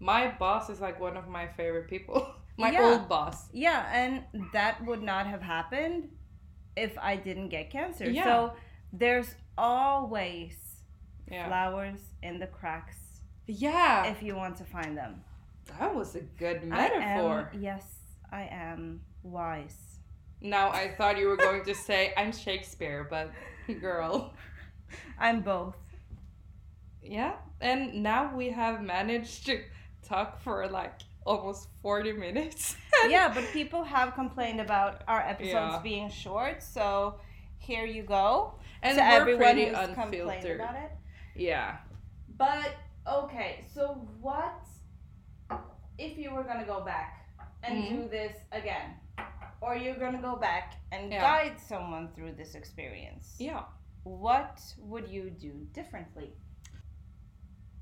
my 0.00 0.22
boss 0.38 0.68
is 0.70 0.80
like 0.80 1.00
one 1.00 1.16
of 1.16 1.26
my 1.28 1.46
favorite 1.58 1.88
people 1.88 2.18
my 2.64 2.70
Yeah. 2.72 2.84
old 2.90 3.08
boss 3.08 3.48
Yeah, 3.52 3.80
and 4.00 4.12
that 4.52 4.84
would 4.86 5.02
not 5.02 5.24
have 5.26 5.42
happened 5.42 6.08
if 6.76 6.92
I 6.98 7.16
didn't 7.16 7.48
get 7.48 7.70
cancer. 7.70 8.08
Yeah. 8.10 8.24
So 8.24 8.52
there's 8.92 9.34
always 9.58 10.54
yeah 11.30 11.46
flowers 11.48 12.00
in 12.22 12.38
the 12.38 12.46
cracks 12.46 12.96
yeah 13.46 14.04
if 14.06 14.22
you 14.22 14.34
want 14.36 14.56
to 14.56 14.64
find 14.64 14.96
them. 14.96 15.22
that 15.78 15.94
was 15.94 16.14
a 16.14 16.20
good 16.38 16.58
I 16.62 16.66
metaphor 16.66 17.50
am, 17.52 17.60
yes, 17.60 17.84
I 18.32 18.42
am 18.50 19.00
wise. 19.22 19.80
Now 20.40 20.70
I 20.70 20.94
thought 20.96 21.18
you 21.18 21.26
were 21.28 21.36
going 21.36 21.64
to 21.64 21.74
say 21.74 22.12
I'm 22.16 22.32
Shakespeare, 22.32 23.06
but 23.10 23.30
girl. 23.80 24.32
I'm 25.18 25.40
both. 25.42 25.76
Yeah. 27.02 27.34
And 27.60 28.02
now 28.02 28.34
we 28.34 28.50
have 28.50 28.82
managed 28.82 29.46
to 29.46 29.60
talk 30.02 30.40
for 30.40 30.66
like 30.68 30.94
almost 31.26 31.68
40 31.82 32.12
minutes. 32.12 32.76
yeah, 33.08 33.28
but 33.34 33.44
people 33.52 33.82
have 33.84 34.14
complained 34.14 34.60
about 34.60 35.02
our 35.08 35.20
episodes 35.20 35.74
Yeah. 35.74 35.80
being 35.82 36.08
short, 36.10 36.62
so 36.62 37.20
here 37.58 37.84
you 37.84 38.02
go. 38.02 38.54
And 38.82 38.96
to 38.96 39.02
we're 39.02 39.08
everyone 39.10 39.44
pretty 39.44 39.66
who's 39.68 39.78
unfiltered. 39.78 40.60
about 40.60 40.76
it. 40.76 40.90
Yeah. 41.34 41.78
But 42.36 42.74
okay, 43.06 43.64
so 43.72 44.08
what 44.20 44.62
if 45.98 46.16
you 46.18 46.30
were 46.32 46.44
gonna 46.44 46.66
go 46.66 46.80
back 46.84 47.28
and 47.62 47.82
Mhm. 47.84 47.88
do 47.90 48.08
this 48.08 48.36
again? 48.52 48.94
Or 49.60 49.74
you're 49.76 49.96
gonna 49.98 50.22
go 50.22 50.36
back 50.36 50.74
and 50.92 51.10
Yeah. 51.12 51.20
guide 51.20 51.58
someone 51.60 52.12
through 52.14 52.32
this 52.34 52.54
experience. 52.54 53.36
Yeah. 53.40 53.64
What 54.04 54.60
would 54.78 55.08
you 55.08 55.30
do 55.30 55.66
differently? 55.72 56.32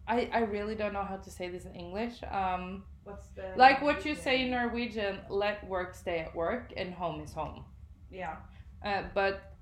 I, 0.08 0.30
I 0.32 0.38
really 0.40 0.74
don't 0.76 0.92
know 0.92 1.02
how 1.02 1.16
to 1.16 1.30
say 1.30 1.48
this 1.48 1.64
in 1.66 1.74
English. 1.74 2.22
Um, 2.30 2.84
What's 3.04 3.26
the 3.28 3.52
like 3.56 3.82
what 3.82 4.04
you 4.04 4.14
say 4.14 4.42
in 4.42 4.50
Norwegian, 4.50 5.20
let 5.28 5.66
work 5.66 5.94
stay 5.94 6.20
at 6.20 6.34
work 6.34 6.72
and 6.76 6.94
home 6.94 7.20
is 7.20 7.32
home. 7.32 7.64
Yeah. 8.10 8.36
Uh, 8.84 9.04
but 9.14 9.55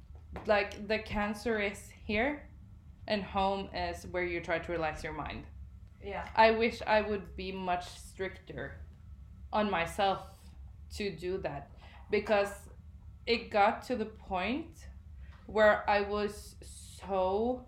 like 0.47 0.89
the 0.89 0.99
cancer 0.99 1.61
is 1.61 1.89
here 2.05 2.49
and 3.07 3.22
home 3.22 3.68
is 3.74 4.07
where 4.11 4.24
you 4.24 4.41
try 4.41 4.59
to 4.59 4.72
relax 4.72 5.03
your 5.03 5.12
mind. 5.12 5.45
Yeah. 6.03 6.26
I 6.37 6.51
wish 6.53 6.82
I 6.87 7.01
would 7.01 7.37
be 7.37 7.53
much 7.53 7.89
stricter 7.89 8.80
on 9.53 9.70
myself 9.70 10.20
to 10.97 11.11
do 11.11 11.39
that 11.39 11.70
because 12.11 12.51
it 13.26 13.51
got 13.51 13.82
to 13.87 13.97
the 13.97 14.05
point 14.05 14.87
where 15.47 15.89
I 15.89 16.03
was 16.03 16.57
so 17.07 17.66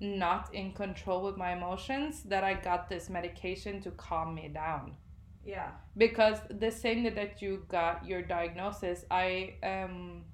not 0.00 0.54
in 0.54 0.72
control 0.72 1.22
with 1.22 1.36
my 1.36 1.52
emotions 1.52 2.22
that 2.24 2.42
I 2.42 2.54
got 2.54 2.88
this 2.88 3.10
medication 3.10 3.80
to 3.82 3.90
calm 3.90 4.34
me 4.34 4.48
down. 4.48 4.96
Yeah. 5.44 5.70
Because 5.96 6.38
the 6.50 6.70
same 6.70 7.02
day 7.02 7.10
that 7.10 7.42
you 7.42 7.64
got 7.68 8.06
your 8.06 8.22
diagnosis, 8.22 9.04
I 9.10 9.54
um, 9.62 10.24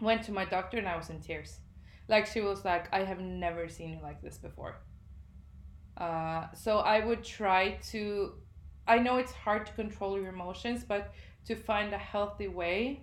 went 0.00 0.22
to 0.24 0.32
my 0.32 0.44
doctor 0.44 0.78
and 0.78 0.88
I 0.88 0.96
was 0.96 1.10
in 1.10 1.20
tears. 1.20 1.58
Like 2.08 2.26
she 2.26 2.40
was 2.40 2.64
like, 2.64 2.92
I 2.92 3.04
have 3.04 3.20
never 3.20 3.68
seen 3.68 3.90
you 3.90 4.00
like 4.02 4.22
this 4.22 4.38
before. 4.38 4.76
Uh, 5.96 6.46
so 6.54 6.78
I 6.78 7.04
would 7.04 7.24
try 7.24 7.78
to. 7.90 8.34
I 8.86 8.98
know 8.98 9.18
it's 9.18 9.32
hard 9.32 9.66
to 9.66 9.72
control 9.72 10.18
your 10.18 10.28
emotions, 10.28 10.84
but 10.84 11.12
to 11.44 11.54
find 11.54 11.92
a 11.92 11.98
healthy 11.98 12.48
way 12.48 13.02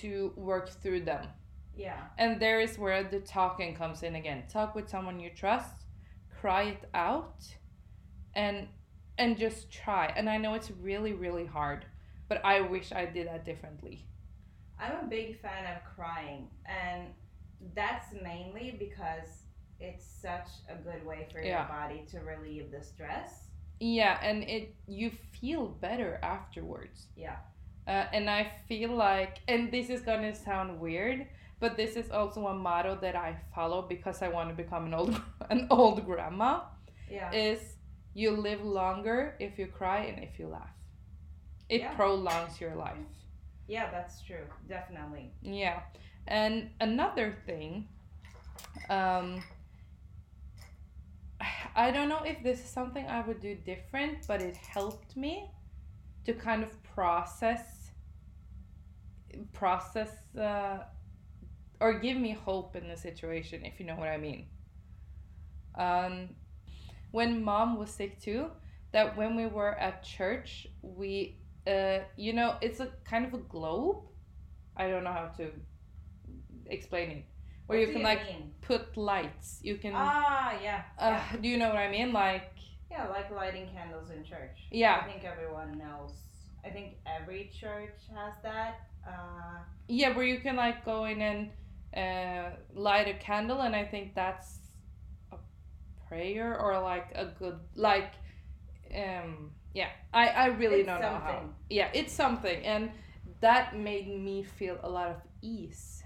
to 0.00 0.32
work 0.34 0.68
through 0.70 1.02
them. 1.02 1.28
Yeah. 1.76 2.00
And 2.16 2.40
there 2.40 2.60
is 2.60 2.78
where 2.78 3.04
the 3.04 3.20
talking 3.20 3.76
comes 3.76 4.02
in 4.02 4.16
again. 4.16 4.44
Talk 4.48 4.74
with 4.74 4.88
someone 4.88 5.20
you 5.20 5.30
trust, 5.30 5.84
cry 6.40 6.62
it 6.62 6.88
out, 6.94 7.44
and 8.34 8.66
and 9.18 9.36
just 9.36 9.70
try. 9.70 10.12
And 10.16 10.28
I 10.28 10.38
know 10.38 10.54
it's 10.54 10.70
really 10.70 11.12
really 11.12 11.46
hard, 11.46 11.84
but 12.28 12.44
I 12.44 12.62
wish 12.62 12.90
I 12.90 13.04
did 13.06 13.28
that 13.28 13.44
differently. 13.44 14.06
I'm 14.80 15.04
a 15.04 15.08
big 15.08 15.40
fan 15.40 15.64
of 15.74 15.82
crying, 15.96 16.48
and 16.66 17.08
that's 17.74 18.12
mainly 18.22 18.76
because 18.78 19.42
it's 19.80 20.04
such 20.04 20.48
a 20.68 20.74
good 20.76 21.04
way 21.04 21.26
for 21.32 21.40
Yeah. 21.40 21.60
your 21.60 21.68
body 21.68 22.04
to 22.10 22.20
relieve 22.20 22.70
the 22.70 22.82
stress. 22.82 23.48
Yeah, 23.80 24.18
and 24.22 24.42
it 24.44 24.74
you 24.86 25.10
feel 25.10 25.68
better 25.68 26.18
afterwards. 26.22 27.08
Yeah. 27.16 27.36
Uh, 27.86 28.06
and 28.12 28.28
I 28.28 28.50
feel 28.68 28.90
like, 28.90 29.38
and 29.48 29.70
this 29.72 29.88
is 29.88 30.00
gonna 30.02 30.34
sound 30.34 30.78
weird, 30.80 31.26
but 31.60 31.76
this 31.76 31.96
is 31.96 32.10
also 32.10 32.46
a 32.48 32.54
motto 32.54 32.96
that 33.00 33.16
I 33.16 33.36
follow 33.54 33.82
because 33.82 34.20
I 34.22 34.28
want 34.28 34.48
to 34.50 34.54
become 34.54 34.86
an 34.86 34.94
old 34.94 35.20
an 35.50 35.66
old 35.70 36.04
grandma. 36.04 36.60
Yeah. 37.10 37.32
Is 37.32 37.76
you 38.14 38.32
live 38.32 38.62
longer 38.64 39.36
if 39.38 39.58
you 39.58 39.66
cry 39.68 40.00
and 40.04 40.22
if 40.24 40.38
you 40.38 40.48
laugh. 40.48 40.74
It 41.68 41.80
Yeah. 41.82 41.94
prolongs 41.94 42.60
your 42.60 42.74
life. 42.74 42.98
Yeah, 43.68 43.90
that's 43.90 44.22
true. 44.22 44.46
Definitely. 44.68 45.30
Yeah, 45.42 45.80
and 46.26 46.70
another 46.80 47.36
thing, 47.46 47.86
um, 48.90 49.42
I 51.76 51.90
don't 51.90 52.08
know 52.08 52.22
if 52.24 52.42
this 52.42 52.58
is 52.60 52.70
something 52.70 53.06
I 53.06 53.20
would 53.20 53.40
do 53.40 53.54
different, 53.54 54.26
but 54.26 54.40
it 54.42 54.56
helped 54.56 55.16
me 55.16 55.50
to 56.24 56.32
kind 56.32 56.62
of 56.62 56.82
process, 56.82 57.90
process, 59.52 60.10
uh, 60.36 60.78
or 61.80 61.98
give 62.00 62.16
me 62.16 62.32
hope 62.32 62.74
in 62.74 62.88
the 62.88 62.96
situation, 62.96 63.64
if 63.64 63.78
you 63.78 63.86
know 63.86 63.96
what 63.96 64.08
I 64.08 64.16
mean. 64.16 64.46
Um, 65.76 66.30
when 67.12 67.42
mom 67.42 67.78
was 67.78 67.90
sick 67.90 68.20
too, 68.20 68.50
that 68.92 69.16
when 69.16 69.36
we 69.36 69.46
were 69.46 69.74
at 69.78 70.02
church, 70.02 70.66
we, 70.82 71.37
uh, 71.68 71.98
you 72.16 72.32
know, 72.32 72.56
it's 72.60 72.80
a 72.80 72.88
kind 73.04 73.24
of 73.26 73.34
a 73.34 73.38
globe. 73.38 73.98
I 74.76 74.88
don't 74.88 75.04
know 75.04 75.12
how 75.12 75.26
to 75.38 75.50
explain 76.66 77.10
it. 77.10 77.24
Where 77.66 77.78
What 77.78 77.86
you 77.88 77.92
can 77.92 78.02
like 78.02 78.24
mean? 78.24 78.52
put 78.62 78.96
lights. 78.96 79.60
You 79.62 79.76
can. 79.76 79.92
Ah, 79.94 80.54
yeah. 80.62 80.82
uh, 80.98 81.20
Do 81.40 81.48
you 81.48 81.58
know 81.58 81.68
what 81.68 81.76
I 81.78 81.90
mean? 81.90 82.12
Like 82.12 82.52
Yeah, 82.90 83.06
like 83.08 83.30
lighting 83.30 83.68
candles 83.74 84.10
in 84.10 84.24
church. 84.24 84.58
Yeah. 84.70 85.02
I 85.04 85.10
think 85.10 85.24
everyone 85.24 85.76
knows. 85.78 86.12
I 86.64 86.70
think 86.70 86.94
every 87.06 87.50
church 87.60 87.98
has 88.14 88.34
that. 88.42 88.74
Uh, 89.06 89.58
Yeah, 89.88 90.14
where 90.16 90.24
you 90.24 90.40
can 90.40 90.56
like 90.56 90.84
go 90.84 91.04
in 91.04 91.20
and 91.22 91.50
uh, 91.96 92.56
light 92.74 93.08
a 93.08 93.14
candle, 93.14 93.60
and 93.60 93.74
I 93.76 93.84
think 93.84 94.14
that's 94.14 94.58
a 95.32 95.36
prayer 96.08 96.58
or 96.58 96.80
like 96.80 97.08
a 97.14 97.26
good 97.38 97.58
like. 97.74 98.12
Um, 98.94 99.52
yeah, 99.74 99.90
I 100.12 100.28
I 100.28 100.46
really 100.46 100.80
It's 100.80 100.86
don't 100.86 101.00
know 101.00 101.18
how. 101.18 101.42
Yeah, 101.70 101.88
it's 101.94 102.12
something, 102.12 102.64
and 102.64 102.90
that 103.40 103.76
made 103.76 104.08
me 104.08 104.42
feel 104.42 104.78
a 104.82 104.88
lot 104.88 105.08
of 105.10 105.16
ease. 105.42 106.02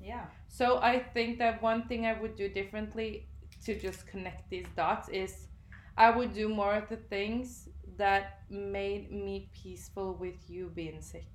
yeah. 0.00 0.26
So 0.48 0.78
I 0.82 0.98
think 1.00 1.38
that 1.38 1.62
one 1.62 1.86
thing 1.88 2.06
I 2.06 2.12
would 2.20 2.36
do 2.36 2.48
differently 2.48 3.28
to 3.64 3.78
just 3.78 4.06
connect 4.06 4.50
these 4.50 4.66
dots 4.76 5.08
is 5.08 5.48
I 5.96 6.10
would 6.10 6.32
do 6.32 6.48
more 6.48 6.74
of 6.74 6.88
the 6.88 6.96
things 6.96 7.68
that 7.96 8.42
made 8.50 9.10
me 9.10 9.50
peaceful 9.52 10.14
with 10.14 10.48
you 10.48 10.70
being 10.74 11.00
sick. 11.00 11.28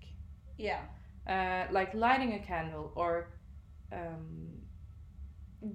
Yeah. 0.58 0.82
Uh, 1.28 1.68
like 1.72 1.94
lighting 1.94 2.34
a 2.34 2.40
candle 2.40 2.92
or 2.96 3.34
um, 3.92 4.62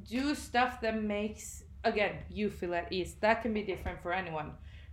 do 0.09 0.35
stuff 0.35 0.81
that 0.81 1.03
makes 1.03 1.65
again 1.85 2.17
you 2.31 2.51
feel 2.51 2.75
at 2.75 2.93
ease. 2.93 3.15
That 3.21 3.43
can 3.43 3.53
be 3.53 3.63
different 3.63 4.03
for 4.03 4.13
anyone. 4.13 4.53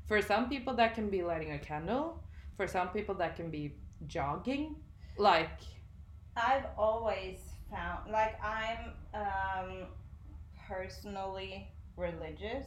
For 0.10 0.22
some 0.22 0.50
people 0.50 0.74
that 0.74 0.96
can 0.96 1.10
be 1.10 1.22
lighting 1.22 1.52
a 1.54 1.60
candle. 1.60 2.22
For 2.58 2.68
some 2.68 2.90
people 2.90 3.16
that 3.16 3.36
can 3.38 3.50
be 3.52 3.76
jogging. 4.08 4.76
Like 5.18 5.62
I've 6.36 6.66
always 6.78 7.38
found 7.72 8.12
like 8.12 8.36
I'm 8.44 8.94
um, 9.14 9.88
personally 10.68 11.72
religious 11.96 12.66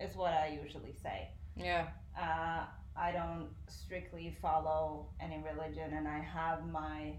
is 0.00 0.16
what 0.16 0.32
I 0.32 0.58
usually 0.62 0.94
say. 1.02 1.28
yeah, 1.56 1.86
Uh, 2.18 2.64
I 2.96 3.12
don't 3.12 3.48
strictly 3.68 4.36
follow 4.42 5.06
any 5.20 5.42
religion, 5.42 5.92
and 5.94 6.08
I 6.08 6.18
have 6.20 6.66
my 6.66 7.14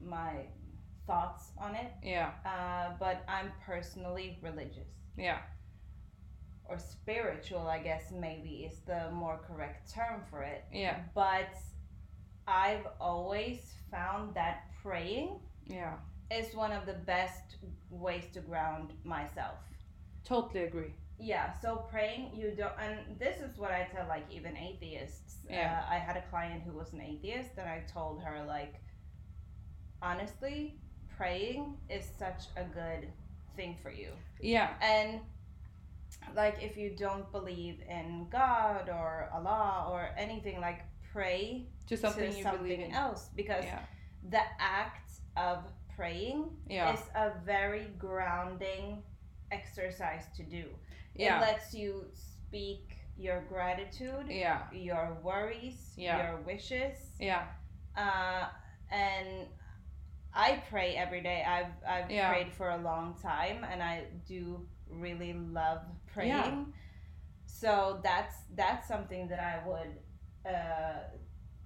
my 0.00 0.46
thoughts 1.06 1.50
on 1.58 1.74
it. 1.74 1.90
yeah, 2.02 2.30
Uh, 2.44 2.94
but 3.00 3.24
I'm 3.28 3.50
personally 3.64 4.38
religious 4.42 4.88
yeah, 5.16 5.38
or 6.68 6.78
spiritual, 6.78 7.66
I 7.66 7.78
guess 7.78 8.10
maybe 8.12 8.68
is 8.70 8.80
the 8.86 9.10
more 9.12 9.38
correct 9.46 9.92
term 9.92 10.22
for 10.30 10.42
it. 10.42 10.64
yeah, 10.72 10.96
But 11.14 11.54
I've 12.46 12.86
always 13.00 13.74
found 13.90 14.34
that 14.34 14.64
praying 14.82 15.40
yeah. 15.66 15.94
is 16.30 16.54
one 16.54 16.72
of 16.72 16.86
the 16.86 16.94
best 16.94 17.56
ways 17.90 18.24
to 18.34 18.40
ground 18.40 18.92
myself. 19.04 19.58
Totally 20.24 20.64
agree. 20.64 20.92
Yeah, 21.18 21.52
so 21.62 21.86
praying, 21.90 22.32
you 22.36 22.52
don't, 22.56 22.72
and 22.78 23.18
this 23.18 23.40
is 23.40 23.56
what 23.56 23.70
I 23.70 23.88
tell 23.90 24.06
like 24.06 24.26
even 24.30 24.56
atheists. 24.56 25.36
Yeah. 25.48 25.82
Uh, 25.88 25.94
I 25.94 25.98
had 25.98 26.16
a 26.16 26.22
client 26.30 26.62
who 26.62 26.72
was 26.76 26.92
an 26.92 27.00
atheist, 27.00 27.52
and 27.56 27.66
I 27.68 27.84
told 27.90 28.22
her, 28.22 28.44
like, 28.46 28.74
honestly, 30.02 30.74
praying 31.16 31.76
is 31.88 32.04
such 32.18 32.44
a 32.56 32.64
good 32.64 33.08
thing 33.56 33.76
for 33.82 33.90
you. 33.90 34.10
Yeah, 34.40 34.74
And, 34.82 35.20
like, 36.34 36.62
if 36.62 36.76
you 36.76 36.90
don't 36.96 37.30
believe 37.32 37.80
in 37.88 38.28
God 38.30 38.88
or 38.88 39.28
Allah 39.32 39.88
or 39.90 40.10
anything, 40.16 40.60
like, 40.60 40.80
pray 41.12 41.66
to 41.86 41.96
something 41.96 42.32
to 42.32 42.42
something 42.42 42.92
else 42.92 43.30
because 43.34 43.64
Yeah, 43.64 43.78
the 44.30 44.42
act 44.58 45.10
of 45.36 45.58
praying 45.94 46.50
yeah, 46.68 46.92
is 46.92 47.00
a 47.14 47.32
very 47.44 47.86
grounding 47.98 49.02
exercise 49.50 50.24
to 50.36 50.42
do. 50.42 50.64
yeah, 51.14 51.38
It 51.38 51.40
lets 51.40 51.72
you 51.74 52.06
speak 52.12 52.98
your 53.16 53.40
gratitude, 53.48 54.26
yeah, 54.28 54.62
your 54.72 55.16
worries, 55.22 55.94
Yeah. 55.96 56.18
your 56.18 56.36
wishes. 56.42 56.98
yeah, 57.18 57.46
Uh, 57.96 58.48
and 58.90 59.46
I 60.34 60.62
pray 60.68 60.96
every 60.96 61.22
day. 61.22 61.42
I've 61.48 61.72
I've 61.86 62.10
Yeah. 62.10 62.28
prayed 62.30 62.52
for 62.52 62.70
a 62.70 62.76
long 62.76 63.14
time 63.22 63.64
and 63.64 63.82
I 63.82 64.04
do 64.28 64.68
really 64.90 65.32
love 65.32 65.80
praying. 66.16 66.72
So 67.46 68.00
that's 68.02 68.34
that's 68.54 68.86
something 68.88 69.28
that 69.28 69.40
I 69.40 69.66
would 69.68 69.92
uh, 70.52 70.98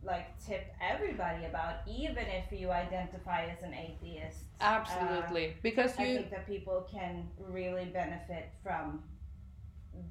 like 0.03 0.27
tip 0.47 0.65
everybody 0.81 1.45
about 1.47 1.75
even 1.89 2.25
if 2.27 2.47
you 2.59 2.71
identify 2.71 3.41
as 3.47 3.63
an 3.63 3.75
atheist. 3.75 4.39
Uh, 4.61 4.65
absolutely. 4.65 5.57
because 5.63 5.93
I 5.99 6.05
you, 6.07 6.15
think 6.17 6.31
that 6.31 6.47
people 6.47 6.87
can 6.91 7.29
really 7.39 7.87
benefit 7.87 8.51
from 8.63 9.03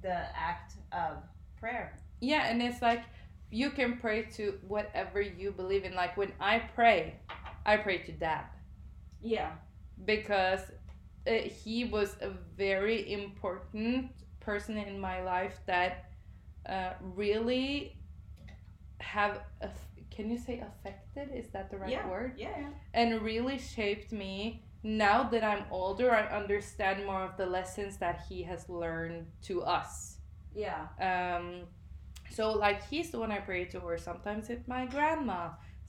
the 0.02 0.18
act 0.36 0.74
of 0.92 1.18
prayer. 1.60 1.98
yeah, 2.22 2.48
and 2.50 2.62
it's 2.62 2.82
like 2.82 3.04
you 3.52 3.70
can 3.72 3.98
pray 3.98 4.24
to 4.38 4.44
whatever 4.68 5.22
you 5.22 5.52
believe 5.52 5.84
in. 5.86 5.96
Like 5.96 6.18
when 6.18 6.32
I 6.40 6.60
pray, 6.60 7.16
I 7.66 7.78
pray 7.78 8.00
to 8.00 8.12
Dad 8.12 8.46
Yeah. 9.22 9.52
because 10.06 10.62
uh, 11.28 11.32
he 11.64 11.86
was 11.86 12.16
a 12.22 12.30
very 12.58 13.12
important 13.12 14.12
person 14.50 14.78
in 14.78 15.00
my 15.00 15.22
life 15.22 15.58
that 15.68 15.92
uh, 16.68 16.94
really 17.22 17.70
have 19.00 19.34
a, 19.62 19.70
can 20.16 20.26
you 20.32 20.40
say 20.48 20.56
affected 20.70 21.28
is 21.40 21.48
that 21.56 21.70
the 21.72 21.78
right 21.78 21.92
yeah. 21.92 22.10
word 22.10 22.34
Yeah. 22.36 22.56
yeah. 22.64 22.70
and 23.00 23.22
really 23.22 23.60
shaped 23.60 24.12
me. 24.12 24.64
Now 24.82 25.20
that 25.32 25.44
I'm 25.44 25.66
older, 25.70 26.08
I 26.20 26.24
understand 26.42 27.06
more 27.06 27.24
of 27.30 27.38
the 27.38 27.46
lessons 27.46 27.98
that 27.98 28.18
he 28.28 28.38
has 28.52 28.62
learned 28.70 29.28
to 29.50 29.62
us. 29.80 30.18
Yeah. 30.66 30.84
Um, 31.10 31.46
so 32.38 32.44
like 32.66 32.80
he's 32.92 33.10
the 33.12 33.20
one 33.20 33.32
I 33.32 33.42
pray 33.50 33.66
to, 33.66 33.78
or 33.80 33.98
sometimes 33.98 34.50
it's 34.50 34.68
my 34.68 34.84
grandma, 34.86 35.42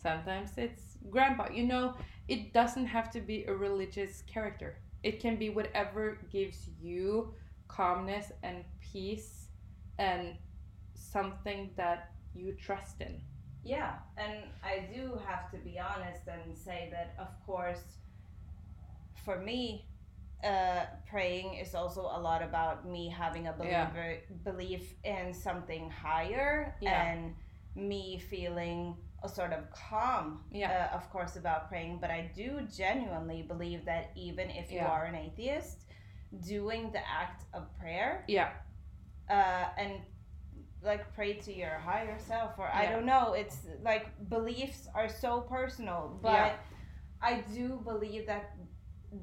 sometimes 0.06 0.50
it's 0.56 0.82
grandpa. 1.14 1.44
You 1.58 1.66
know, 1.72 1.94
it 2.28 2.52
doesn't 2.52 2.88
have 2.96 3.08
to 3.12 3.20
be 3.20 3.44
a 3.44 3.54
religious 3.54 4.22
character. 4.34 4.70
It 5.02 5.14
can 5.24 5.36
be 5.36 5.48
whatever 5.48 6.18
gives 6.30 6.68
you 6.82 7.32
calmness 7.76 8.32
and 8.42 8.64
peace, 8.80 9.46
and 9.98 10.36
something 10.94 11.70
that 11.76 12.10
you 12.34 12.52
trust 12.52 13.00
in. 13.00 13.20
Yeah, 13.62 13.94
and 14.16 14.38
I 14.64 14.88
do 14.94 15.18
have 15.26 15.50
to 15.52 15.58
be 15.58 15.78
honest 15.78 16.22
and 16.26 16.56
say 16.56 16.88
that, 16.92 17.14
of 17.18 17.28
course, 17.46 17.84
for 19.24 19.38
me, 19.38 19.86
uh, 20.42 20.86
praying 21.08 21.54
is 21.54 21.74
also 21.74 22.00
a 22.00 22.20
lot 22.20 22.42
about 22.42 22.88
me 22.88 23.08
having 23.10 23.46
a 23.46 23.54
Yeah. 23.62 23.90
belief 24.42 24.94
in 25.04 25.34
something 25.34 25.90
higher 25.90 26.74
Yeah. 26.80 27.02
and 27.02 27.36
me 27.74 28.18
feeling 28.18 28.96
a 29.22 29.28
sort 29.28 29.52
of 29.52 29.70
calm, 29.70 30.42
Yeah. 30.50 30.88
uh, 30.90 30.96
of 30.96 31.10
course, 31.10 31.36
about 31.36 31.68
praying. 31.68 31.98
But 32.00 32.10
I 32.10 32.30
do 32.34 32.62
genuinely 32.62 33.42
believe 33.42 33.84
that 33.84 34.12
even 34.14 34.48
if 34.50 34.72
you 34.72 34.80
are 34.80 35.04
an 35.04 35.14
atheist, 35.14 35.84
doing 36.46 36.90
the 36.92 37.00
act 37.08 37.44
of 37.54 37.62
prayer 37.78 38.24
Yeah, 38.28 38.50
uh, 39.28 39.66
and 39.76 39.92
like 40.82 41.12
pray 41.14 41.34
to 41.34 41.52
your 41.52 41.78
higher 41.78 42.18
self 42.18 42.52
or 42.58 42.68
i 42.72 42.84
Yeah. 42.84 42.92
don't 42.92 43.04
know 43.04 43.34
it's 43.34 43.66
like 43.82 44.06
beliefs 44.30 44.88
are 44.94 45.08
so 45.10 45.42
personal 45.42 46.18
but 46.22 46.32
Yeah. 46.32 46.56
i 47.20 47.32
do 47.54 47.80
believe 47.84 48.26
that 48.26 48.56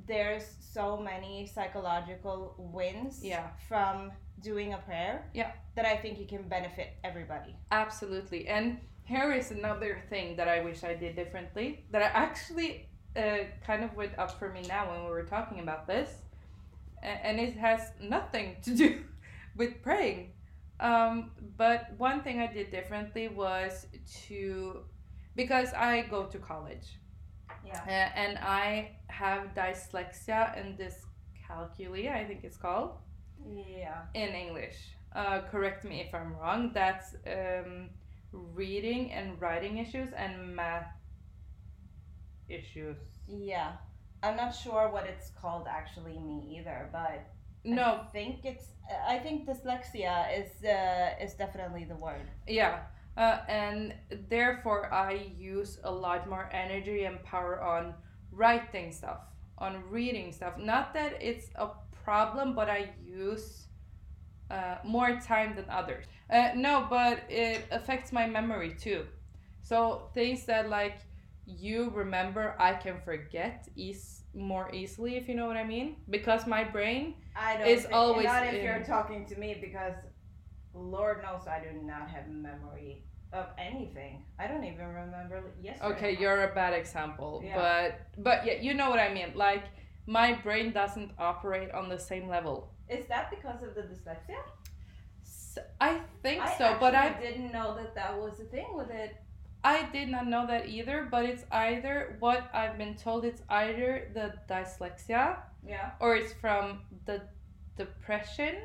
there's 0.06 0.46
so 0.60 0.98
many 0.98 1.48
psychological 1.48 2.54
wins 2.58 3.24
Yeah. 3.24 3.48
from 3.68 4.12
doing 4.42 4.74
a 4.74 4.78
prayer 4.78 5.30
Yeah. 5.34 5.52
that 5.76 5.86
i 5.86 5.96
think 5.98 6.20
it 6.20 6.28
can 6.30 6.48
benefit 6.48 6.90
everybody 7.04 7.56
absolutely. 7.72 8.48
And 8.48 8.80
here 9.04 9.32
is 9.32 9.52
another 9.52 10.02
thing 10.10 10.36
that 10.36 10.50
I 10.50 10.60
wish 10.60 10.84
I 10.84 10.94
did 10.94 11.16
differently 11.16 11.86
that 11.92 12.02
I 12.02 12.08
actually 12.26 12.90
uh, 13.16 13.46
kind 13.66 13.82
of 13.86 13.96
went 13.96 14.12
up 14.20 14.32
for 14.38 14.50
me 14.52 14.62
now 14.68 14.92
when 14.92 15.06
we 15.06 15.10
were 15.10 15.24
talking 15.24 15.60
about 15.60 15.88
this. 15.88 16.10
And 17.04 17.40
it 17.40 17.56
has 17.58 17.92
nothing 18.02 18.58
to 18.64 18.76
do 18.76 19.04
with 19.56 19.82
praying. 19.82 20.34
Um, 20.80 21.32
but 21.58 21.94
one 21.98 22.22
thing 22.22 22.40
I 22.40 22.48
did 22.48 22.70
differently 22.70 23.28
was 23.28 23.88
to, 24.28 24.84
because 25.36 25.74
I 25.74 26.02
go 26.02 26.26
to 26.26 26.38
college 26.38 26.98
yeah 27.66 27.82
uh, 27.88 28.20
and 28.20 28.38
I 28.40 28.92
have 29.08 29.54
dyslexia 29.56 30.58
and 30.58 30.78
dyscalculia, 30.78 32.16
I 32.16 32.24
think 32.26 32.44
it's 32.44 32.58
called 32.58 32.92
yeah 33.46 34.02
in 34.14 34.30
English. 34.30 34.78
Uh, 35.16 35.42
correct 35.50 35.84
me 35.84 36.02
if 36.02 36.14
I'm 36.14 36.36
wrong. 36.36 36.72
That's 36.74 37.16
um, 37.26 37.90
reading 38.32 39.12
and 39.14 39.40
writing 39.42 39.78
issues 39.78 40.10
and 40.14 40.56
math 40.56 40.92
issues. 42.50 42.98
yeah 43.28 43.74
i'm 44.24 44.36
not 44.36 44.54
sure 44.56 44.90
what 44.92 45.06
it's 45.06 45.32
called 45.42 45.68
actually 45.70 46.18
me 46.20 46.58
either 46.58 46.90
but 46.92 47.28
No, 47.64 48.02
i 48.04 48.12
think 48.12 48.46
it's 48.46 48.68
i 49.08 49.18
think 49.20 49.48
dyslexia 49.48 50.16
is 50.40 50.64
uh, 50.64 51.24
is 51.24 51.34
definitely 51.34 51.86
the 51.86 51.96
word 51.96 52.28
yeah. 52.48 52.80
Uh, 53.18 53.40
and 53.50 53.96
therefore, 54.30 54.94
I 54.94 55.32
use 55.36 55.80
a 55.84 55.92
lot 55.92 56.30
more 56.30 56.50
energy 56.54 57.06
and 57.06 57.22
power 57.24 57.60
on 57.64 57.96
writing 58.32 58.92
stuff, 58.92 59.22
on 59.58 59.84
reading 59.90 60.32
stuff. 60.32 60.54
Not 60.60 60.94
that 60.94 61.18
it's 61.20 61.50
a 61.56 61.70
problem, 62.04 62.54
but 62.54 62.70
I 62.70 62.92
use 63.04 63.66
uh, 64.52 64.76
more 64.86 65.20
time 65.20 65.56
than 65.56 65.66
others. 65.68 66.06
Uh, 66.30 66.52
no, 66.56 66.86
but 66.90 67.24
it 67.28 67.66
affects 67.72 68.12
my 68.12 68.28
memory 68.28 68.76
too. 68.80 69.06
So 69.64 70.10
things 70.14 70.46
that 70.46 70.70
like 70.70 71.00
you 71.48 71.90
remember, 71.96 72.56
I 72.60 72.74
can 72.74 73.00
forget 73.04 73.68
is 73.78 74.22
more 74.36 74.70
easily, 74.74 75.16
if 75.16 75.28
you 75.30 75.36
know 75.36 75.48
what 75.48 75.58
I 75.58 75.64
mean, 75.64 75.96
because 76.10 76.46
my 76.46 76.64
brain. 76.64 77.16
I 77.36 77.58
don't. 77.58 77.66
Think- 77.66 77.94
always 77.94 78.26
not 78.26 78.46
if 78.46 78.56
in- 78.56 78.64
you're 78.66 78.84
talking 78.84 79.26
to 79.28 79.36
me 79.40 79.58
because, 79.60 79.96
Lord 80.74 81.24
knows 81.24 81.48
I 81.48 81.60
do 81.60 81.72
not 81.82 82.10
have 82.10 82.28
memory 82.28 83.04
of 83.34 83.48
anything. 83.58 84.26
I 84.38 84.48
don't 84.48 84.64
even 84.64 84.86
remember 84.88 85.54
yesterday. 85.62 85.90
Okay, 85.96 86.18
you're 86.20 86.44
a 86.52 86.54
bad 86.54 86.74
example, 86.74 87.42
Yeah. 87.44 87.56
but 87.56 88.24
but 88.24 88.46
yeah, 88.46 88.54
you 88.62 88.74
know 88.74 88.90
what 88.90 89.00
I 89.00 89.14
mean. 89.14 89.32
Like 89.36 89.64
my 90.06 90.34
brain 90.34 90.72
doesn't 90.72 91.12
operate 91.18 91.72
on 91.72 91.90
the 91.90 91.98
same 92.00 92.28
level. 92.28 92.74
Is 92.90 93.06
that 93.08 93.30
because 93.30 93.64
of 93.64 93.74
the 93.76 93.82
dyslexia? 93.82 94.42
I 95.82 96.02
think 96.22 96.42
I 96.42 96.58
so, 96.58 96.78
but 96.80 96.94
I 96.94 97.10
didn't 97.20 97.52
know 97.52 97.76
that 97.76 97.96
that 97.96 98.18
was 98.18 98.40
a 98.40 98.46
thing 98.46 98.68
with 98.76 98.92
it. 98.92 99.16
I 99.68 99.78
did 99.98 100.08
not 100.16 100.26
know 100.34 100.44
that 100.48 100.64
either, 100.78 100.98
but 101.12 101.24
it's 101.32 101.46
either 101.52 102.16
what 102.20 102.42
I've 102.54 102.78
been 102.78 102.96
told 102.96 103.26
it's 103.26 103.42
either 103.50 103.90
the 104.18 104.28
dyslexia 104.50 105.24
Yeah. 105.74 105.92
or 106.00 106.16
it's 106.16 106.34
from 106.44 106.64
the 107.06 107.18
depression 107.76 108.56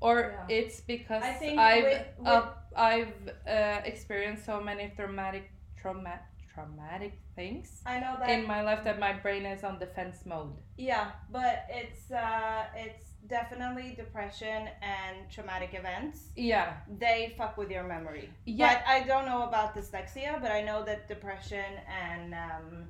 or 0.00 0.16
Yeah. 0.48 0.56
it's 0.58 0.80
because 0.94 1.22
I 1.22 1.32
think 1.42 1.58
I've 1.58 1.84
with- 1.84 2.08
with- 2.18 2.28
uh, 2.28 2.52
I've 2.76 3.16
uh, 3.48 3.80
experienced 3.92 4.44
so 4.44 4.60
many 4.60 4.84
traumatic 4.96 5.44
trauma 5.80 6.20
traumatic 6.52 7.14
things 7.34 7.82
I 7.84 8.00
know 8.00 8.16
that. 8.18 8.28
in 8.30 8.46
my 8.46 8.60
life 8.68 8.82
that 8.84 8.98
my 8.98 9.12
brain 9.24 9.44
is 9.44 9.62
on 9.64 9.78
defense 9.78 10.24
mode. 10.26 10.52
yeah, 10.76 11.12
but 11.30 11.64
it's 11.68 12.10
uh, 12.10 12.64
it's 12.84 13.08
definitely 13.28 13.94
depression 13.96 14.68
and 14.82 15.30
traumatic 15.30 15.74
events. 15.74 16.28
Yeah. 16.36 16.74
They 16.98 17.34
fuck 17.36 17.56
with 17.56 17.70
your 17.70 17.84
memory. 17.84 18.30
Yeah. 18.44 18.74
But 18.74 18.86
I 18.86 19.00
don't 19.06 19.26
know 19.26 19.42
about 19.42 19.74
dyslexia, 19.74 20.40
but 20.40 20.50
I 20.52 20.62
know 20.62 20.84
that 20.84 21.08
depression 21.08 21.64
and 21.88 22.34
um, 22.34 22.88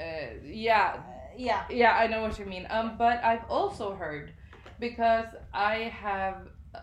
Uh, 0.00 0.04
yeah, 0.44 0.96
uh, 0.98 1.34
yeah, 1.36 1.64
Yeah, 1.70 1.94
I 1.96 2.06
know 2.08 2.22
what 2.22 2.38
you 2.38 2.46
mean. 2.46 2.66
Um, 2.70 2.96
but 2.98 3.22
I've 3.22 3.44
also 3.48 3.94
heard 3.94 4.32
because 4.80 5.28
I 5.52 5.74
have, 6.06 6.48
uh, 6.74 6.78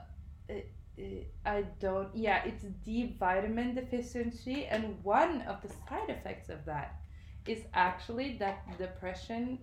uh, 0.49 1.03
I 1.45 1.63
don't. 1.79 2.09
Yeah, 2.15 2.43
it's 2.45 2.63
D 2.85 3.15
vitamin 3.19 3.75
deficiency, 3.75 4.65
and 4.65 5.03
one 5.03 5.41
of 5.43 5.61
the 5.61 5.67
side 5.67 6.09
effects 6.09 6.49
of 6.49 6.63
that 6.65 7.01
is 7.45 7.59
actually 7.73 8.37
that 8.37 8.63
depression 8.77 9.59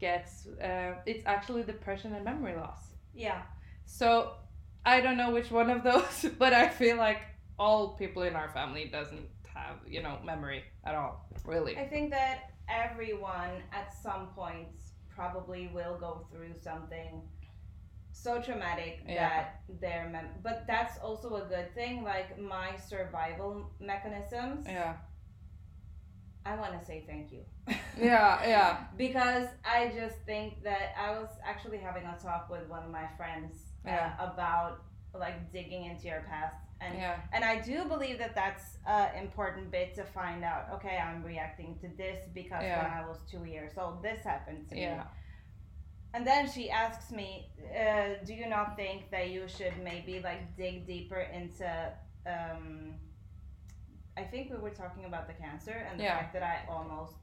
gets. 0.00 0.46
Uh, 0.62 0.94
it's 1.06 1.24
actually 1.26 1.62
depression 1.62 2.12
and 2.14 2.24
memory 2.24 2.56
loss. 2.56 2.82
yeah. 3.14 3.42
So 3.86 4.32
I 4.84 5.00
don't 5.00 5.16
know 5.16 5.30
which 5.30 5.50
one 5.50 5.70
of 5.70 5.82
those, 5.82 6.26
but 6.38 6.52
I 6.52 6.68
feel 6.68 6.96
like 6.96 7.22
all 7.58 7.96
people 7.96 8.22
in 8.22 8.34
our 8.36 8.50
family 8.50 8.84
doesn't 8.92 9.26
have 9.54 9.76
you 9.86 10.02
know 10.02 10.18
memory 10.24 10.62
at 10.84 10.94
all. 10.94 11.28
Really. 11.44 11.76
I 11.76 11.86
think 11.88 12.10
that 12.10 12.50
everyone 12.68 13.50
at 13.72 13.92
some 14.02 14.28
point 14.28 14.68
probably 15.08 15.68
will 15.74 15.96
go 15.98 16.26
through 16.30 16.52
something 16.62 17.22
so 18.12 18.40
traumatic 18.40 19.00
Yeah. 19.06 19.14
that 19.28 19.60
their 19.80 20.08
mem- 20.10 20.34
but 20.42 20.64
that's 20.66 20.98
also 20.98 21.36
a 21.36 21.44
good 21.48 21.74
thing 21.74 22.02
like 22.04 22.38
my 22.38 22.76
survival 22.76 23.70
mechanisms 23.80 24.66
Yeah. 24.66 24.94
I 26.50 26.54
want 26.62 26.72
to 26.78 26.82
say 26.90 26.98
thank 27.10 27.26
you 27.34 27.42
Yeah. 28.10 28.30
Yeah. 28.54 28.70
because 28.96 29.48
i 29.78 29.80
just 30.00 30.18
think 30.30 30.48
that 30.68 30.86
i 31.06 31.08
was 31.18 31.30
actually 31.50 31.78
having 31.88 32.04
a 32.04 32.16
talk 32.26 32.44
with 32.54 32.64
one 32.76 32.82
of 32.88 32.90
my 33.00 33.06
friends 33.18 33.52
uh, 33.86 34.10
about 34.28 34.72
like 35.24 35.38
digging 35.56 35.82
into 35.90 36.04
your 36.12 36.22
past 36.32 36.56
and 36.80 36.94
Yeah. 36.96 37.16
and 37.34 37.42
I 37.52 37.54
do 37.70 37.76
believe 37.94 38.18
that 38.24 38.34
that's 38.42 38.66
an 38.86 39.08
important 39.26 39.66
bit 39.72 39.88
to 39.96 40.04
find 40.18 40.40
out. 40.44 40.62
Okay, 40.76 40.96
I'm 41.06 41.20
reacting 41.24 41.70
to 41.82 41.88
this 42.02 42.20
because 42.40 42.62
Yeah. 42.62 42.76
when 42.82 42.92
I 43.00 43.02
was 43.10 43.18
two 43.32 43.44
years 43.54 43.72
old, 43.82 43.94
this 44.08 44.20
happened 44.32 44.62
to 44.68 44.74
me. 44.76 44.82
Yeah. 44.82 45.02
And 46.14 46.22
then 46.30 46.42
she 46.54 46.64
asks 46.70 47.10
me, 47.10 47.28
uh, 47.82 48.24
"Do 48.24 48.32
you 48.40 48.46
not 48.56 48.76
think 48.76 49.10
that 49.10 49.26
you 49.34 49.42
should 49.56 49.76
maybe 49.90 50.14
like 50.28 50.42
dig 50.56 50.86
deeper 50.86 51.22
into?" 51.38 51.68
Um, 52.34 52.94
I 54.18 54.24
think 54.24 54.50
we 54.50 54.58
were 54.58 54.70
talking 54.82 55.04
about 55.04 55.26
the 55.28 55.34
cancer 55.44 55.76
and 55.88 55.98
the 55.98 56.04
Yeah. 56.04 56.18
fact 56.18 56.32
that 56.34 56.42
I 56.42 56.56
almost, 56.68 57.14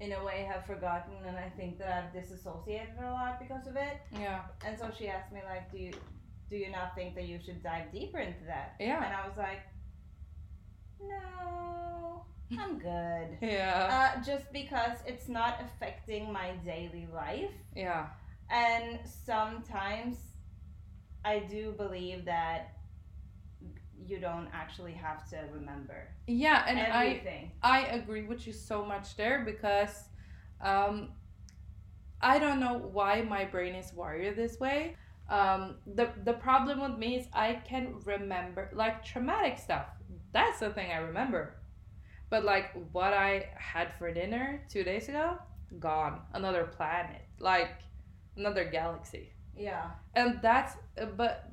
in 0.00 0.12
a 0.12 0.22
way, 0.24 0.38
have 0.52 0.64
forgotten, 0.64 1.16
and 1.26 1.36
I 1.36 1.48
think 1.58 1.78
that 1.78 1.88
I've 1.96 2.12
disassociated 2.12 2.96
a 3.02 3.10
lot 3.10 3.40
because 3.40 3.66
of 3.66 3.76
it. 3.76 3.96
Yeah. 4.12 4.42
And 4.66 4.78
so 4.78 4.90
she 4.96 5.08
asked 5.08 5.32
me 5.32 5.40
like, 5.52 5.70
"Do 5.72 5.78
you 5.78 5.92
do 6.50 6.56
you 6.56 6.70
not 6.70 6.94
think 6.94 7.14
that 7.16 7.24
you 7.24 7.38
should 7.44 7.62
dive 7.62 7.90
deeper 7.90 8.18
into 8.18 8.44
that?" 8.44 8.68
Yeah. 8.78 9.04
And 9.04 9.12
I 9.14 9.26
was 9.26 9.36
like, 9.36 9.62
"No, 11.00 12.24
I'm 12.58 12.78
good." 12.90 13.38
Yeah. 13.40 14.12
Uh, 14.16 14.22
just 14.22 14.52
because 14.52 14.98
it's 15.06 15.28
not 15.28 15.60
affecting 15.60 16.32
my 16.32 16.52
daily 16.64 17.06
life, 17.12 17.50
Yeah. 17.74 18.06
and 18.50 19.00
sometimes 19.04 20.18
I 21.24 21.40
do 21.40 21.72
believe 21.72 22.24
that 22.26 22.73
you 24.06 24.18
don't 24.20 24.48
actually 24.52 24.92
have 24.92 25.28
to 25.30 25.38
remember 25.52 26.08
Yeah, 26.26 26.64
and 26.66 26.78
I 26.80 27.04
everything. 27.06 27.52
I 27.62 27.80
agree 27.86 28.22
with 28.22 28.46
you 28.46 28.52
so 28.52 28.84
much 28.84 29.16
there 29.16 29.44
because 29.44 30.08
um 30.60 31.10
I 32.20 32.38
don't 32.38 32.60
know 32.60 32.78
why 32.78 33.22
my 33.22 33.44
brain 33.44 33.74
is 33.74 33.92
wired 33.92 34.36
this 34.36 34.58
way. 34.60 34.96
Um 35.28 35.76
the 35.86 36.10
the 36.24 36.34
problem 36.34 36.80
with 36.80 36.98
me 36.98 37.16
is 37.16 37.26
I 37.32 37.54
can 37.54 37.94
remember 38.04 38.70
like 38.74 39.04
traumatic 39.04 39.58
stuff. 39.58 39.86
That's 40.32 40.60
the 40.60 40.70
thing 40.70 40.90
I 40.92 40.98
remember. 40.98 41.56
But 42.30 42.44
like 42.44 42.72
what 42.92 43.12
I 43.14 43.48
had 43.56 43.94
for 43.98 44.12
dinner 44.12 44.62
2 44.68 44.84
days 44.84 45.08
ago, 45.08 45.38
gone. 45.78 46.20
Another 46.32 46.64
planet, 46.64 47.22
like 47.38 47.82
another 48.36 48.64
galaxy. 48.64 49.32
yeah, 49.56 49.90
And 50.14 50.40
that's 50.42 50.76
but 51.16 51.50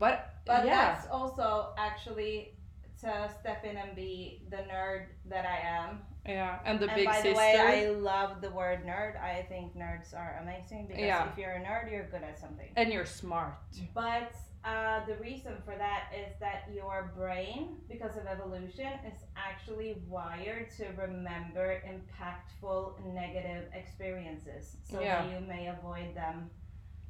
but 0.00 0.34
but 0.46 0.64
yeah. 0.66 0.94
that's 0.94 1.06
also 1.08 1.72
actually 1.78 2.54
to 3.00 3.30
step 3.40 3.64
in 3.64 3.76
and 3.76 3.94
be 3.96 4.42
the 4.50 4.58
nerd 4.72 5.06
that 5.28 5.46
I 5.46 5.58
am. 5.66 6.00
Yeah, 6.26 6.58
and 6.66 6.78
the 6.78 6.86
and 6.88 6.96
big 6.96 7.06
by 7.06 7.14
sister. 7.14 7.30
the 7.30 7.36
way, 7.38 7.86
I 7.86 7.90
love 7.92 8.40
the 8.42 8.50
word 8.50 8.84
nerd. 8.84 9.18
I 9.22 9.42
think 9.48 9.74
nerds 9.74 10.12
are 10.14 10.38
amazing 10.42 10.86
because 10.88 11.02
Yeah. 11.02 11.30
if 11.30 11.38
you're 11.38 11.52
a 11.52 11.60
nerd, 11.60 11.90
you're 11.90 12.08
good 12.14 12.22
at 12.22 12.38
something. 12.38 12.68
and 12.76 12.92
you're 12.92 13.06
smart. 13.06 13.54
But 13.94 14.32
uh, 14.64 15.06
the 15.06 15.14
reason 15.14 15.54
for 15.64 15.74
that 15.78 16.12
is 16.14 16.34
that 16.40 16.68
your 16.74 17.10
brain, 17.16 17.78
because 17.88 18.16
of 18.18 18.26
evolution, 18.26 18.92
is 19.10 19.18
actually 19.34 19.96
wired 20.06 20.68
to 20.76 20.84
remember 20.98 21.80
impactful 21.88 23.02
negative 23.14 23.64
experiences 23.72 24.76
so 24.90 25.00
Yeah. 25.00 25.22
that 25.22 25.32
you 25.32 25.46
may 25.46 25.68
avoid 25.68 26.14
them 26.14 26.50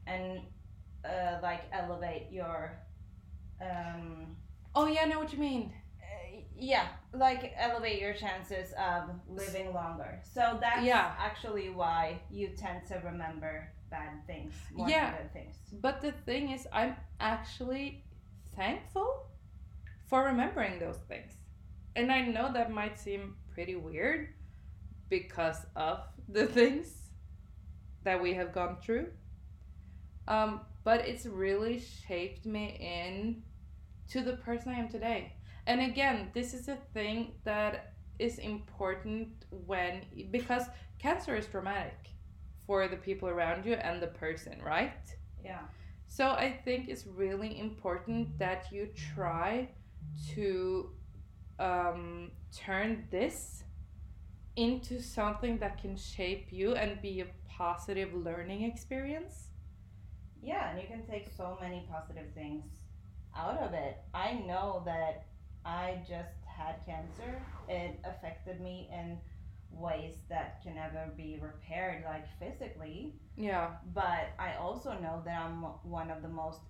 and 0.07 0.41
uh, 1.05 1.38
like 1.42 1.62
elevate 1.72 2.28
your. 2.30 2.78
Um, 3.61 4.36
Oh 4.74 4.86
yeah, 4.86 5.03
I 5.03 5.07
know 5.07 5.18
what 5.18 5.32
you 5.32 5.38
mean. 5.38 5.72
uh, 6.01 6.40
yeah, 6.57 6.86
like 7.12 7.53
elevate 7.57 8.01
your 8.01 8.14
chances 8.14 8.72
of 8.74 9.11
living 9.28 9.72
longer. 9.74 10.20
So 10.22 10.59
that's 10.61 10.84
Yeah. 10.84 11.14
actually 11.18 11.70
why 11.70 12.20
you 12.30 12.48
tend 12.57 12.86
to 12.88 13.01
remember 13.05 13.72
bad 13.90 14.24
things 14.26 14.55
more 14.72 14.88
Yeah. 14.88 15.11
than 15.11 15.22
good 15.22 15.32
things. 15.32 15.57
But 15.72 16.01
the 16.01 16.12
thing 16.12 16.51
is, 16.51 16.68
I'm 16.72 16.96
actually 17.18 18.05
thankful 18.55 19.26
for 20.07 20.24
remembering 20.24 20.78
those 20.78 20.98
things. 21.09 21.32
And 21.96 22.12
I 22.12 22.20
know 22.22 22.53
that 22.53 22.70
might 22.70 22.98
seem 22.98 23.36
pretty 23.53 23.74
weird 23.74 24.28
because 25.09 25.66
of 25.74 26.01
the 26.28 26.46
things 26.59 27.09
that 28.05 28.22
we 28.22 28.34
have 28.34 28.53
gone 28.53 28.76
through. 28.80 29.09
Um, 30.28 30.61
but 30.84 31.00
it's 31.00 31.26
really 31.26 31.80
shaped 31.80 32.46
me 32.46 32.76
in 32.80 33.42
to 34.10 34.22
the 34.22 34.34
person 34.34 34.72
I 34.72 34.78
am 34.78 34.88
today. 34.88 35.32
And 35.66 35.80
again, 35.80 36.30
this 36.34 36.54
is 36.54 36.68
a 36.68 36.76
thing 36.94 37.32
that 37.44 37.94
is 38.18 38.38
important 38.38 39.28
when 39.66 40.02
because 40.30 40.64
cancer 40.98 41.36
is 41.36 41.46
traumatic 41.46 42.10
for 42.66 42.86
the 42.88 42.96
people 42.96 43.28
around 43.28 43.64
you 43.64 43.74
and 43.74 44.02
the 44.02 44.08
person, 44.08 44.60
right? 44.62 44.92
Yeah. 45.44 45.60
So 46.06 46.30
I 46.30 46.58
think 46.64 46.88
it's 46.88 47.06
really 47.06 47.58
important 47.58 48.38
that 48.38 48.66
you 48.72 48.88
try 49.14 49.68
to 50.34 50.90
um, 51.58 52.30
turn 52.56 53.06
this 53.10 53.62
into 54.56 55.00
something 55.00 55.58
that 55.58 55.80
can 55.80 55.96
shape 55.96 56.48
you 56.50 56.74
and 56.74 57.00
be 57.00 57.20
a 57.20 57.26
positive 57.48 58.12
learning 58.12 58.64
experience. 58.64 59.49
Yeah, 60.43 60.70
and 60.70 60.80
you 60.80 60.86
can 60.86 61.05
take 61.07 61.28
so 61.36 61.57
many 61.61 61.86
positive 61.91 62.32
things 62.34 62.64
out 63.36 63.59
of 63.59 63.72
it. 63.74 63.99
I 64.14 64.32
know 64.47 64.82
that 64.86 65.26
I 65.64 65.99
just 66.09 66.34
had 66.47 66.76
cancer. 66.86 67.41
It 67.68 68.01
affected 68.05 68.61
me 68.61 68.88
in 68.93 69.18
ways 69.72 70.16
that 70.28 70.62
can 70.62 70.74
never 70.74 71.11
be 71.16 71.38
repaired 71.41 72.05
like 72.05 72.26
physically 72.38 73.14
Yeah. 73.36 73.70
but 73.95 74.30
i 74.38 74.55
also 74.59 74.91
know 74.99 75.22
that 75.24 75.41
i'm 75.41 75.62
one 75.88 76.11
of 76.11 76.22
the 76.22 76.28
most 76.28 76.61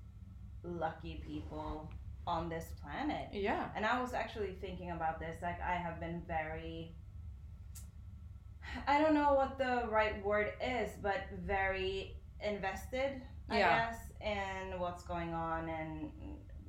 lucky 0.63 1.23
people 1.27 1.91
on 2.27 2.49
this 2.51 2.67
planet 2.83 3.29
Yeah. 3.33 3.69
and 3.75 3.87
i 3.87 4.01
was 4.01 4.13
actually 4.13 4.55
thinking 4.61 4.91
about 4.91 5.19
this 5.19 5.41
like 5.43 5.61
i 5.63 5.75
have 5.75 5.99
been 5.99 6.23
very 6.29 6.93
i 8.87 9.01
don't 9.01 9.15
know 9.15 9.33
what 9.33 9.57
the 9.59 9.89
right 9.91 10.23
word 10.25 10.53
is 10.63 10.91
but 11.03 11.25
very 11.45 12.17
invested 12.45 13.23
i 13.51 13.59
Yeah. 13.59 13.77
guess 13.91 13.99
in 14.21 14.79
what's 14.79 15.03
going 15.05 15.33
on 15.35 15.69
in 15.69 16.11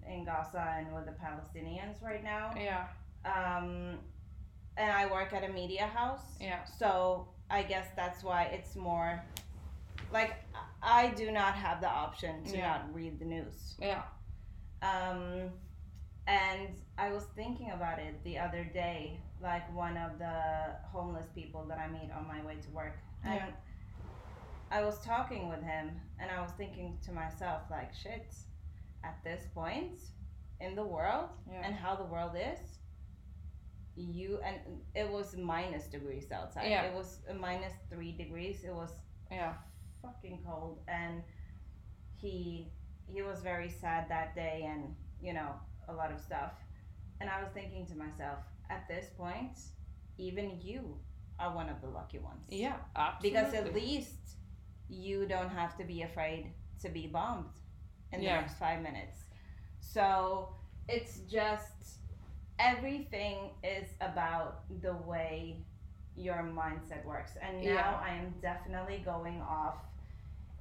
in 0.07 0.23
gaza 0.25 0.75
and 0.77 0.93
with 0.93 1.05
the 1.05 1.11
palestinians 1.25 2.01
right 2.01 2.23
now 2.23 2.53
Yeah. 2.57 2.87
um, 3.25 3.99
and 4.77 4.89
I 4.91 5.05
work 5.11 5.33
at 5.33 5.43
a 5.43 5.51
media 5.51 5.85
house. 5.85 6.37
Yeah. 6.39 6.63
So 6.63 7.27
I 7.49 7.61
guess 7.61 7.87
that's 7.95 8.23
why 8.23 8.43
it's 8.45 8.75
more 8.77 9.21
like 10.13 10.33
I 10.81 11.09
do 11.09 11.29
not 11.31 11.53
have 11.55 11.81
the 11.81 11.89
option 11.89 12.43
to 12.45 12.57
Yeah. 12.57 12.67
not 12.69 12.93
read 12.95 13.19
the 13.19 13.25
news. 13.25 13.75
Yeah. 13.79 14.03
Um, 14.81 15.51
and 16.25 16.69
I 16.97 17.11
was 17.11 17.25
thinking 17.35 17.71
about 17.71 17.99
it 17.99 18.23
the 18.23 18.39
other 18.39 18.63
day, 18.63 19.19
like 19.41 19.65
one 19.75 19.97
of 19.97 20.17
the 20.19 20.75
homeless 20.93 21.27
people 21.35 21.65
that 21.65 21.77
I 21.77 21.87
meet 21.87 22.09
on 22.17 22.25
my 22.27 22.41
way 22.43 22.55
to 22.55 22.69
work. 22.71 22.97
And 23.23 23.35
Yeah. 23.35 23.51
I 24.71 24.81
was 24.83 24.99
talking 24.99 25.49
with 25.49 25.61
him 25.61 25.91
and 26.19 26.31
I 26.31 26.41
was 26.41 26.51
thinking 26.51 26.97
to 27.05 27.11
myself, 27.11 27.63
like, 27.69 27.93
shit, 27.93 28.33
at 29.03 29.17
this 29.23 29.45
point 29.53 29.99
in 30.59 30.75
the 30.75 30.83
world 30.85 31.29
Yeah. 31.51 31.61
and 31.65 31.75
how 31.75 31.95
the 31.95 32.05
world 32.05 32.35
is, 32.35 32.59
you 33.95 34.39
and 34.45 34.55
it 34.95 35.09
was 35.09 35.35
minus 35.35 35.87
degrees 35.87 36.31
outside. 36.31 36.69
Yeah. 36.69 36.83
It 36.83 36.93
was 36.95 37.19
a 37.29 37.33
minus 37.33 37.73
three 37.89 38.13
degrees. 38.13 38.63
It 38.63 38.73
was 38.73 38.95
Yeah. 39.29 39.55
fucking 40.01 40.43
cold 40.45 40.79
and 40.87 41.23
he 42.15 42.71
he 43.07 43.21
was 43.21 43.41
very 43.41 43.69
sad 43.69 44.07
that 44.09 44.33
day 44.35 44.63
and 44.65 44.95
you 45.21 45.33
know 45.33 45.53
a 45.89 45.93
lot 45.93 46.11
of 46.11 46.19
stuff 46.19 46.53
and 47.19 47.29
i 47.29 47.39
was 47.43 47.51
thinking 47.51 47.85
to 47.85 47.95
myself 47.95 48.39
at 48.69 48.87
this 48.87 49.09
point 49.17 49.59
even 50.17 50.59
you 50.59 50.97
are 51.39 51.53
one 51.53 51.69
of 51.69 51.81
the 51.81 51.87
lucky 51.87 52.17
ones 52.19 52.45
Yeah. 52.49 52.77
Absolutely. 52.95 53.29
because 53.41 53.53
at 53.53 53.73
least 53.75 54.37
you 54.91 55.25
don't 55.25 55.49
have 55.49 55.77
to 55.77 55.83
be 55.83 56.01
afraid 56.03 56.51
to 56.81 56.89
be 56.89 57.07
bombed 57.07 57.45
in 58.11 58.21
Yeah. 58.21 58.35
the 58.35 58.41
next 58.41 58.55
five 58.59 58.81
minutes 58.81 59.19
so 59.79 60.49
it's 60.89 61.19
just 61.31 61.99
everything 62.59 63.51
is 63.63 63.89
about 64.01 64.63
the 64.81 64.93
way 64.93 65.57
your 66.15 66.43
mindset 66.43 67.03
works 67.05 67.31
and 67.41 67.57
now 67.61 67.63
Yeah. 67.73 67.99
i 68.03 68.13
am 68.13 68.33
definitely 68.41 69.01
going 69.05 69.41
off 69.41 69.77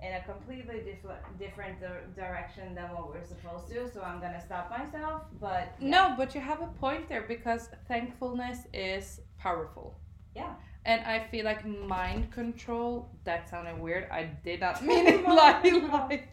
in 0.01 0.15
a 0.15 0.23
completely 0.23 0.81
different 0.81 1.21
different 1.39 1.81
dir- 1.81 2.07
direction 2.15 2.75
than 2.75 2.89
what 2.95 3.09
we're 3.11 3.25
supposed 3.25 3.69
to 3.69 3.91
so 3.93 4.01
i'm 4.03 4.21
gonna 4.21 4.41
stop 4.41 4.71
myself 4.71 5.23
but 5.41 5.75
yeah. 5.81 5.89
No, 5.91 6.15
but 6.17 6.35
you 6.35 6.41
have 6.41 6.63
a 6.63 6.69
point 6.85 7.09
there 7.09 7.23
because 7.23 7.69
thankfulness 7.89 8.61
is 8.73 9.21
powerful. 9.39 9.99
Yeah. 10.35 10.55
And 10.85 11.05
I 11.05 11.27
feel 11.31 11.45
like 11.45 11.67
mind 11.67 12.33
control, 12.33 13.11
that 13.25 13.49
sounded 13.49 13.79
weird. 13.79 14.09
I 14.11 14.25
did 14.45 14.61
not 14.61 14.85
mean 14.91 15.07
it 15.07 15.25
like, 15.29 15.65
like 15.65 16.33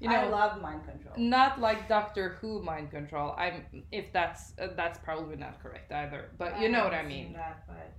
you 0.00 0.08
know. 0.08 0.16
i 0.16 0.26
love 0.28 0.60
mind 0.60 0.84
control 0.84 1.14
not 1.16 1.60
like 1.60 1.88
Doctor 1.88 2.36
Who 2.40 2.62
mind 2.62 2.90
control. 2.90 3.34
I'm 3.38 3.64
if 3.90 4.12
that's 4.12 4.52
uh, 4.60 4.68
that's 4.76 4.98
probably 4.98 5.36
not 5.36 5.62
correct 5.62 5.92
either. 5.92 6.30
But 6.38 6.60
you 6.60 6.68
know 6.68 6.84
what 6.84 6.94
I 6.94 7.02
mean. 7.02 7.32
that, 7.32 7.64
but 7.66 7.92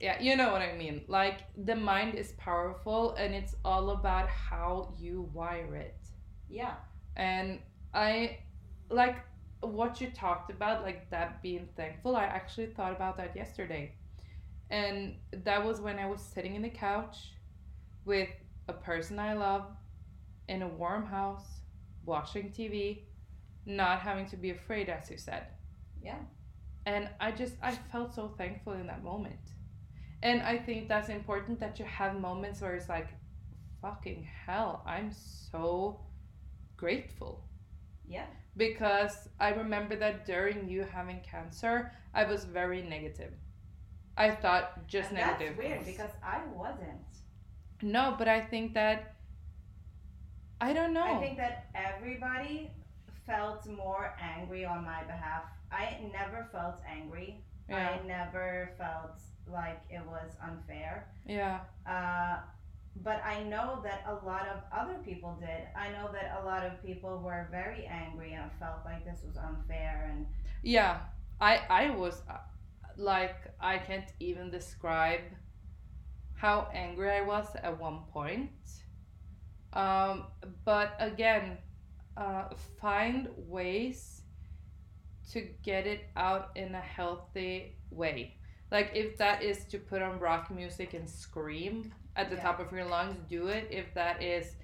Yeah, 0.00 0.20
you 0.20 0.36
know 0.36 0.52
what 0.52 0.62
I 0.62 0.74
mean. 0.76 1.02
Like 1.08 1.44
the 1.56 1.76
mind 1.76 2.14
is 2.14 2.32
powerful 2.32 3.14
and 3.14 3.34
it's 3.34 3.54
all 3.64 3.90
about 3.90 4.28
how 4.28 4.94
you 4.98 5.30
wire 5.32 5.74
it. 5.76 5.96
yeah 6.48 6.74
And 7.16 7.60
I 7.94 8.38
like 8.90 9.16
what 9.60 10.00
you 10.00 10.10
talked 10.10 10.50
about, 10.50 10.82
like 10.82 11.10
that 11.10 11.42
being 11.42 11.68
thankful. 11.76 12.16
I 12.16 12.24
actually 12.24 12.66
thought 12.66 12.92
about 12.92 13.16
that 13.18 13.34
yesterday. 13.36 13.94
And 14.72 15.16
that 15.44 15.64
was 15.64 15.80
when 15.80 16.00
I 16.00 16.06
was 16.06 16.20
sitting 16.20 16.56
in 16.56 16.62
the 16.62 16.70
couch 16.70 17.34
with 18.04 18.30
a 18.68 18.72
person 18.72 19.20
I 19.20 19.34
love 19.34 19.66
in 20.48 20.62
a 20.62 20.68
warm 20.68 21.06
house, 21.06 21.46
watching 22.04 22.50
TV, 22.50 23.02
not 23.66 24.00
having 24.00 24.26
to 24.26 24.36
be 24.36 24.50
afraid, 24.50 24.88
as 24.88 25.08
you 25.10 25.18
said. 25.18 25.46
Yeah. 26.02 26.18
And 26.86 27.08
I 27.20 27.30
just, 27.30 27.54
I 27.62 27.72
felt 27.92 28.14
so 28.14 28.34
thankful 28.36 28.72
in 28.72 28.88
that 28.88 29.04
moment. 29.04 29.52
And 30.22 30.42
I 30.42 30.56
think 30.58 30.88
that's 30.88 31.10
important 31.10 31.60
that 31.60 31.78
you 31.78 31.84
have 31.84 32.18
moments 32.18 32.60
where 32.60 32.74
it's 32.74 32.88
like, 32.88 33.08
fucking 33.80 34.26
hell, 34.46 34.82
I'm 34.86 35.12
so 35.12 36.00
grateful 36.76 37.44
yeah 38.08 38.26
because 38.56 39.28
I 39.40 39.50
remember 39.50 39.96
that 39.96 40.26
during 40.26 40.68
you 40.68 40.82
having 40.82 41.20
cancer, 41.20 41.92
I 42.12 42.24
was 42.24 42.44
very 42.44 42.82
negative. 42.82 43.32
I 44.16 44.30
thought 44.30 44.86
just 44.88 45.10
And 45.10 45.18
negative. 45.18 45.56
That's 45.56 45.68
weird 45.68 45.84
because 45.84 46.10
I 46.22 46.40
wasn't. 46.54 47.00
no, 47.82 48.14
but 48.18 48.28
I 48.28 48.40
think 48.40 48.74
that 48.74 49.14
I 50.60 50.72
don't 50.72 50.92
know. 50.92 51.02
I 51.04 51.18
think 51.20 51.36
that 51.38 51.66
everybody 51.74 52.70
felt 53.26 53.66
more 53.66 54.14
angry 54.20 54.64
on 54.64 54.84
my 54.84 55.02
behalf. 55.04 55.44
I 55.70 55.98
never 56.12 56.48
felt 56.52 56.80
angry. 56.88 57.42
yeah, 57.68 57.98
I 58.02 58.06
never 58.06 58.70
felt 58.78 59.18
like 59.50 59.80
it 59.90 60.02
was 60.06 60.30
unfair. 60.42 61.08
yeah, 61.26 61.60
Uh, 61.86 62.38
but 63.02 63.22
I 63.24 63.42
know 63.44 63.80
that 63.82 64.04
a 64.06 64.14
lot 64.24 64.46
of 64.48 64.60
other 64.70 64.98
people 65.02 65.36
did. 65.40 65.66
I 65.74 65.88
know 65.90 66.10
that 66.12 66.38
a 66.40 66.44
lot 66.44 66.62
of 66.64 66.84
people 66.84 67.18
were 67.18 67.48
very 67.50 67.86
angry 67.86 68.34
and 68.34 68.50
felt 68.60 68.84
like 68.84 69.04
this 69.04 69.22
was 69.26 69.36
unfair. 69.36 70.10
And 70.12 70.26
yeah. 70.62 71.00
I 71.40 71.60
I 71.70 71.90
was 71.90 72.22
like 72.98 73.36
I 73.60 73.78
can't 73.78 74.10
even 74.20 74.50
describe 74.50 75.20
how 76.34 76.68
angry 76.74 77.10
I 77.10 77.22
was 77.22 77.54
at 77.62 77.78
one 77.78 78.00
point. 78.12 78.50
Um, 79.72 80.26
but 80.64 80.94
again, 80.98 81.58
uh, 82.16 82.48
find 82.80 83.28
ways 83.36 84.22
to 85.32 85.40
get 85.62 85.86
it 85.86 86.10
out 86.16 86.50
in 86.56 86.74
a 86.74 86.80
healthy 86.80 87.76
way. 87.90 88.36
Like 88.70 88.90
if 88.94 89.16
that 89.18 89.42
is 89.42 89.64
to 89.66 89.78
put 89.78 90.02
on 90.02 90.18
rock 90.18 90.50
music 90.50 90.94
and 90.94 91.08
scream 91.08 91.92
at 92.16 92.30
the 92.30 92.36
Yeah. 92.36 92.42
top 92.42 92.60
of 92.60 92.72
your 92.72 92.84
lungs, 92.84 93.16
do 93.28 93.48
it. 93.48 93.68
If 93.70 93.94
that 93.94 94.22
is 94.22 94.56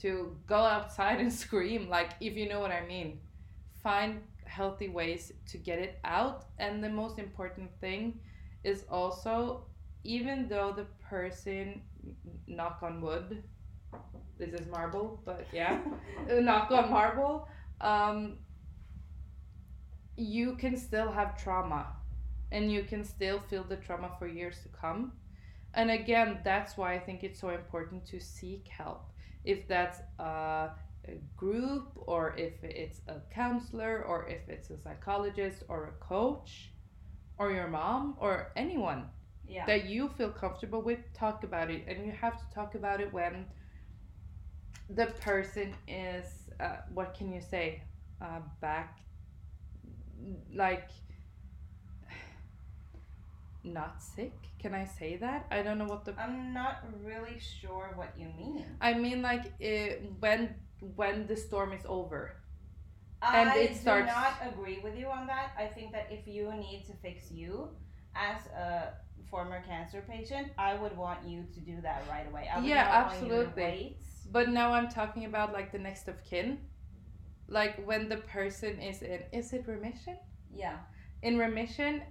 to 0.00 0.36
go 0.46 0.56
outside 0.58 1.20
and 1.20 1.32
scream, 1.44 1.88
like 1.88 2.10
if 2.20 2.34
you 2.36 2.48
know 2.48 2.60
what 2.60 2.70
I 2.72 2.86
mean, 2.86 3.20
find 3.82 4.22
healthy 4.48 4.88
ways 4.88 5.32
to 5.46 5.58
get 5.58 5.78
it 5.78 5.98
out. 6.04 6.46
And 6.58 6.82
the 6.82 6.88
most 6.88 7.18
important 7.18 7.70
thing 7.80 8.20
is 8.64 8.84
also, 8.90 9.64
even 10.04 10.48
though 10.48 10.72
the 10.72 10.86
person, 11.08 11.82
knock 12.46 12.80
on 12.82 13.00
wood, 13.00 13.42
this 14.38 14.52
is 14.52 14.66
marble, 14.68 15.20
but 15.24 15.46
yeah, 15.52 15.80
knock 16.30 16.70
on 16.70 16.90
marble, 16.90 17.48
um, 17.80 18.38
you 20.16 20.56
can 20.56 20.76
still 20.76 21.10
have 21.12 21.40
trauma 21.40 21.86
and 22.50 22.72
you 22.72 22.82
can 22.82 23.04
still 23.04 23.40
feel 23.40 23.64
the 23.64 23.76
trauma 23.76 24.10
for 24.18 24.26
years 24.26 24.60
to 24.62 24.68
come. 24.68 25.12
And 25.74 25.90
again, 25.90 26.40
that's 26.44 26.76
why 26.76 26.94
I 26.94 26.98
think 26.98 27.22
it's 27.22 27.40
so 27.40 27.50
important 27.50 28.06
to 28.06 28.20
seek 28.20 28.68
help. 28.68 29.12
If 29.44 29.68
that's 29.68 30.00
a 30.18 30.70
group, 31.36 31.92
or 31.96 32.34
if 32.36 32.62
it's 32.62 33.00
a 33.08 33.20
counselor, 33.34 34.04
or 34.04 34.28
if 34.28 34.48
it's 34.48 34.70
a 34.70 34.78
psychologist, 34.78 35.62
or 35.68 35.84
a 35.86 36.04
coach, 36.04 36.70
or 37.38 37.52
your 37.52 37.68
mom, 37.68 38.16
or 38.18 38.52
anyone 38.56 39.04
yeah, 39.46 39.64
that 39.66 39.86
you 39.86 40.08
feel 40.08 40.30
comfortable 40.30 40.82
with, 40.82 41.00
talk 41.14 41.44
about 41.44 41.70
it. 41.70 41.84
And 41.88 42.04
you 42.04 42.12
have 42.12 42.36
to 42.38 42.54
talk 42.54 42.74
about 42.74 43.00
it 43.00 43.12
when 43.12 43.46
the 44.90 45.06
person 45.06 45.74
is, 45.86 46.50
uh, 46.60 46.78
what 46.92 47.14
can 47.14 47.32
you 47.32 47.40
say, 47.40 47.82
uh, 48.20 48.40
back, 48.60 49.00
like, 50.54 50.88
not 53.64 54.02
sick. 54.02 54.32
Can 54.58 54.74
I 54.74 54.84
say 54.84 55.16
that? 55.16 55.46
I 55.50 55.62
don't 55.62 55.78
know 55.78 55.84
what 55.84 56.04
the. 56.04 56.14
I'm 56.18 56.52
not 56.52 56.84
really 57.04 57.38
sure 57.38 57.92
what 57.94 58.12
you 58.18 58.26
mean. 58.36 58.64
I 58.80 58.94
mean, 58.94 59.22
like, 59.22 59.52
it, 59.60 60.02
when 60.18 60.54
when 60.96 61.26
the 61.26 61.36
storm 61.36 61.72
is 61.72 61.82
over. 61.86 62.36
And 63.22 63.50
I 63.50 63.56
it 63.58 63.76
starts- 63.76 64.06
do 64.08 64.20
not 64.20 64.34
agree 64.52 64.78
with 64.78 64.96
you 64.96 65.08
on 65.08 65.26
that. 65.26 65.50
I 65.58 65.66
think 65.66 65.92
that 65.92 66.06
if 66.10 66.26
you 66.26 66.52
need 66.54 66.84
to 66.86 66.92
fix 66.94 67.30
you 67.32 67.70
as 68.14 68.46
a 68.48 68.94
former 69.30 69.60
cancer 69.62 70.02
patient, 70.08 70.52
I 70.56 70.74
would 70.76 70.96
want 70.96 71.26
you 71.26 71.44
to 71.54 71.60
do 71.60 71.80
that 71.82 72.02
right 72.08 72.26
away. 72.28 72.48
I 72.52 72.58
would 72.58 72.66
Yeah, 72.68 72.84
not 72.84 73.06
want 73.08 73.22
you 73.22 73.28
to 73.28 73.34
absolutely. 73.40 73.96
But 74.30 74.48
now 74.50 74.72
I'm 74.72 74.88
talking 74.88 75.24
about 75.24 75.52
like 75.52 75.72
the 75.72 75.78
next 75.78 76.06
of 76.08 76.22
kin. 76.24 76.60
Like 77.48 77.84
when 77.86 78.08
the 78.08 78.18
person 78.18 78.80
is 78.80 79.02
in, 79.02 79.22
is 79.32 79.52
it 79.52 79.66
remission? 79.66 80.16
Yeah. 80.54 80.78
in 81.22 81.36
remission 81.36 82.02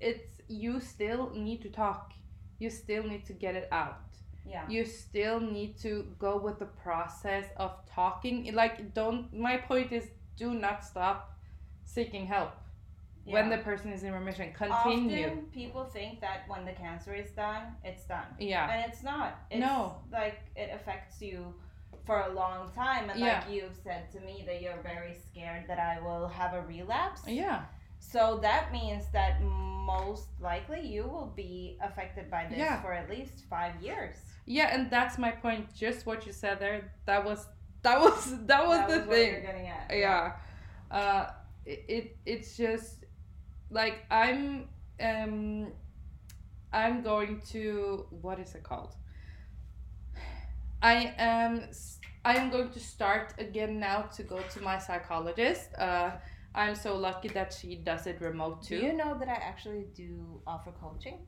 it's 0.00 0.40
you 0.48 0.80
still 0.80 1.30
need 1.30 1.62
to 1.62 1.70
talk 1.70 2.12
you 2.58 2.68
still 2.68 3.04
need 3.04 3.24
to 3.24 3.32
get 3.32 3.54
it 3.54 3.68
out 3.70 4.08
Yeah. 4.48 4.68
you 4.68 4.84
still 4.84 5.40
need 5.40 5.76
to 5.78 6.06
go 6.18 6.36
with 6.38 6.58
the 6.58 6.66
process 6.66 7.46
of 7.56 7.72
talking 7.88 8.54
like 8.54 8.94
don't 8.94 9.32
my 9.34 9.56
point 9.56 9.90
is 9.92 10.04
do 10.36 10.54
not 10.54 10.84
stop 10.84 11.18
seeking 11.84 12.26
help 12.26 12.52
when 13.24 13.48
the 13.50 13.58
person 13.58 13.92
is 13.92 14.04
in 14.04 14.12
remission 14.12 14.52
continue 14.52 15.26
Often 15.26 15.46
people 15.52 15.84
think 15.84 16.20
that 16.20 16.44
when 16.46 16.64
the 16.64 16.70
cancer 16.72 17.12
is 17.12 17.30
done, 17.32 17.62
it's 17.82 18.04
done. 18.04 18.28
yeah 18.38 18.70
And 18.70 18.80
it's 18.92 19.02
not. 19.02 19.30
It's 19.50 19.58
No. 19.60 19.96
like 20.12 20.38
it 20.54 20.70
affects 20.72 21.20
you 21.20 21.52
for 22.04 22.20
a 22.20 22.32
long 22.32 22.70
time. 22.70 23.10
And 23.10 23.18
Yeah. 23.18 23.40
like 23.40 23.50
you've 23.52 23.74
said 23.82 24.12
to 24.12 24.20
me 24.20 24.44
that 24.46 24.62
you're 24.62 24.80
very 24.82 25.12
scared 25.28 25.64
that 25.66 25.80
I 25.80 25.98
will 26.00 26.28
have 26.28 26.54
a 26.54 26.62
relapse. 26.62 27.22
yeah 27.26 27.64
So 28.12 28.38
that 28.48 28.64
means 28.72 29.04
that 29.12 29.32
most 29.42 30.28
likely 30.40 30.82
you 30.94 31.02
will 31.12 31.32
be 31.44 31.78
affected 31.88 32.30
by 32.30 32.42
this 32.50 32.58
Yeah. 32.58 32.80
for 32.82 32.92
at 32.92 33.06
least 33.14 33.36
five 33.54 33.74
years. 33.88 34.16
yeah 34.58 34.68
and 34.74 34.82
that's 34.96 35.16
my 35.26 35.32
point 35.44 35.62
just 35.84 36.00
what 36.08 36.18
you 36.26 36.32
said 36.42 36.54
there 36.64 36.78
that 37.08 37.20
was 37.28 37.40
that 37.86 37.98
was 38.04 38.20
that 38.50 38.62
was 38.70 38.78
That 38.78 38.88
the 38.90 38.98
was 38.98 39.06
what 39.08 39.16
thing 39.16 39.30
you're 39.32 39.46
getting 39.50 39.66
at. 39.76 39.84
yeah 40.04 40.32
uh 40.98 41.24
it, 41.72 41.80
it 41.96 42.04
it's 42.32 42.50
just 42.64 42.92
like 43.80 43.96
i'm 44.22 44.68
um 45.08 45.72
i'm 46.82 46.96
going 47.12 47.34
to 47.54 47.62
what 48.24 48.36
is 48.44 48.50
it 48.58 48.62
called 48.70 48.92
i 50.82 51.12
am 51.18 51.52
I 52.24 52.34
am 52.40 52.50
going 52.50 52.70
to 52.70 52.80
start 52.80 53.34
again 53.38 53.78
now 53.78 53.98
to 54.16 54.22
go 54.24 54.38
to 54.54 54.58
my 54.70 54.78
psychologist 54.78 55.68
uh 55.78 56.10
i'm 56.56 56.74
so 56.74 56.96
lucky 56.96 57.28
that 57.28 57.52
she 57.52 57.76
does 57.76 58.06
it 58.06 58.20
remote 58.20 58.62
too. 58.62 58.80
Do 58.80 58.86
you 58.86 58.92
know 58.92 59.16
that 59.18 59.28
I 59.28 59.34
actually 59.34 59.84
do 59.94 60.40
offer 60.46 60.72
coaching? 60.80 61.18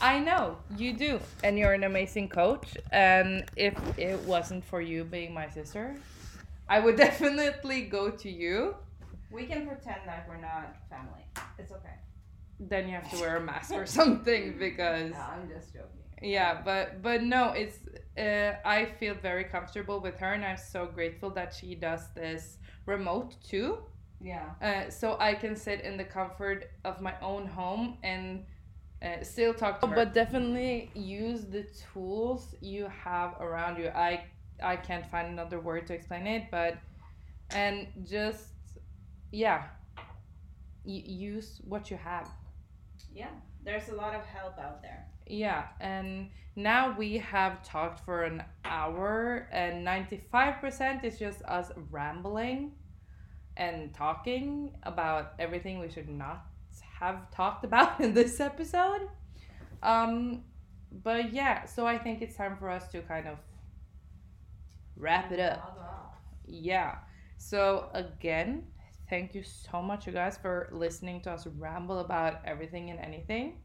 I 0.00 0.20
know 0.20 0.58
you 0.76 0.92
do, 0.92 1.18
and 1.42 1.58
you're 1.58 1.72
an 1.72 1.82
amazing 1.84 2.28
coach. 2.28 2.76
And 2.92 3.44
if 3.56 3.74
it 3.98 4.18
wasn't 4.20 4.64
for 4.64 4.80
you 4.80 5.04
being 5.04 5.34
my 5.34 5.48
sister, 5.48 5.96
I 6.68 6.78
would 6.78 6.96
definitely 7.08 7.82
go 7.82 8.10
to 8.10 8.30
you. 8.30 8.76
We 9.30 9.46
can 9.46 9.66
pretend 9.66 10.02
that 10.06 10.26
we're 10.28 10.36
not 10.40 10.76
family. 10.88 11.24
It's 11.58 11.72
okay. 11.72 11.96
Then 12.60 12.88
you 12.88 12.94
have 12.94 13.10
to 13.10 13.18
wear 13.20 13.36
a 13.36 13.40
mask 13.40 13.72
or 13.72 13.86
something 14.00 14.56
because 14.58 15.12
No, 15.12 15.18
I'm 15.18 15.48
just 15.48 15.72
joking. 15.72 16.04
yeah, 16.22 16.60
but 16.64 17.02
but 17.02 17.22
no, 17.22 17.50
it's 17.50 17.78
uh, 18.16 18.52
I 18.64 18.84
feel 19.00 19.14
very 19.14 19.44
comfortable 19.44 20.00
with 20.00 20.16
her, 20.18 20.32
and 20.32 20.44
I'm 20.44 20.56
so 20.58 20.86
grateful 20.86 21.30
that 21.30 21.52
she 21.54 21.74
does 21.74 22.02
this 22.14 22.58
remote 22.88 23.36
too. 23.44 23.78
Yeah. 24.20 24.46
Uh, 24.60 24.90
so 24.90 25.16
I 25.20 25.34
can 25.34 25.54
sit 25.54 25.82
in 25.82 25.96
the 25.96 26.04
comfort 26.04 26.70
of 26.84 27.00
my 27.00 27.14
own 27.22 27.46
home 27.46 27.98
and 28.02 28.44
uh, 29.02 29.22
still 29.22 29.54
talk 29.54 29.80
to 29.80 29.86
her. 29.86 29.94
But 29.94 30.14
definitely 30.14 30.90
use 30.94 31.44
the 31.44 31.64
tools 31.92 32.54
you 32.60 32.88
have 33.04 33.34
around 33.40 33.78
you. 33.78 33.88
I 33.94 34.24
I 34.62 34.76
can't 34.76 35.06
find 35.06 35.28
another 35.28 35.60
word 35.60 35.86
to 35.88 35.94
explain 35.94 36.26
it, 36.26 36.44
but 36.50 36.78
and 37.50 37.86
just 38.04 38.44
yeah, 39.30 39.60
y- 40.84 41.04
use 41.06 41.60
what 41.64 41.90
you 41.90 41.96
have. 41.96 42.28
Yeah. 43.14 43.30
There's 43.64 43.88
a 43.90 43.94
lot 43.94 44.14
of 44.14 44.24
help 44.24 44.58
out 44.58 44.82
there. 44.82 45.06
Yeah, 45.28 45.64
and 45.80 46.30
now 46.56 46.96
we 46.98 47.18
have 47.18 47.62
talked 47.62 48.04
for 48.04 48.24
an 48.24 48.42
hour, 48.64 49.48
and 49.52 49.84
95% 49.84 51.04
is 51.04 51.18
just 51.18 51.42
us 51.42 51.70
rambling 51.90 52.72
and 53.56 53.92
talking 53.94 54.72
about 54.84 55.34
everything 55.38 55.80
we 55.80 55.90
should 55.90 56.08
not 56.08 56.46
have 57.00 57.30
talked 57.30 57.64
about 57.64 58.00
in 58.04 58.14
this 58.14 58.40
episode. 58.40 59.08
Um, 59.82 60.44
but 60.90 61.32
yeah, 61.32 61.66
so 61.66 61.86
I 61.86 61.98
think 61.98 62.22
it's 62.22 62.36
time 62.36 62.56
for 62.58 62.70
us 62.70 62.88
to 62.88 63.02
kind 63.02 63.26
of 63.28 63.38
wrap 64.96 65.32
it 65.32 65.40
up. 65.40 65.76
Yeah. 66.46 66.96
So 67.36 67.90
again, 67.94 68.64
thank 69.10 69.34
you 69.34 69.42
so 69.42 69.82
much, 69.82 70.06
you 70.06 70.12
guys, 70.12 70.38
for 70.38 70.68
listening 70.72 71.20
to 71.22 71.32
us 71.32 71.46
ramble 71.46 71.98
about 72.00 72.40
everything 72.44 72.90
and 72.90 72.98
anything. 73.00 73.58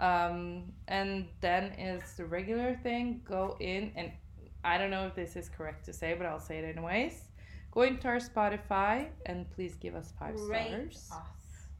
Um, 0.00 0.72
and 0.88 1.28
then 1.40 1.64
is 1.78 2.02
the 2.16 2.24
regular 2.24 2.74
thing. 2.82 3.20
Go 3.24 3.56
in 3.60 3.92
and 3.96 4.10
I 4.64 4.78
don't 4.78 4.90
know 4.90 5.06
if 5.06 5.14
this 5.14 5.36
is 5.36 5.48
correct 5.48 5.84
to 5.86 5.92
say, 5.92 6.14
but 6.16 6.26
I'll 6.26 6.40
say 6.40 6.58
it 6.58 6.64
anyways. 6.64 7.28
Go 7.70 7.82
into 7.82 8.08
our 8.08 8.16
Spotify 8.16 9.08
and 9.26 9.48
please 9.52 9.74
give 9.76 9.94
us 9.94 10.12
five 10.18 10.34
Rate 10.40 10.92
stars. 10.92 11.10
us. 11.12 11.18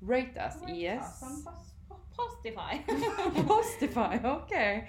Rate 0.02 0.36
us, 0.38 0.56
Rate 0.66 0.76
yes. 0.76 1.22
us 1.22 1.44
Postify. 2.16 2.84
Postify, 3.46 4.24
okay. 4.24 4.86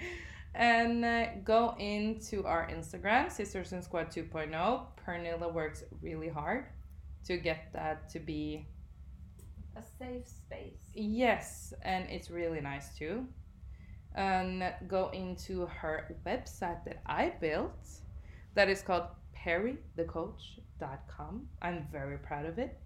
And 0.54 1.04
uh, 1.04 1.26
go 1.44 1.74
into 1.78 2.44
our 2.44 2.68
Instagram, 2.68 3.32
Sisters 3.32 3.72
in 3.72 3.82
Squad 3.82 4.10
2.0. 4.10 4.82
Pernilla 5.06 5.52
works 5.52 5.82
really 6.02 6.28
hard 6.28 6.66
to 7.24 7.38
get 7.38 7.72
that 7.72 8.08
to 8.10 8.18
be 8.18 8.66
a 9.76 9.82
safe 9.98 10.26
space. 10.26 10.80
yes, 10.94 11.74
and 11.82 12.08
it's 12.10 12.30
really 12.30 12.60
nice 12.60 12.96
too. 12.96 13.26
And 14.14 14.62
go 14.88 15.08
into 15.14 15.66
her 15.66 16.14
website 16.26 16.84
that 16.84 17.00
I 17.06 17.32
built 17.40 17.88
that 18.54 18.68
is 18.68 18.82
called 18.82 19.04
perrythecoach.com. 19.34 21.48
I'm 21.62 21.86
very 21.90 22.18
proud 22.18 22.44
of 22.46 22.58
it. 22.58 22.78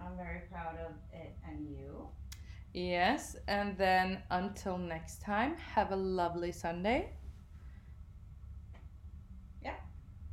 I'm 0.00 0.16
very 0.16 0.42
proud 0.50 0.76
of 0.76 0.92
it 1.12 1.34
and 1.48 1.68
you. 1.68 2.06
Yes, 2.72 3.36
and 3.48 3.76
then 3.76 4.22
until 4.30 4.78
next 4.78 5.20
time, 5.22 5.56
have 5.56 5.90
a 5.90 5.96
lovely 5.96 6.52
Sunday. 6.52 7.10
Yeah. 9.62 9.74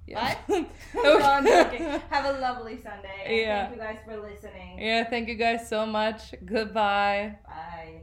Yeah. 0.07 0.35
No, 0.95 1.19
I'm 1.19 1.45
joking. 1.45 1.83
Have 2.09 2.25
a 2.35 2.39
lovely 2.39 2.77
Sunday. 2.81 3.41
Yeah. 3.43 3.67
Thank 3.67 3.75
you 3.75 3.81
guys 3.81 3.97
for 4.05 4.17
listening. 4.17 4.79
yeah, 4.79 5.03
thank 5.03 5.27
you 5.27 5.35
guys 5.35 5.67
so 5.67 5.85
much. 5.85 6.33
Goodbye. 6.45 7.37
Bye. 7.45 8.01